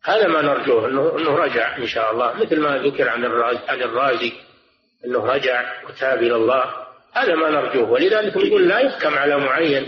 هذا 0.05 0.29
ما 0.29 0.43
نرجوه 0.43 0.89
انه 0.89 1.37
رجع 1.37 1.77
إن 1.77 1.87
شاء 1.87 2.13
الله. 2.13 2.33
مثل 2.33 2.61
ما 2.61 2.79
ذكر 2.79 3.09
عن 3.09 3.25
الرازي 3.25 3.61
عن 3.69 3.83
الرازي 3.83 4.33
إنه 5.05 5.27
رجع 5.27 5.73
وتاب 5.89 6.19
إلى 6.19 6.37
الله. 6.37 6.65
هذا 7.13 7.35
ما 7.35 7.51
نرجوه. 7.51 7.91
ولذلك 7.91 8.37
نقول 8.37 8.69
لا 8.69 8.79
يحكم 8.79 9.15
على 9.15 9.39
معين. 9.39 9.87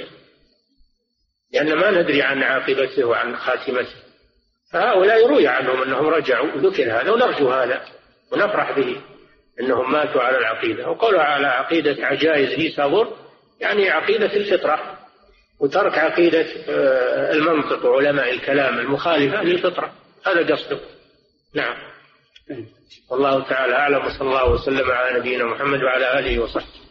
لأن 1.52 1.74
ما 1.74 1.90
ندري 1.90 2.22
عن 2.22 2.42
عاقبته 2.42 3.04
وعن 3.04 3.36
خاتمته. 3.36 3.96
فهؤلاء 4.72 5.24
يروي 5.24 5.48
عنهم 5.48 5.82
أنهم 5.82 6.06
رجعوا 6.06 6.52
وذكر 6.52 7.00
هذا 7.00 7.10
ونرجو 7.10 7.50
هذا 7.50 7.84
ونفرح 8.32 8.72
به. 8.72 9.00
أنهم 9.60 9.92
ماتوا 9.92 10.22
على 10.22 10.38
العقيدة 10.38 10.90
وقولوا 10.90 11.22
على 11.22 11.46
عقيدة 11.46 12.06
عجائز 12.06 12.58
نيسابور 12.58 13.16
يعني 13.60 13.90
عقيدة 13.90 14.36
الفطرة 14.36 14.98
وترك 15.60 15.98
عقيدة 15.98 16.46
آه، 16.68 17.32
المنطق 17.32 17.84
وعلماء 17.86 18.30
الكلام 18.30 18.78
المخالفة 18.78 19.42
للفطرة 19.42 19.92
هذا 20.26 20.54
قصده. 20.54 20.80
نعم. 21.54 21.76
والله 23.10 23.42
تعالى 23.48 23.74
أعلم 23.74 24.06
وصلى 24.06 24.28
الله 24.28 24.50
وسلم 24.50 24.90
على 24.90 25.18
نبينا 25.18 25.44
محمد 25.44 25.82
وعلى 25.82 26.18
آله 26.18 26.42
وصحبه. 26.42 26.83